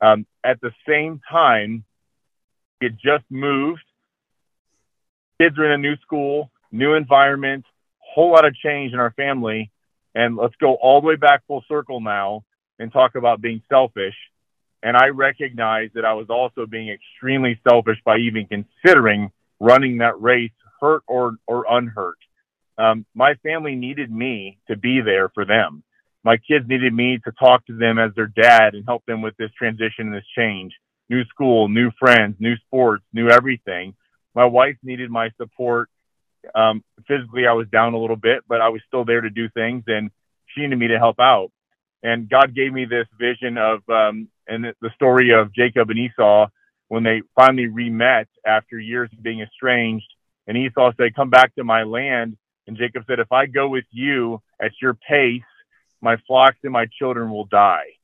Um, 0.00 0.26
at 0.44 0.60
the 0.60 0.72
same 0.88 1.20
time, 1.30 1.84
it 2.80 2.92
just 2.92 3.24
moved. 3.30 3.82
Kids 5.40 5.58
are 5.58 5.66
in 5.66 5.72
a 5.72 5.78
new 5.78 5.96
school, 5.98 6.50
new 6.72 6.94
environment, 6.94 7.64
whole 7.98 8.32
lot 8.32 8.44
of 8.44 8.54
change 8.54 8.92
in 8.92 8.98
our 8.98 9.12
family. 9.12 9.70
And 10.14 10.36
let's 10.36 10.54
go 10.56 10.74
all 10.74 11.00
the 11.00 11.06
way 11.06 11.16
back 11.16 11.46
full 11.46 11.64
circle 11.68 12.00
now 12.00 12.44
and 12.78 12.92
talk 12.92 13.14
about 13.14 13.40
being 13.40 13.62
selfish. 13.68 14.14
And 14.82 14.96
I 14.96 15.08
recognize 15.08 15.90
that 15.94 16.04
I 16.04 16.14
was 16.14 16.26
also 16.30 16.66
being 16.66 16.88
extremely 16.88 17.60
selfish 17.68 17.98
by 18.04 18.18
even 18.18 18.46
considering 18.46 19.30
running 19.60 19.98
that 19.98 20.20
race, 20.20 20.52
hurt 20.80 21.02
or, 21.06 21.36
or 21.46 21.64
unhurt. 21.68 22.18
Um, 22.78 23.06
my 23.14 23.34
family 23.42 23.74
needed 23.74 24.10
me 24.10 24.58
to 24.68 24.76
be 24.76 25.00
there 25.00 25.30
for 25.30 25.44
them 25.46 25.82
my 26.26 26.36
kids 26.38 26.66
needed 26.66 26.92
me 26.92 27.20
to 27.24 27.30
talk 27.38 27.64
to 27.66 27.78
them 27.78 28.00
as 28.00 28.10
their 28.16 28.26
dad 28.26 28.74
and 28.74 28.84
help 28.84 29.06
them 29.06 29.22
with 29.22 29.36
this 29.36 29.52
transition 29.56 30.08
and 30.08 30.12
this 30.12 30.26
change. 30.36 30.72
New 31.08 31.24
school, 31.26 31.68
new 31.68 31.92
friends, 32.00 32.34
new 32.40 32.56
sports, 32.66 33.04
new 33.12 33.28
everything. 33.28 33.94
My 34.34 34.44
wife 34.44 34.74
needed 34.82 35.08
my 35.08 35.30
support. 35.40 35.88
Um, 36.52 36.82
physically, 37.06 37.46
I 37.46 37.52
was 37.52 37.68
down 37.68 37.94
a 37.94 37.98
little 37.98 38.16
bit, 38.16 38.42
but 38.48 38.60
I 38.60 38.70
was 38.70 38.82
still 38.88 39.04
there 39.04 39.20
to 39.20 39.30
do 39.30 39.48
things, 39.50 39.84
and 39.86 40.10
she 40.48 40.62
needed 40.62 40.80
me 40.80 40.88
to 40.88 40.98
help 40.98 41.20
out. 41.20 41.52
And 42.02 42.28
God 42.28 42.56
gave 42.56 42.72
me 42.72 42.86
this 42.86 43.06
vision 43.16 43.56
of, 43.56 43.88
um, 43.88 44.28
and 44.48 44.74
the 44.80 44.90
story 44.96 45.32
of 45.32 45.54
Jacob 45.54 45.90
and 45.90 45.98
Esau 46.00 46.48
when 46.88 47.04
they 47.04 47.22
finally 47.36 47.68
re-met 47.68 48.26
after 48.44 48.80
years 48.80 49.10
of 49.12 49.22
being 49.22 49.42
estranged. 49.42 50.12
And 50.48 50.56
Esau 50.56 50.92
said, 50.96 51.14
"Come 51.14 51.30
back 51.30 51.54
to 51.54 51.62
my 51.62 51.84
land." 51.84 52.36
And 52.66 52.76
Jacob 52.76 53.04
said, 53.06 53.20
"If 53.20 53.30
I 53.30 53.46
go 53.46 53.68
with 53.68 53.86
you 53.92 54.42
at 54.60 54.72
your 54.82 54.94
pace, 54.94 55.42
my 56.00 56.16
flocks 56.26 56.58
and 56.62 56.72
my 56.72 56.86
children 56.98 57.30
will 57.30 57.46
die. 57.46 57.96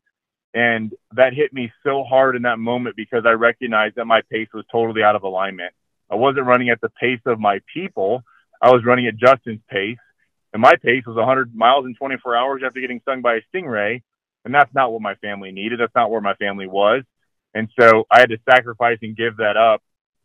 And 0.55 0.93
that 1.12 1.32
hit 1.32 1.53
me 1.53 1.72
so 1.82 2.05
hard 2.05 2.36
in 2.36 2.43
that 2.43 2.59
moment 2.59 2.97
because 2.97 3.24
I 3.26 3.30
recognized 3.30 3.97
that 3.97 4.05
my 4.05 4.20
pace 4.30 4.49
was 4.53 4.64
totally 4.70 5.03
out 5.03 5.16
of 5.16 5.22
alignment. 5.22 5.72
I 6.11 6.16
wasn't 6.16 6.47
running 6.47 6.68
at 6.68 6.80
the 6.80 6.90
pace 6.90 7.20
of 7.24 7.40
my 7.40 7.61
people. 7.72 8.22
I 8.61 8.70
was 8.70 8.84
running 8.84 9.07
at 9.07 9.16
Justin's 9.16 9.62
pace. 9.70 9.99
And 10.53 10.61
my 10.61 10.74
pace 10.82 11.05
was 11.07 11.16
100 11.16 11.55
miles 11.55 11.86
in 11.86 11.95
24 11.95 12.36
hours 12.36 12.62
after 12.64 12.80
getting 12.80 13.01
stung 13.01 13.22
by 13.22 13.36
a 13.36 13.40
stingray. 13.55 14.03
And 14.45 14.55
that's 14.55 14.72
not 14.74 14.93
what 14.93 15.01
my 15.01 15.14
family 15.16 15.53
needed. 15.53 15.80
That's 15.80 15.95
not 15.95 16.11
where 16.11 16.20
my 16.20 16.34
family 16.34 16.66
was. 16.66 17.03
And 17.55 17.68
so 17.78 18.05
I 18.11 18.20
had 18.20 18.30
to 18.30 18.38
sacrifice 18.49 18.99
and 19.01 19.16
give 19.16 19.38
that 19.38 19.57
up 19.57 19.82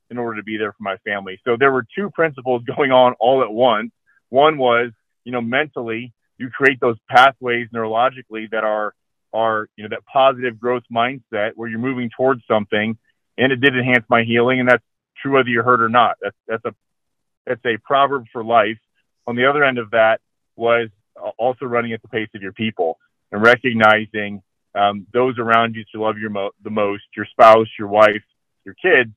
in 0.10 0.18
order 0.18 0.38
to 0.38 0.44
be 0.44 0.58
there 0.58 0.72
for 0.72 0.84
my 0.84 0.98
family. 0.98 1.40
So 1.46 1.56
there 1.58 1.72
were 1.72 1.86
two 1.96 2.10
principles 2.10 2.64
going 2.76 2.92
on 2.92 3.14
all 3.20 3.42
at 3.44 3.52
once. 3.52 3.92
One 4.30 4.58
was, 4.58 4.92
you 5.24 5.32
know, 5.32 5.42
mentally, 5.42 6.14
you 6.38 6.50
create 6.50 6.80
those 6.80 6.98
pathways 7.10 7.68
neurologically 7.74 8.50
that 8.52 8.64
are 8.64 8.94
are 9.34 9.68
you 9.76 9.84
know 9.84 9.90
that 9.90 10.06
positive 10.06 10.60
growth 10.60 10.84
mindset 10.92 11.52
where 11.56 11.68
you're 11.68 11.80
moving 11.80 12.10
towards 12.16 12.42
something 12.48 12.98
and 13.38 13.52
it 13.52 13.62
did 13.62 13.76
enhance 13.76 14.06
my 14.10 14.24
healing 14.24 14.60
and 14.60 14.70
that's 14.70 14.84
true 15.22 15.34
whether 15.34 15.50
you're 15.50 15.64
hurt 15.64 15.82
or 15.82 15.90
not. 15.90 16.18
That's 16.22 16.36
that's 16.48 16.66
a 16.66 16.76
that's 17.46 17.66
a 17.66 17.78
proverb 17.84 18.26
for 18.32 18.44
life. 18.44 18.78
On 19.26 19.36
the 19.36 19.50
other 19.50 19.64
end 19.64 19.78
of 19.78 19.92
that 19.92 20.22
was 20.56 20.90
also 21.38 21.66
running 21.66 21.94
at 21.94 22.02
the 22.02 22.08
pace 22.08 22.30
of 22.36 22.42
your 22.42 22.54
people 22.54 22.98
and 23.32 23.42
recognizing 23.42 24.42
um, 24.76 25.08
those 25.12 25.40
around 25.40 25.76
you 25.76 25.84
to 25.92 26.02
love 26.02 26.18
you 26.18 26.30
mo- 26.30 26.52
the 26.64 26.70
most 26.70 27.04
your 27.16 27.26
spouse 27.26 27.68
your 27.80 27.88
wife 27.88 28.24
your 28.64 28.76
kids 28.76 29.10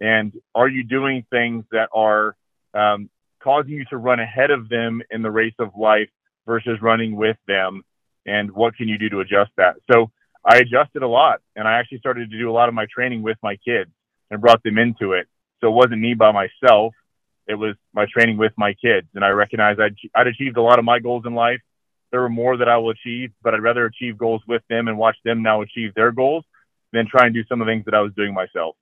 and 0.00 0.32
are 0.54 0.68
you 0.68 0.84
doing 0.84 1.24
things 1.30 1.64
that 1.72 1.88
are 1.94 2.36
um, 2.74 3.08
causing 3.42 3.72
you 3.72 3.84
to 3.86 3.96
run 3.96 4.20
ahead 4.20 4.50
of 4.50 4.68
them 4.68 5.02
in 5.10 5.22
the 5.22 5.30
race 5.30 5.54
of 5.58 5.70
life 5.76 6.10
versus 6.48 6.78
running 6.80 7.14
with 7.14 7.36
them 7.46 7.84
and 8.26 8.50
what 8.50 8.74
can 8.74 8.88
you 8.88 8.98
do 8.98 9.08
to 9.10 9.20
adjust 9.20 9.52
that? 9.58 9.76
So 9.92 10.10
i 10.44 10.56
adjusted 10.58 11.02
a 11.02 11.06
lot 11.06 11.40
and 11.56 11.68
i 11.68 11.78
actually 11.78 11.98
started 11.98 12.30
to 12.30 12.38
do 12.38 12.50
a 12.50 12.56
lot 12.58 12.68
of 12.68 12.74
my 12.74 12.86
training 12.92 13.22
with 13.22 13.36
my 13.42 13.56
kids 13.56 13.90
and 14.30 14.40
brought 14.40 14.62
them 14.62 14.78
into 14.78 15.12
it. 15.12 15.26
So 15.60 15.68
it 15.68 15.72
wasn't 15.72 16.00
me 16.00 16.14
by 16.14 16.32
myself. 16.32 16.94
It 17.46 17.54
was 17.54 17.74
my 17.92 18.06
training 18.12 18.38
with 18.38 18.52
my 18.56 18.72
kids 18.74 19.06
and 19.14 19.24
i 19.24 19.28
recognized 19.28 19.78
I'd, 19.80 19.96
I'd 20.14 20.26
achieved 20.26 20.56
a 20.56 20.62
lot 20.62 20.78
of 20.78 20.84
my 20.84 20.98
goals 20.98 21.24
in 21.26 21.34
life. 21.34 21.60
There 22.10 22.22
were 22.22 22.30
more 22.30 22.56
that 22.56 22.68
i 22.68 22.76
will 22.78 22.90
achieve 22.90 23.30
but 23.42 23.54
i'd 23.54 23.62
rather 23.62 23.84
achieve 23.84 24.16
goals 24.16 24.42
with 24.48 24.62
them 24.70 24.88
and 24.88 24.96
watch 24.96 25.18
them 25.24 25.42
now 25.42 25.60
achieve 25.62 25.92
their 25.94 26.12
goals 26.12 26.44
than 26.94 27.06
try 27.06 27.26
and 27.26 27.34
do 27.34 27.44
some 27.44 27.60
of 27.60 27.66
the 27.66 27.72
things 27.72 27.84
that 27.84 27.94
i 27.94 28.00
was 28.00 28.12
doing 28.14 28.32
myself. 28.32 28.74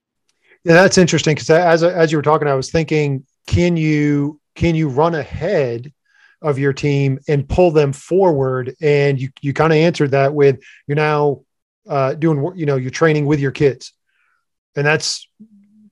Yeah 0.64 0.74
that's 0.74 0.98
interesting 0.98 1.34
because 1.34 1.50
as, 1.50 1.82
as 1.82 2.12
you 2.12 2.18
were 2.18 2.28
talking 2.30 2.46
i 2.46 2.54
was 2.54 2.70
thinking 2.70 3.26
can 3.46 3.76
you 3.76 4.40
can 4.54 4.74
you 4.74 4.88
run 4.88 5.14
ahead 5.14 5.92
of 6.42 6.58
your 6.58 6.72
team 6.72 7.18
and 7.28 7.48
pull 7.48 7.70
them 7.70 7.92
forward. 7.92 8.74
And 8.80 9.20
you 9.20 9.30
you 9.40 9.52
kind 9.52 9.72
of 9.72 9.78
answered 9.78 10.12
that 10.12 10.34
with 10.34 10.60
you're 10.86 10.96
now 10.96 11.42
uh, 11.88 12.14
doing 12.14 12.52
you 12.56 12.66
know 12.66 12.76
you're 12.76 12.90
training 12.90 13.26
with 13.26 13.40
your 13.40 13.52
kids, 13.52 13.92
and 14.76 14.86
that's 14.86 15.28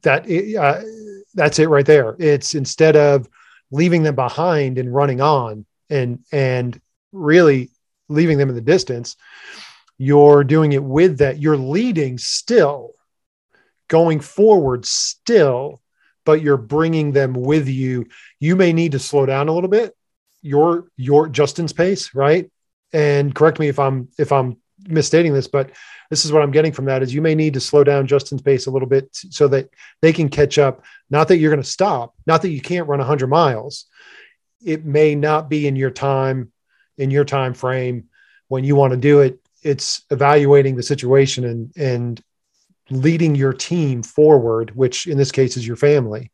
that 0.02 0.24
uh, 0.58 0.82
that's 1.34 1.58
it 1.58 1.68
right 1.68 1.86
there. 1.86 2.16
It's 2.18 2.54
instead 2.54 2.96
of 2.96 3.28
leaving 3.70 4.02
them 4.02 4.14
behind 4.14 4.78
and 4.78 4.94
running 4.94 5.20
on 5.20 5.66
and 5.90 6.20
and 6.32 6.80
really 7.12 7.70
leaving 8.08 8.38
them 8.38 8.48
in 8.48 8.54
the 8.54 8.60
distance 8.60 9.16
you're 9.98 10.44
doing 10.44 10.72
it 10.72 10.82
with 10.82 11.18
that 11.18 11.38
you're 11.38 11.56
leading 11.56 12.18
still 12.18 12.90
going 13.88 14.20
forward 14.20 14.84
still 14.84 15.80
but 16.24 16.42
you're 16.42 16.56
bringing 16.56 17.12
them 17.12 17.32
with 17.32 17.68
you 17.68 18.06
you 18.40 18.56
may 18.56 18.72
need 18.72 18.92
to 18.92 18.98
slow 18.98 19.26
down 19.26 19.48
a 19.48 19.52
little 19.52 19.68
bit 19.68 19.94
your 20.44 20.86
your 20.96 21.26
Justin's 21.26 21.72
pace, 21.72 22.14
right? 22.14 22.50
And 22.92 23.34
correct 23.34 23.58
me 23.58 23.68
if 23.68 23.78
I'm 23.78 24.08
if 24.18 24.30
I'm 24.30 24.58
misstating 24.86 25.32
this, 25.32 25.48
but 25.48 25.70
this 26.10 26.24
is 26.24 26.32
what 26.32 26.42
I'm 26.42 26.50
getting 26.50 26.72
from 26.72 26.84
that 26.84 27.02
is 27.02 27.14
you 27.14 27.22
may 27.22 27.34
need 27.34 27.54
to 27.54 27.60
slow 27.60 27.82
down 27.82 28.06
Justin's 28.06 28.42
pace 28.42 28.66
a 28.66 28.70
little 28.70 28.88
bit 28.88 29.08
so 29.12 29.48
that 29.48 29.70
they 30.02 30.12
can 30.12 30.28
catch 30.28 30.58
up. 30.58 30.84
Not 31.08 31.28
that 31.28 31.38
you're 31.38 31.50
going 31.50 31.62
to 31.62 31.68
stop, 31.68 32.14
not 32.26 32.42
that 32.42 32.50
you 32.50 32.60
can't 32.60 32.86
run 32.86 32.98
100 32.98 33.26
miles. 33.26 33.86
It 34.62 34.84
may 34.84 35.14
not 35.14 35.48
be 35.48 35.66
in 35.66 35.76
your 35.76 35.90
time, 35.90 36.52
in 36.98 37.10
your 37.10 37.24
time 37.24 37.54
frame 37.54 38.08
when 38.48 38.64
you 38.64 38.76
want 38.76 38.92
to 38.92 38.98
do 38.98 39.20
it. 39.20 39.40
It's 39.62 40.04
evaluating 40.10 40.76
the 40.76 40.82
situation 40.82 41.44
and 41.44 41.72
and 41.76 42.22
leading 42.90 43.34
your 43.34 43.54
team 43.54 44.02
forward, 44.02 44.76
which 44.76 45.06
in 45.06 45.16
this 45.16 45.32
case 45.32 45.56
is 45.56 45.66
your 45.66 45.76
family, 45.76 46.30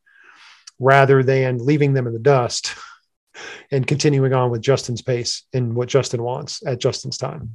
rather 0.80 1.22
than 1.22 1.64
leaving 1.64 1.92
them 1.92 2.08
in 2.08 2.12
the 2.12 2.18
dust 2.18 2.74
and 3.70 3.87
continuing 3.87 4.33
on 4.33 4.51
with 4.51 4.62
Justin's 4.62 5.03
pace 5.03 5.45
and 5.53 5.74
what 5.74 5.89
Justin 5.89 6.22
wants 6.22 6.64
at 6.66 6.81
Justin's 6.81 7.18
time. 7.18 7.55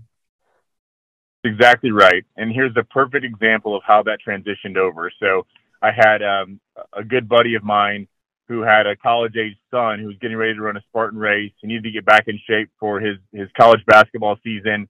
Exactly 1.44 1.92
right. 1.92 2.26
And 2.38 2.52
here's 2.52 2.74
the 2.74 2.84
perfect 2.84 3.24
example 3.24 3.76
of 3.76 3.84
how 3.86 4.04
that 4.04 4.20
transitioned 4.28 4.78
over. 4.78 5.12
So 5.20 5.46
I 5.82 5.92
had 5.92 6.24
um, 6.24 6.60
a 6.94 7.04
good 7.04 7.30
buddy 7.30 7.56
of 7.56 7.64
mine 7.64 8.08
who 8.48 8.62
had 8.62 8.88
a 8.88 8.96
college 8.96 9.36
age 9.38 9.56
son 9.72 10.00
who 10.00 10.08
was 10.08 10.18
getting 10.20 10.38
ready 10.38 10.54
to 10.54 10.62
run 10.62 10.78
a 10.78 10.82
Spartan 10.90 11.20
race. 11.20 11.52
He 11.62 11.68
needed 11.68 11.84
to 11.84 11.92
get 11.92 12.06
back 12.06 12.28
in 12.28 12.40
shape 12.48 12.70
for 12.80 13.00
his, 13.00 13.18
his 13.32 13.48
college 13.58 13.82
basketball 13.86 14.38
season. 14.44 14.88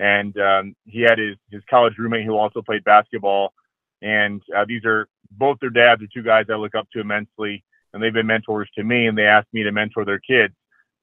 And 0.00 0.38
um, 0.38 0.76
he 0.84 1.02
had 1.02 1.18
his, 1.18 1.36
his 1.50 1.62
college 1.68 1.94
roommate 1.98 2.24
who 2.24 2.36
also 2.36 2.62
played 2.62 2.84
basketball. 2.84 3.52
And 4.00 4.40
uh, 4.56 4.64
these 4.66 4.84
are 4.84 5.08
both 5.30 5.58
their 5.60 5.70
dads 5.70 6.02
are 6.02 6.08
two 6.12 6.22
guys 6.22 6.46
I 6.48 6.54
look 6.54 6.74
up 6.74 6.88
to 6.92 7.00
immensely 7.00 7.64
and 7.92 8.02
they've 8.02 8.12
been 8.12 8.26
mentors 8.26 8.68
to 8.76 8.84
me 8.84 9.06
and 9.06 9.16
they 9.16 9.24
asked 9.24 9.48
me 9.52 9.62
to 9.62 9.72
mentor 9.72 10.04
their 10.04 10.20
kids 10.20 10.54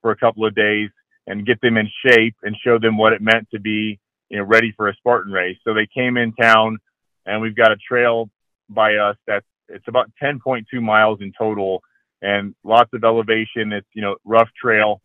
for 0.02 0.12
a 0.12 0.16
couple 0.16 0.46
of 0.46 0.56
days 0.56 0.90
and 1.28 1.46
get 1.46 1.60
them 1.62 1.78
in 1.78 1.90
shape 2.06 2.36
and 2.44 2.56
show 2.64 2.78
them 2.78 2.98
what 2.98 3.14
it 3.14 3.22
meant 3.22 3.48
to 3.52 3.60
be 3.60 4.00
you 4.30 4.38
know 4.38 4.44
ready 4.44 4.74
for 4.76 4.90
a 4.90 4.96
Spartan 4.96 5.32
race. 5.32 5.58
So 5.64 5.74
they 5.74 5.88
came 5.94 6.18
in 6.18 6.34
town 6.34 6.78
and 7.26 7.42
we've 7.42 7.56
got 7.56 7.72
a 7.72 7.78
trail 7.78 8.30
by 8.70 8.96
us 8.96 9.16
that's 9.28 9.46
it's 9.68 9.88
about 9.88 10.12
10.2 10.22 10.66
miles 10.82 11.20
in 11.22 11.34
total 11.38 11.82
and 12.22 12.54
lots 12.64 12.92
of 12.94 13.04
elevation. 13.04 13.74
It's 13.74 13.88
you 13.94 14.02
know 14.02 14.16
rough 14.24 14.50
trail 14.60 15.02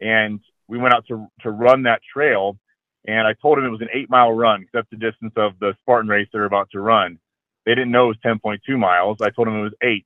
and 0.00 0.40
we 0.68 0.78
went 0.78 0.94
out 0.94 1.06
to 1.08 1.26
to 1.42 1.50
run 1.50 1.84
that 1.84 2.00
trail 2.12 2.58
and 3.06 3.26
I 3.26 3.34
told 3.34 3.58
them 3.58 3.64
it 3.64 3.70
was 3.70 3.82
an 3.82 3.88
eight 3.92 4.08
mile 4.08 4.32
run 4.32 4.60
because 4.60 4.72
that's 4.72 4.90
the 4.90 5.10
distance 5.10 5.32
of 5.36 5.58
the 5.60 5.74
Spartan 5.82 6.08
race 6.08 6.28
they're 6.32 6.44
about 6.44 6.70
to 6.72 6.80
run. 6.80 7.18
They 7.66 7.74
didn't 7.74 7.90
know 7.90 8.10
it 8.10 8.18
was 8.24 8.38
10.2 8.44 8.78
miles. 8.78 9.18
I 9.22 9.30
told 9.30 9.48
them 9.48 9.58
it 9.58 9.62
was 9.62 9.74
eight. 9.82 10.04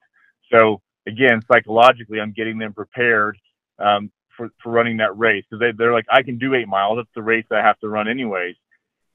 So 0.53 0.81
again, 1.09 1.43
psychologically, 1.51 2.21
I'm 2.21 2.33
getting 2.33 2.59
them 2.59 2.75
prepared 2.75 3.39
um, 3.79 4.11
for, 4.37 4.51
for 4.63 4.71
running 4.71 4.99
that 4.99 5.17
race 5.19 5.45
because 5.49 5.61
they, 5.61 5.73
they're 5.77 5.93
like, 5.93 6.07
I 6.11 6.23
can 6.23 6.39
do 6.39 6.55
eight 6.55 6.69
miles. 6.69 6.99
That's 6.99 7.15
the 7.15 7.23
race 7.23 7.47
I 7.51 7.63
have 7.63 7.79
to 7.81 7.89
run 7.89 8.09
anyways. 8.09 8.55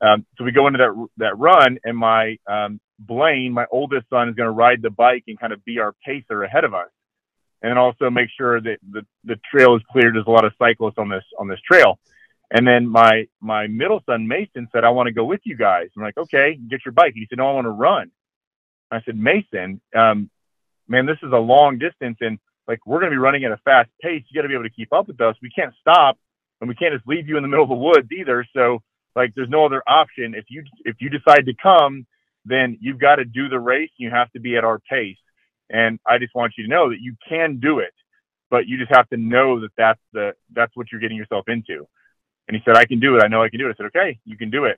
Um, 0.02 0.26
so 0.38 0.44
we 0.44 0.52
go 0.52 0.68
into 0.68 0.80
that 0.80 1.08
that 1.18 1.38
run, 1.38 1.80
and 1.86 1.98
my 1.98 2.38
um, 2.46 2.82
Blaine, 3.00 3.54
my 3.54 3.66
oldest 3.72 4.10
son, 4.10 4.28
is 4.28 4.36
going 4.36 4.48
to 4.48 4.52
ride 4.52 4.82
the 4.82 4.90
bike 4.90 5.24
and 5.28 5.40
kind 5.40 5.54
of 5.54 5.64
be 5.64 5.80
our 5.80 5.96
pacer 6.06 6.44
ahead 6.44 6.66
of 6.66 6.74
us, 6.74 6.90
and 7.62 7.80
also 7.80 8.10
make 8.10 8.28
sure 8.38 8.60
that 8.60 8.80
the, 8.92 9.06
the 9.24 9.40
trail 9.50 9.76
is 9.76 9.82
cleared. 9.90 10.16
There's 10.16 10.28
a 10.28 10.32
lot 10.32 10.44
of 10.44 10.52
cyclists 10.60 10.98
on 10.98 11.08
this 11.08 11.24
on 11.40 11.48
this 11.48 11.62
trail. 11.62 12.00
And 12.52 12.68
then 12.68 12.86
my 12.86 13.28
my 13.40 13.68
middle 13.68 14.02
son 14.06 14.28
Mason 14.28 14.68
said, 14.74 14.84
"I 14.84 14.90
want 14.90 15.08
to 15.08 15.14
go 15.14 15.24
with 15.24 15.42
you 15.46 15.56
guys." 15.56 15.88
I'm 15.96 16.04
like, 16.04 16.18
"Okay, 16.18 16.60
get 16.70 16.82
your 16.86 16.92
bike." 16.92 17.14
He 17.16 17.26
said, 17.30 17.38
"No, 17.38 17.50
I 17.50 17.54
want 17.54 17.66
to 17.66 17.72
run." 17.72 18.12
I 18.92 19.02
said, 19.04 19.18
"Mason, 19.18 19.80
um, 19.96 20.30
man, 20.88 21.06
this 21.06 21.18
is 21.24 21.32
a 21.32 21.38
long 21.38 21.78
distance 21.78 22.18
and 22.22 22.40
like 22.68 22.80
we're 22.86 23.00
going 23.00 23.12
to 23.12 23.16
be 23.16 23.20
running 23.20 23.44
at 23.44 23.52
a 23.52 23.58
fast 23.58 23.90
pace. 24.02 24.24
You 24.30 24.38
got 24.38 24.44
to 24.44 24.48
be 24.48 24.54
able 24.54 24.64
to 24.64 24.70
keep 24.70 24.94
up 24.94 25.08
with 25.08 25.20
us. 25.22 25.36
We 25.42 25.50
can't 25.50 25.74
stop 25.80 26.18
and 26.62 26.70
we 26.70 26.76
can't 26.76 26.94
just 26.94 27.08
leave 27.08 27.28
you 27.28 27.38
in 27.38 27.44
the 27.44 27.50
middle 27.50 27.64
of 27.64 27.70
the 27.70 27.76
woods 27.76 28.10
either. 28.12 28.46
So 28.54 28.82
like 29.16 29.34
there's 29.36 29.50
no 29.50 29.66
other 29.66 29.84
option. 29.88 30.34
If 30.36 30.46
you 30.50 30.64
if 30.86 30.98
you 31.00 31.10
decide 31.10 31.46
to 31.46 31.54
come, 31.62 32.06
then 32.46 32.78
you've 32.82 33.00
got 33.00 33.16
to 33.16 33.26
do 33.26 33.50
the 33.50 33.60
race. 33.60 33.92
You 33.98 34.10
have 34.10 34.32
to 34.32 34.40
be 34.40 34.58
at 34.58 34.64
our 34.64 34.80
pace. 34.80 35.18
And 35.70 36.00
I 36.06 36.18
just 36.18 36.36
want 36.36 36.54
you 36.58 36.66
to 36.66 36.70
know 36.70 36.90
that 36.90 37.00
you 37.02 37.16
can 37.28 37.60
do 37.60 37.80
it, 37.80 37.94
but 38.50 38.68
you 38.68 38.78
just 38.78 38.92
have 38.94 39.10
to 39.10 39.18
know 39.18 39.62
that 39.62 39.72
that's 39.78 40.00
the 40.12 40.34
that's 40.54 40.76
what 40.76 40.92
you're 40.92 41.02
getting 41.02 41.18
yourself 41.18 41.46
into. 41.48 41.88
And 42.48 42.56
he 42.58 42.62
said, 42.66 42.76
I 42.76 42.86
can 42.86 43.00
do 43.00 43.16
it. 43.16 43.24
I 43.24 43.28
know 43.28 43.42
I 43.42 43.50
can 43.50 43.60
do 43.60 43.68
it. 43.68 43.72
I 43.72 43.76
said, 43.78 43.86
okay, 43.88 44.20
you 44.26 44.38
can 44.38 44.50
do 44.50 44.66
it. 44.66 44.78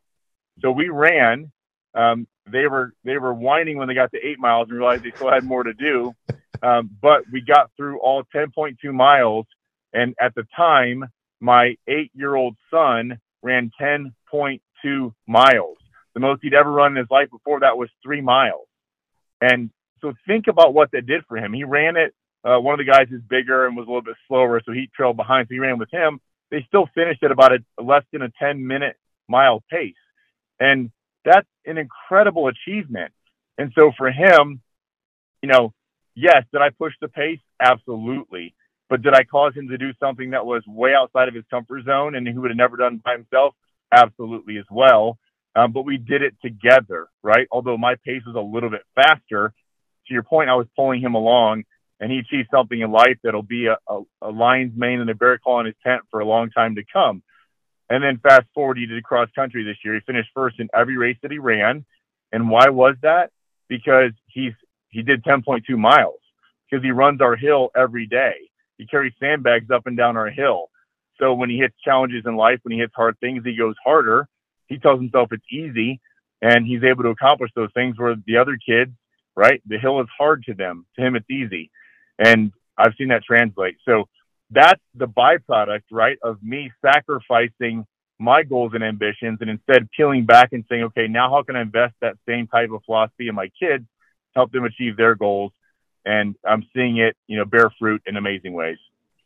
So 0.62 0.72
we 0.72 0.90
ran 0.90 1.52
um, 1.96 2.28
they 2.52 2.68
were 2.68 2.94
they 3.04 3.18
were 3.18 3.34
whining 3.34 3.78
when 3.78 3.88
they 3.88 3.94
got 3.94 4.12
to 4.12 4.20
eight 4.24 4.40
miles 4.40 4.68
and 4.70 4.78
realized 4.78 5.04
they 5.04 5.12
still 5.12 5.32
had 5.32 5.44
more 5.44 5.64
to 5.64 5.74
do. 5.74 6.14
Um, 6.62 6.90
but 7.02 7.24
we 7.32 7.42
got 7.42 7.72
through 7.76 8.00
all 8.00 8.24
10.2 8.34 8.76
miles, 8.94 9.46
and 9.94 10.16
at 10.20 10.34
the 10.36 10.46
time, 10.56 11.06
my 11.40 11.76
eight-year-old 11.88 12.56
son 12.72 13.20
ran 13.44 13.72
10.2 13.80 15.14
miles. 15.28 15.78
The 16.14 16.20
most 16.20 16.42
he'd 16.42 16.54
ever 16.54 16.72
run 16.72 16.94
in 16.94 16.98
his 16.98 17.12
life 17.12 17.30
before 17.30 17.60
that 17.60 17.78
was 17.78 17.90
three 18.04 18.22
miles. 18.22 18.68
And 19.42 19.70
so 20.02 20.14
think 20.28 20.48
about 20.48 20.74
what 20.74 20.92
that 20.92 21.06
did 21.06 21.24
for 21.28 21.38
him. 21.38 21.54
He 21.54 21.64
ran 21.64 21.98
it. 21.98 22.14
Uh, 22.44 22.60
one 22.60 22.80
of 22.80 22.86
the 22.86 22.90
guys 22.90 23.08
is 23.12 23.22
bigger 23.28 23.66
and 23.66 23.76
was 23.76 23.86
a 23.86 23.90
little 23.90 24.02
bit 24.02 24.16
slower, 24.28 24.62
so 24.66 24.72
he 24.72 24.90
trailed 24.96 25.18
behind. 25.18 25.48
So 25.48 25.56
he 25.56 25.60
ran 25.60 25.78
with 25.78 25.92
him. 25.92 26.20
They 26.52 26.64
still 26.68 26.88
finished 26.96 27.24
at 27.24 27.32
about 27.32 27.52
a 27.54 27.84
less 27.84 28.04
than 28.14 28.22
a 28.22 28.30
10 28.40 28.66
minute 28.66 28.96
mile 29.28 29.64
pace. 29.70 29.94
And 30.60 30.92
that's 31.26 31.48
an 31.66 31.78
incredible 31.78 32.48
achievement. 32.48 33.12
And 33.58 33.72
so 33.76 33.92
for 33.98 34.12
him, 34.12 34.62
you 35.42 35.50
know, 35.50 35.74
yes, 36.16 36.44
did 36.54 36.62
I 36.62 36.70
push 36.70 36.94
the 37.02 37.08
pace? 37.08 37.40
Absolutely. 37.60 38.56
But 38.90 39.02
did 39.02 39.14
I 39.14 39.24
cause 39.24 39.54
him 39.56 39.70
to 39.70 39.78
do 39.78 39.92
something 40.00 40.32
that 40.32 40.46
was 40.46 40.64
way 40.68 40.94
outside 40.94 41.28
of 41.28 41.34
his 41.34 41.44
comfort 41.50 41.86
zone 41.86 42.16
and 42.16 42.28
he 42.28 42.38
would 42.38 42.52
have 42.52 42.58
never 42.58 42.78
done 42.78 43.02
by 43.04 43.14
himself? 43.14 43.56
Absolutely 43.92 44.58
as 44.58 44.66
well. 44.70 45.18
Um, 45.56 45.72
but 45.72 45.84
we 45.84 45.98
did 45.98 46.22
it 46.22 46.36
together, 46.44 47.08
right? 47.24 47.48
Although 47.52 47.78
my 47.78 47.96
pace 48.06 48.22
was 48.26 48.36
a 48.36 48.40
little 48.40 48.70
bit 48.70 48.84
faster. 48.94 49.54
To 50.08 50.14
your 50.14 50.24
point, 50.24 50.50
I 50.50 50.56
was 50.56 50.68
pulling 50.76 51.02
him 51.02 51.16
along 51.16 51.64
and 52.00 52.12
he 52.12 52.20
achieved 52.20 52.50
something 52.54 52.80
in 52.80 52.92
life 52.92 53.18
that'll 53.24 53.42
be 53.42 53.68
a, 53.68 53.78
a, 53.88 54.02
a 54.22 54.30
lion's 54.30 54.78
mane 54.78 55.00
and 55.00 55.10
a 55.10 55.16
bear 55.16 55.38
claw 55.38 55.62
in 55.62 55.66
his 55.66 55.76
tent 55.84 56.02
for 56.12 56.20
a 56.20 56.26
long 56.26 56.52
time 56.52 56.76
to 56.76 56.84
come. 56.92 57.24
And 57.90 58.04
then 58.04 58.20
fast 58.22 58.48
forward, 58.54 58.78
he 58.78 58.86
did 58.86 59.04
cross 59.04 59.30
country 59.36 59.64
this 59.64 59.78
year. 59.84 59.94
He 59.96 60.00
finished 60.02 60.30
first 60.34 60.60
in 60.60 60.70
every 60.74 60.98
race 60.98 61.18
that 61.22 61.32
he 61.32 61.38
ran. 61.38 61.86
And 62.32 62.50
why 62.50 62.70
was 62.70 62.96
that? 63.02 63.32
Because 63.68 64.12
he's 64.28 64.54
he 64.90 65.02
did 65.02 65.24
10.2 65.24 65.64
miles 65.78 66.20
because 66.70 66.84
he 66.84 66.92
runs 66.92 67.22
our 67.22 67.36
hill 67.36 67.70
every 67.76 68.08
day. 68.08 68.50
He 68.78 68.88
carries 68.88 69.14
sandbags 69.20 69.70
up 69.70 69.88
and 69.88 69.98
down 69.98 70.18
our 70.18 70.30
hill. 70.30 70.70
So 71.20 71.34
when 71.34 71.50
he 71.50 71.58
hits 71.58 71.76
challenges 71.84 72.24
in 72.26 72.36
life, 72.36 72.60
when 72.64 72.74
he 72.74 72.80
hits 72.80 72.94
hard 72.96 73.20
things, 73.20 73.44
he 73.44 73.58
goes 73.58 73.76
harder. 73.84 74.28
He 74.68 74.78
tells 74.80 75.00
himself 75.00 75.30
it's 75.32 75.46
easy, 75.52 76.02
and 76.42 76.66
he's 76.66 76.84
able 76.84 77.04
to 77.04 77.10
accomplish 77.10 77.52
those 77.56 77.72
things 77.74 77.98
where 77.98 78.16
the 78.26 78.38
other 78.38 78.58
kids, 78.58 78.92
right, 79.36 79.62
the 79.66 79.78
hill 79.78 80.02
is 80.02 80.08
hard 80.18 80.44
to 80.46 80.54
them. 80.54 80.86
To 80.96 81.06
him, 81.06 81.16
it's 81.16 81.30
easy. 81.30 81.72
And 82.18 82.52
I've 82.78 82.94
seen 82.98 83.10
that 83.10 83.24
translate. 83.24 83.78
So 83.86 84.06
that's 84.52 84.82
the 84.94 85.08
byproduct, 85.08 85.84
right, 85.92 86.18
of 86.24 86.42
me 86.44 86.72
sacrificing 86.84 87.86
my 88.20 88.44
goals 88.44 88.72
and 88.74 88.84
ambitions 88.84 89.40
and 89.42 89.50
instead 89.50 89.90
peeling 89.92 90.26
back 90.26 90.54
and 90.54 90.64
saying, 90.70 90.84
okay, 90.84 91.08
now 91.08 91.30
how 91.30 91.44
can 91.44 91.56
I 91.56 91.62
invest 91.62 91.96
that 92.02 92.16
same 92.28 92.48
type 92.48 92.72
of 92.72 92.82
philosophy 92.86 93.28
in 93.28 93.36
my 93.36 93.50
kids, 93.60 93.86
help 94.36 94.52
them 94.52 94.64
achieve 94.64 94.98
their 94.98 95.16
goals? 95.16 95.52
And 96.06 96.36
I'm 96.48 96.66
seeing 96.74 96.98
it, 96.98 97.18
you 97.28 97.38
know, 97.38 97.46
bear 97.46 97.72
fruit 97.78 98.02
in 98.06 98.16
amazing 98.16 98.54
ways. 98.54 98.78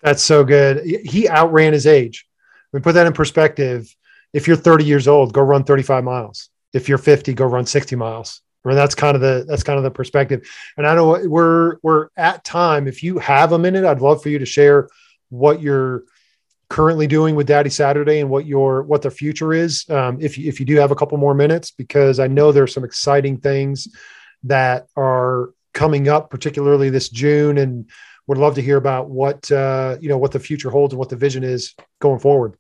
That's 0.02 0.24
so 0.24 0.44
good. 0.44 0.86
He 0.86 1.28
outran 1.28 1.74
his 1.74 1.86
age. 1.86 2.26
We 2.72 2.80
put 2.80 2.94
that 2.94 3.06
in 3.06 3.14
perspective. 3.14 3.94
If 4.32 4.48
you're 4.48 4.56
30 4.56 4.86
years 4.86 5.08
old, 5.08 5.34
go 5.34 5.42
run 5.42 5.64
35 5.66 6.04
miles. 6.04 6.50
If 6.72 6.88
you're 6.88 6.98
50, 6.98 7.34
go 7.34 7.46
run 7.46 7.66
60 7.66 7.96
miles. 7.96 8.42
I 8.64 8.70
mean, 8.70 8.78
that's 8.78 8.96
kind 8.96 9.16
of 9.16 9.22
the 9.22 9.46
that's 9.48 9.64
kind 9.64 9.78
of 9.78 9.84
the 9.84 9.92
perspective. 9.92 10.48
And 10.78 10.86
I 10.86 10.94
know 10.94 11.20
we're 11.26 11.78
we're 11.82 12.10
at 12.18 12.44
time. 12.44 12.88
If 12.88 13.04
you 13.04 13.18
have 13.20 13.54
a 13.54 13.60
minute, 13.60 13.86
I'd 13.86 14.02
love 14.02 14.22
for 14.22 14.30
you 14.30 14.40
to 14.40 14.46
share 14.46 14.90
what 15.30 15.62
you're 15.62 16.04
currently 16.70 17.08
doing 17.08 17.36
with 17.36 17.48
Daddy 17.48 17.70
Saturday 17.70 18.20
and 18.20 18.30
what 18.30 18.46
your 18.46 18.84
what 18.84 19.02
the 19.02 19.12
future 19.12 19.54
is. 19.54 19.90
Um, 19.90 20.20
if 20.22 20.38
you, 20.38 20.48
if 20.48 20.60
you 20.60 20.66
do 20.66 20.76
have 20.76 20.92
a 20.92 20.96
couple 20.96 21.18
more 21.18 21.34
minutes, 21.34 21.72
because 21.72 22.20
I 22.20 22.28
know 22.28 22.52
there's 22.52 22.74
some 22.74 22.84
exciting 22.84 23.38
things 23.38 23.88
that 24.44 24.88
are 24.96 25.50
coming 25.74 26.08
up, 26.08 26.30
particularly 26.30 26.90
this 26.90 27.10
June, 27.10 27.58
and 27.58 27.90
would 28.28 28.38
love 28.38 28.56
to 28.56 28.62
hear 28.62 28.78
about 28.78 29.10
what 29.10 29.52
uh, 29.52 29.98
you 30.00 30.10
know 30.10 30.18
what 30.18 30.32
the 30.32 30.40
future 30.40 30.70
holds 30.70 30.94
and 30.94 31.00
what 31.00 31.10
the 31.10 31.16
vision 31.16 31.44
is 31.44 31.76
going 32.00 32.20
forward. 32.20 32.56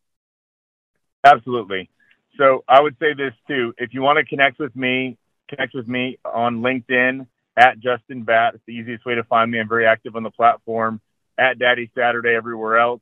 Absolutely. 1.24 1.89
So 2.38 2.63
I 2.67 2.82
would 2.82 2.95
say 2.99 3.13
this 3.13 3.34
too: 3.47 3.74
if 3.78 3.93
you 3.93 4.01
want 4.01 4.17
to 4.17 4.26
connect 4.26 4.59
with 4.59 4.76
me, 4.76 5.17
connect 5.47 5.76
with 5.76 5.88
me 5.88 6.17
on 6.26 6.61
LinkedIn 6.61 7.28
at 7.55 7.80
Justin 7.80 8.24
Batt. 8.24 8.55
It's 8.55 8.63
the 8.65 8.74
easiest 8.74 9.05
way 9.05 9.15
to 9.15 9.24
find 9.24 9.51
me. 9.51 9.59
I'm 9.59 9.70
very 9.70 9.86
active 9.86 10.15
on 10.15 10.24
the 10.24 10.32
platform 10.32 11.01
at 11.40 11.58
Daddy 11.58 11.90
Saturday 11.96 12.36
everywhere 12.36 12.78
else. 12.78 13.02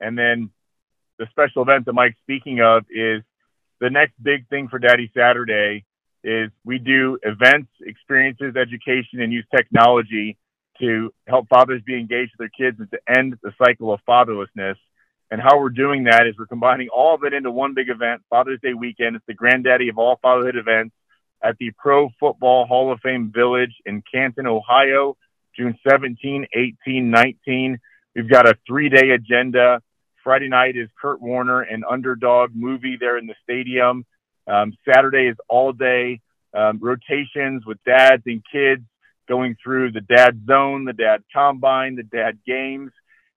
And 0.00 0.16
then 0.16 0.50
the 1.18 1.26
special 1.30 1.62
event 1.62 1.86
that 1.86 1.92
Mike's 1.92 2.18
speaking 2.22 2.60
of 2.60 2.84
is 2.90 3.22
the 3.80 3.90
next 3.90 4.14
big 4.22 4.48
thing 4.48 4.68
for 4.68 4.78
Daddy 4.78 5.10
Saturday 5.16 5.84
is 6.22 6.50
we 6.64 6.78
do 6.78 7.18
events, 7.22 7.70
experiences, 7.80 8.54
education, 8.56 9.20
and 9.20 9.32
use 9.32 9.46
technology 9.54 10.36
to 10.78 11.12
help 11.26 11.48
fathers 11.48 11.82
be 11.84 11.98
engaged 11.98 12.32
with 12.38 12.50
their 12.50 12.70
kids 12.70 12.78
and 12.78 12.90
to 12.90 12.98
end 13.08 13.36
the 13.42 13.52
cycle 13.62 13.92
of 13.92 14.00
fatherlessness. 14.08 14.76
And 15.30 15.40
how 15.40 15.58
we're 15.60 15.70
doing 15.70 16.04
that 16.04 16.26
is 16.26 16.34
we're 16.38 16.46
combining 16.46 16.88
all 16.88 17.14
of 17.14 17.24
it 17.24 17.32
into 17.32 17.50
one 17.50 17.74
big 17.74 17.88
event, 17.88 18.22
Father's 18.28 18.60
Day 18.60 18.74
weekend. 18.74 19.16
It's 19.16 19.24
the 19.26 19.34
granddaddy 19.34 19.88
of 19.88 19.98
all 19.98 20.18
fatherhood 20.20 20.56
events 20.56 20.94
at 21.42 21.56
the 21.58 21.70
Pro 21.78 22.10
Football 22.18 22.66
Hall 22.66 22.92
of 22.92 23.00
Fame 23.00 23.30
Village 23.34 23.74
in 23.86 24.02
Canton, 24.12 24.46
Ohio, 24.46 25.16
June 25.60 25.78
17, 25.86 26.46
18, 26.54 27.10
19. 27.10 27.78
We've 28.16 28.30
got 28.30 28.48
a 28.48 28.56
three 28.66 28.88
day 28.88 29.10
agenda. 29.10 29.82
Friday 30.24 30.48
night 30.48 30.74
is 30.74 30.88
Kurt 31.00 31.20
Warner 31.20 31.60
and 31.60 31.84
Underdog 31.84 32.52
movie 32.54 32.96
there 32.98 33.18
in 33.18 33.26
the 33.26 33.34
stadium. 33.42 34.06
Um, 34.46 34.72
Saturday 34.88 35.26
is 35.26 35.36
all 35.50 35.72
day 35.74 36.22
um, 36.54 36.78
rotations 36.80 37.66
with 37.66 37.76
dads 37.84 38.22
and 38.24 38.42
kids 38.50 38.82
going 39.28 39.54
through 39.62 39.92
the 39.92 40.00
dad 40.00 40.40
zone, 40.46 40.86
the 40.86 40.94
dad 40.94 41.24
combine, 41.30 41.96
the 41.96 42.04
dad 42.04 42.38
games. 42.46 42.90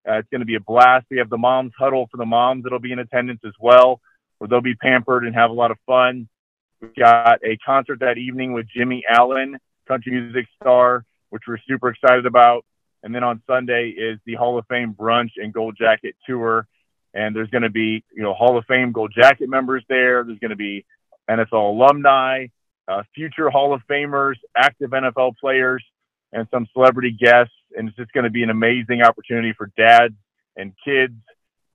Uh, 0.08 0.14
it's 0.14 0.28
going 0.30 0.40
to 0.40 0.46
be 0.46 0.54
a 0.54 0.60
blast. 0.60 1.04
We 1.10 1.18
have 1.18 1.28
the 1.28 1.36
moms 1.36 1.72
huddle 1.78 2.08
for 2.10 2.16
the 2.16 2.24
moms 2.24 2.64
that'll 2.64 2.78
be 2.78 2.92
in 2.92 3.00
attendance 3.00 3.40
as 3.44 3.54
well, 3.60 4.00
where 4.38 4.48
they'll 4.48 4.62
be 4.62 4.76
pampered 4.76 5.26
and 5.26 5.34
have 5.34 5.50
a 5.50 5.54
lot 5.54 5.70
of 5.70 5.76
fun. 5.84 6.28
We've 6.80 6.94
got 6.94 7.40
a 7.44 7.58
concert 7.58 8.00
that 8.00 8.16
evening 8.16 8.54
with 8.54 8.66
Jimmy 8.74 9.04
Allen, 9.08 9.58
country 9.86 10.12
music 10.12 10.46
star, 10.58 11.04
which 11.34 11.42
we're 11.48 11.58
super 11.68 11.88
excited 11.88 12.26
about. 12.26 12.64
And 13.02 13.12
then 13.12 13.24
on 13.24 13.42
Sunday 13.44 13.88
is 13.88 14.20
the 14.24 14.34
Hall 14.34 14.56
of 14.56 14.64
Fame 14.68 14.94
brunch 14.94 15.32
and 15.36 15.52
Gold 15.52 15.76
Jacket 15.76 16.14
tour. 16.24 16.68
And 17.12 17.34
there's 17.34 17.50
going 17.50 17.62
to 17.62 17.70
be, 17.70 18.04
you 18.14 18.22
know, 18.22 18.34
Hall 18.34 18.56
of 18.56 18.64
Fame 18.66 18.92
Gold 18.92 19.12
Jacket 19.12 19.48
members 19.48 19.82
there. 19.88 20.22
There's 20.22 20.38
going 20.38 20.50
to 20.52 20.56
be 20.56 20.86
NFL 21.28 21.74
alumni, 21.74 22.46
uh, 22.86 23.02
future 23.16 23.50
Hall 23.50 23.74
of 23.74 23.82
Famers, 23.90 24.36
active 24.56 24.90
NFL 24.90 25.36
players, 25.40 25.82
and 26.32 26.46
some 26.52 26.68
celebrity 26.72 27.10
guests. 27.10 27.52
And 27.76 27.88
it's 27.88 27.96
just 27.96 28.12
going 28.12 28.24
to 28.24 28.30
be 28.30 28.44
an 28.44 28.50
amazing 28.50 29.02
opportunity 29.02 29.54
for 29.58 29.72
dads 29.76 30.14
and 30.56 30.72
kids 30.84 31.14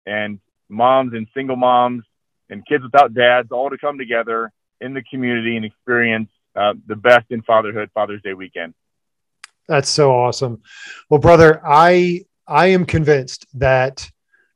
and 0.05 0.39
moms 0.69 1.11
and 1.13 1.27
single 1.33 1.57
moms 1.57 2.05
and 2.49 2.65
kids 2.65 2.85
without 2.85 3.13
dads 3.13 3.51
all 3.51 3.69
to 3.69 3.77
come 3.77 3.97
together 3.97 4.53
in 4.79 4.93
the 4.93 5.03
community 5.11 5.57
and 5.57 5.65
experience 5.65 6.29
uh, 6.55 6.73
the 6.87 6.95
best 6.95 7.25
in 7.29 7.41
fatherhood 7.41 7.89
Father's 7.93 8.21
Day 8.21 8.33
weekend. 8.33 8.73
That's 9.69 9.87
so 9.87 10.11
awesome. 10.11 10.63
Well, 11.09 11.19
brother, 11.19 11.61
I 11.63 12.25
I 12.47 12.67
am 12.67 12.85
convinced 12.85 13.45
that 13.53 14.09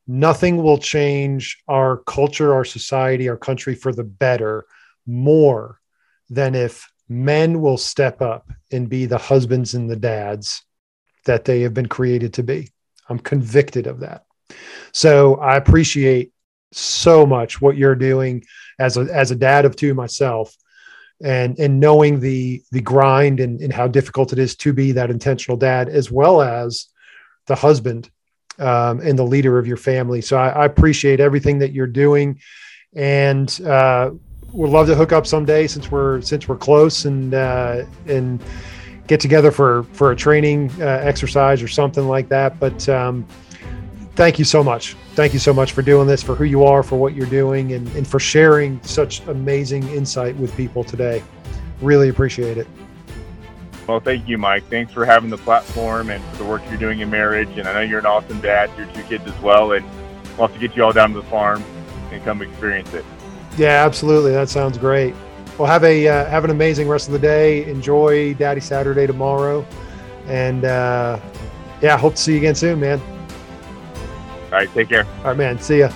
nothing 0.07 0.57
will 0.57 0.79
change 0.79 1.61
our 1.67 1.97
culture, 1.97 2.51
our 2.53 2.65
society, 2.65 3.29
our 3.29 3.37
country 3.37 3.75
for 3.75 3.93
the 3.93 4.03
better 4.03 4.65
more 5.05 5.79
than 6.31 6.55
if 6.55 6.89
men 7.07 7.61
will 7.61 7.77
step 7.77 8.23
up 8.23 8.49
and 8.71 8.89
be 8.89 9.05
the 9.05 9.19
husbands 9.19 9.75
and 9.75 9.87
the 9.87 9.95
dads 9.95 10.63
that 11.25 11.45
they 11.45 11.61
have 11.61 11.75
been 11.75 11.87
created 11.87 12.33
to 12.33 12.43
be. 12.43 12.71
I'm 13.07 13.19
convicted 13.19 13.85
of 13.85 13.99
that. 13.99 14.25
So 14.93 15.35
I 15.35 15.57
appreciate 15.57 16.31
so 16.71 17.23
much 17.23 17.61
what 17.61 17.77
you're 17.77 17.93
doing 17.93 18.43
as 18.79 18.97
a 18.97 19.01
as 19.01 19.29
a 19.29 19.35
dad 19.35 19.65
of 19.65 19.75
two 19.75 19.93
myself 19.93 20.55
and 21.23 21.57
and 21.57 21.79
knowing 21.79 22.19
the 22.19 22.61
the 22.71 22.81
grind 22.81 23.39
and, 23.39 23.61
and 23.61 23.73
how 23.73 23.87
difficult 23.87 24.33
it 24.33 24.39
is 24.39 24.55
to 24.55 24.73
be 24.73 24.91
that 24.91 25.09
intentional 25.09 25.57
dad 25.57 25.89
as 25.89 26.11
well 26.11 26.41
as 26.41 26.87
the 27.47 27.55
husband 27.55 28.09
um, 28.59 28.99
and 28.99 29.17
the 29.17 29.23
leader 29.23 29.57
of 29.57 29.65
your 29.65 29.77
family 29.77 30.21
so 30.21 30.37
I, 30.37 30.49
I 30.49 30.65
appreciate 30.65 31.19
everything 31.19 31.59
that 31.59 31.71
you're 31.71 31.87
doing 31.87 32.39
and 32.95 33.59
uh, 33.61 34.11
would 34.53 34.69
love 34.69 34.87
to 34.87 34.95
hook 34.95 35.11
up 35.11 35.25
someday 35.25 35.67
since 35.67 35.89
we're 35.89 36.21
since 36.21 36.47
we're 36.47 36.57
close 36.57 37.05
and 37.05 37.33
uh, 37.33 37.83
and 38.07 38.41
get 39.07 39.19
together 39.19 39.51
for 39.51 39.83
for 39.93 40.11
a 40.11 40.15
training 40.15 40.71
uh, 40.79 40.85
exercise 40.85 41.61
or 41.61 41.67
something 41.67 42.07
like 42.07 42.29
that. 42.29 42.59
But 42.59 42.87
um, 42.87 43.27
thank 44.15 44.39
you 44.39 44.45
so 44.45 44.63
much. 44.63 44.95
Thank 45.15 45.33
you 45.33 45.39
so 45.39 45.53
much 45.53 45.71
for 45.71 45.81
doing 45.81 46.07
this, 46.07 46.23
for 46.23 46.35
who 46.35 46.43
you 46.43 46.63
are, 46.63 46.83
for 46.83 46.95
what 46.97 47.13
you're 47.13 47.27
doing, 47.27 47.73
and, 47.73 47.87
and 47.95 48.07
for 48.07 48.19
sharing 48.19 48.81
such 48.83 49.25
amazing 49.27 49.87
insight 49.89 50.35
with 50.37 50.55
people 50.55 50.83
today. 50.83 51.23
Really 51.81 52.09
appreciate 52.09 52.57
it. 52.57 52.67
Well, 53.87 53.99
thank 53.99 54.27
you, 54.27 54.37
Mike. 54.37 54.63
Thanks 54.69 54.93
for 54.93 55.05
having 55.05 55.29
the 55.29 55.37
platform 55.37 56.09
and 56.09 56.23
for 56.31 56.37
the 56.37 56.45
work 56.45 56.61
you're 56.69 56.79
doing 56.79 57.01
in 57.01 57.09
marriage. 57.09 57.57
And 57.57 57.67
I 57.67 57.73
know 57.73 57.81
you're 57.81 57.99
an 57.99 58.05
awesome 58.05 58.39
dad 58.39 58.69
your 58.77 58.87
two 58.87 59.03
kids 59.03 59.27
as 59.27 59.39
well. 59.41 59.73
And 59.73 59.85
love 60.37 60.53
to 60.53 60.59
get 60.59 60.75
you 60.75 60.83
all 60.83 60.93
down 60.93 61.13
to 61.13 61.21
the 61.21 61.27
farm 61.27 61.63
and 62.11 62.23
come 62.23 62.41
experience 62.41 62.93
it. 62.93 63.03
Yeah, 63.57 63.85
absolutely. 63.85 64.31
That 64.31 64.49
sounds 64.49 64.77
great. 64.77 65.13
Well, 65.57 65.67
have 65.67 65.83
a 65.83 66.07
uh, 66.07 66.25
have 66.25 66.43
an 66.45 66.49
amazing 66.49 66.87
rest 66.87 67.07
of 67.07 67.13
the 67.13 67.19
day. 67.19 67.65
Enjoy 67.65 68.33
Daddy 68.33 68.61
Saturday 68.61 69.05
tomorrow, 69.05 69.63
and 70.25 70.65
uh, 70.65 71.19
yeah, 71.79 71.95
hope 71.95 72.15
to 72.15 72.21
see 72.21 72.31
you 72.31 72.37
again 72.39 72.55
soon, 72.55 72.79
man. 72.79 72.99
All 74.53 74.59
right, 74.59 74.71
take 74.71 74.89
care. 74.89 75.07
All 75.17 75.23
right, 75.23 75.37
man. 75.37 75.57
See 75.57 75.79
ya. 75.79 75.91